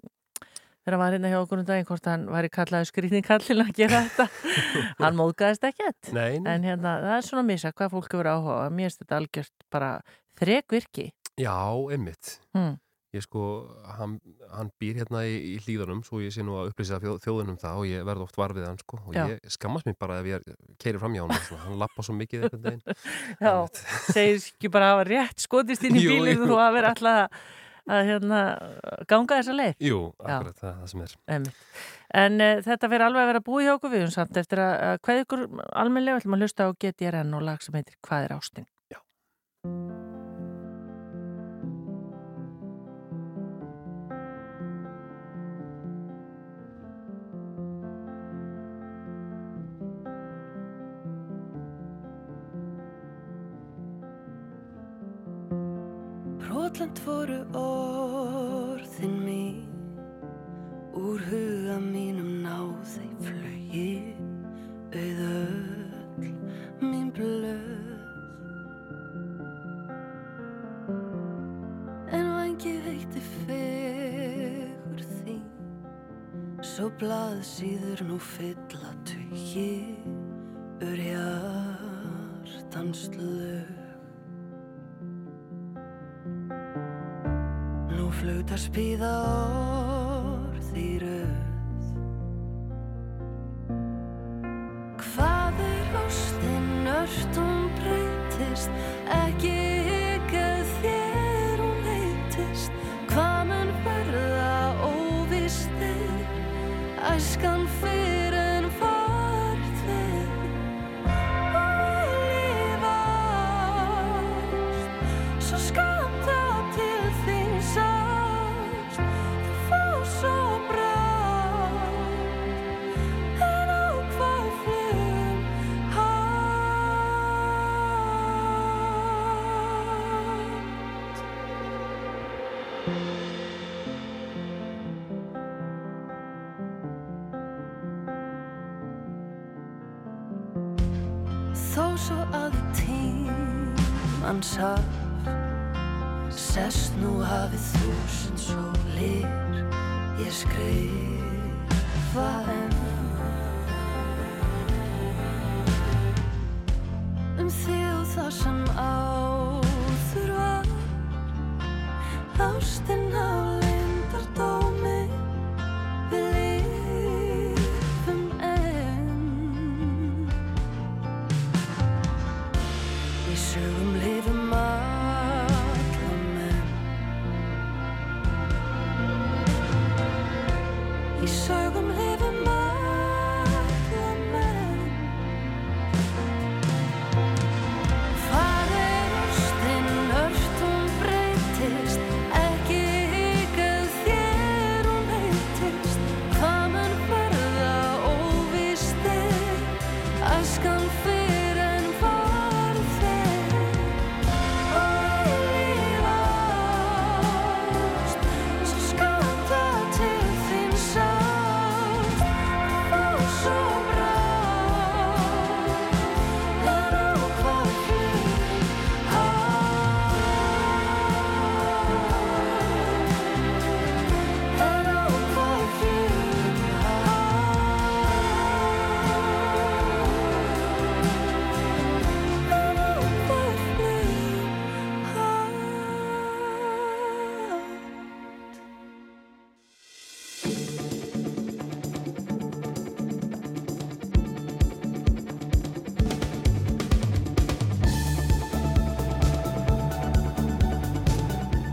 [0.87, 3.99] þegar hann var hérna hjá okkur um daginn hvort hann væri kallaði skrýtningkallin að gera
[4.07, 4.25] þetta.
[5.03, 6.11] hann móðgæðist ekkert.
[6.15, 8.55] En hérna, það er svona að missa hvað fólk hefur áhuga.
[8.63, 8.71] á.
[8.71, 9.89] Mér finnst þetta algjört bara
[10.39, 11.09] þrekvirki.
[11.43, 11.57] Já,
[11.91, 12.37] einmitt.
[12.55, 12.77] Hmm.
[13.15, 13.41] ég sko,
[13.97, 14.17] hann,
[14.51, 17.79] hann býr hérna í, í hlýðunum svo ég sé nú að upplýsa þjóð, þjóðunum það
[17.79, 19.21] og ég verð oft var við hann sko og Já.
[19.31, 20.43] ég skammast mér bara ef ég
[20.83, 22.83] keiri fram hjá hann svona, hann lappa svo mikið veginn
[23.47, 23.53] Já,
[24.11, 26.19] segir ekki bara að hafa rétt skotist inn í jú.
[26.51, 27.39] og að vera alltaf
[27.87, 28.41] að, hérna,
[29.09, 29.75] ganga þessa leið.
[29.87, 31.61] Jú, akkurat, það það sem er Einmitt.
[32.23, 34.73] En uh, þetta fyrir alveg að vera búið hjá okkur við höfum samt eftir að,
[34.87, 35.45] að hvað ykkur
[35.83, 38.67] almennilega ætlum að hlusta á GTRN og lag sem heitir Hvað er ástin?
[56.77, 59.63] Brotlent voru orðin mín.
[60.93, 64.13] Úr huga mínum náði flugi
[64.93, 66.29] Auð öll
[66.83, 67.97] mín blöð.
[72.13, 75.41] En vangi veitti fegur þín
[76.61, 79.97] Svo blað síður nú fylla tugi
[80.85, 83.86] Ur hjartans lög
[88.47, 89.86] Nú flautar spíða orð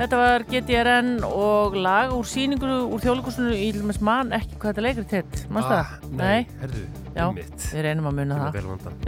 [0.04, 4.82] Þetta var GTRN og lag úr síningu úr þjóðleikusinu í Ljumas mann, ekki hvað þetta
[4.84, 6.10] leikrit hitt, mannst Ah, það?
[6.18, 6.82] nei, heyrðu,
[7.14, 7.64] Já, einmitt.
[7.72, 8.58] við reynum að muna það.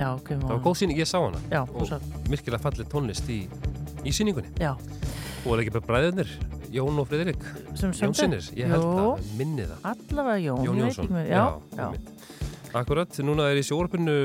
[0.01, 2.15] Já, kemur Það var góð síning, ég sá hana Já, og sást.
[2.33, 3.39] virkilega fallið tónlist í,
[4.09, 4.73] í síningunni Já.
[5.45, 6.33] Og er ekki bara bræðurnir,
[6.73, 8.01] Jón og sömdu?
[8.01, 8.97] Jónsinnir, ég held Jú.
[8.97, 11.45] það, minni það Allavega Jón, Jón Jónsson já,
[11.77, 12.09] einmitt.
[12.73, 14.17] Akkurat, núna er í sjórfinu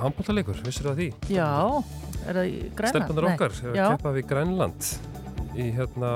[0.00, 1.12] handbóltaleikur, vissir það því?
[1.36, 1.84] Já,
[2.26, 2.96] er það í Grænland?
[2.96, 4.90] Stelpunar okkar, er Já, að keppa við Grænland
[5.56, 6.10] í hérna,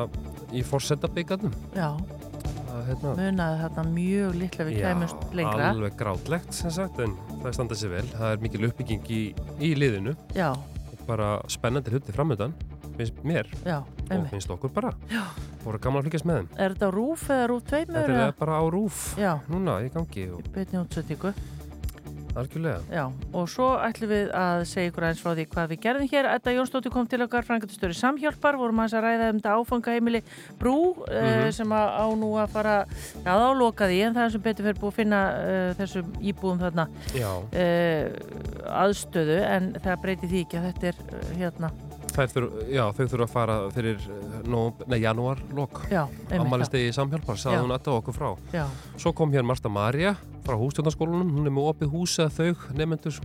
[0.52, 1.88] í forsetabyggarnum já,
[2.88, 5.70] hérna, munaði þarna mjög litla við kæmust lengra.
[5.72, 9.22] alveg grátlegt sem sagt, en það standa sér vel það er mikil uppbygging í,
[9.60, 10.50] í liðinu Já.
[10.52, 12.54] og bara spennandi hluti framöndan
[12.92, 14.30] finnst mér Já, og einmitt.
[14.34, 15.22] finnst okkur bara Já.
[15.64, 17.96] voru gaman að fylgjast með þeim Er þetta á rúf eða rúf tveimur?
[18.04, 19.32] þetta er bara á rúf Já.
[19.48, 21.32] núna í gangi og Beinni útsettingu.
[22.36, 22.80] Algjörlega.
[22.92, 26.28] Já, og svo ætlum við að segja ykkur aðeins frá því hvað við gerðum hér.
[26.36, 30.22] Edda Jónsdóttir kom til okkar, frangatistöri Samhjálpar, vorum aðeins að ræða um þetta áfangaheimili
[30.59, 31.52] Brú mm Mhm.
[31.52, 32.74] sem að á nú að fara,
[33.24, 36.60] já þá lokaði en það er sem betur fyrir búið að finna uh, þessum íbúðum
[36.62, 36.86] þarna
[37.52, 38.06] uh,
[38.82, 41.70] aðstöðu en það breyti því ekki að þetta er uh, hérna,
[42.12, 44.02] þurfa, já, þau þurfa að fara fyrir
[44.52, 47.44] nó, nei, janúar lok Já, einmitt, Ammælistegi samhjálpar, Já.
[47.46, 48.66] sagði hún þetta okkur frá Já.
[49.00, 53.19] Svo kom hér Marta Marja frá hústjórnarskólanum, hún er með opið hús að þau nefnendur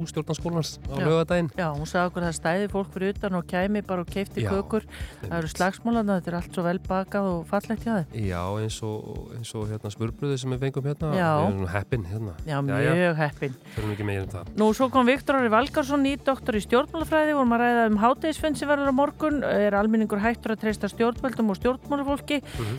[0.00, 3.82] hústjórnarskólanars á lögadaginn Já, hún sagði okkur að það stæði fólk fyrir utan og kæmi
[3.86, 4.86] bara og keifti Já, kökur.
[5.22, 8.26] Það eru slagsmálana, þetta er allt svo vel bakað og fallegt hjá þeim.
[8.26, 11.12] Já, eins og, eins og hérna smurbröði sem við fengum hérna.
[11.16, 11.30] Já.
[11.36, 12.34] Við erum heppin hérna.
[12.46, 13.56] Já, mjög heppin.
[13.76, 14.52] Þurfum ekki meira um það.
[14.60, 18.60] Nú, svo kom Viktor Ari Valgarsson, nýtt doktor í stjórnmálafræði, vorum að ræða um hátegisfund
[18.60, 22.78] sem verður á morgun, er almenningur hættur að treysta stjórnvöldum og stjórnmálafólki, mm Mhm.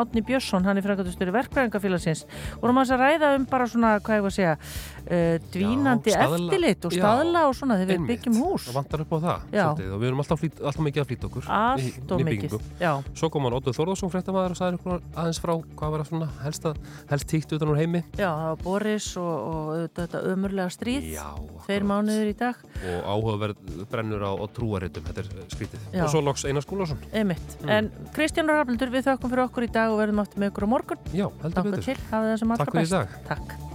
[0.00, 1.60] Hveti fólk til að kíkja þangað ef við tökka á klukkan 12 á morgun og
[1.60, 2.24] svo kom Átni Björnsson, hann er frangatustöru verkfræðingafélagsins,
[2.60, 6.38] vorum að ræða um bara svona, hvað ég var að segja, uh, dvínandi Já, staðla-
[6.40, 8.10] eftirlit og Já, staðla og svona þegar við einmitt.
[8.10, 8.64] byggjum hús.
[8.68, 9.64] Það vantar upp á það Já.
[9.64, 12.24] svolítið, og við erum alltaf, flýt, alltaf mikið að flýta okkur Allt í- of í
[12.24, 12.92] mikið, já.
[13.14, 16.28] Svo kom hann Óttur Þórðarsson fréttamaður og sagði okkur aðeins frá hvað var að svona
[16.42, 16.66] helst,
[17.10, 21.02] helst tíkt utan úr heimi Já, það var Boris og, og auðvitað þetta ömurlega stríð,
[21.14, 21.26] Já,
[21.66, 26.04] tveir mánuður í dag, og áhugaverð brennur á, á trúaritum, þetta er skrítið Já.
[26.04, 27.56] og svo loks Einar Skúlason einmitt.
[27.62, 27.70] Mm.
[27.70, 30.70] En Kristján Rafnildur, við þökkum fyrir okkur í dag og verðum aftur með ykkur á
[30.76, 31.02] morgun.
[31.14, 31.82] Já, heldur betur
[32.62, 33.69] Takk fyrir í dag Takk.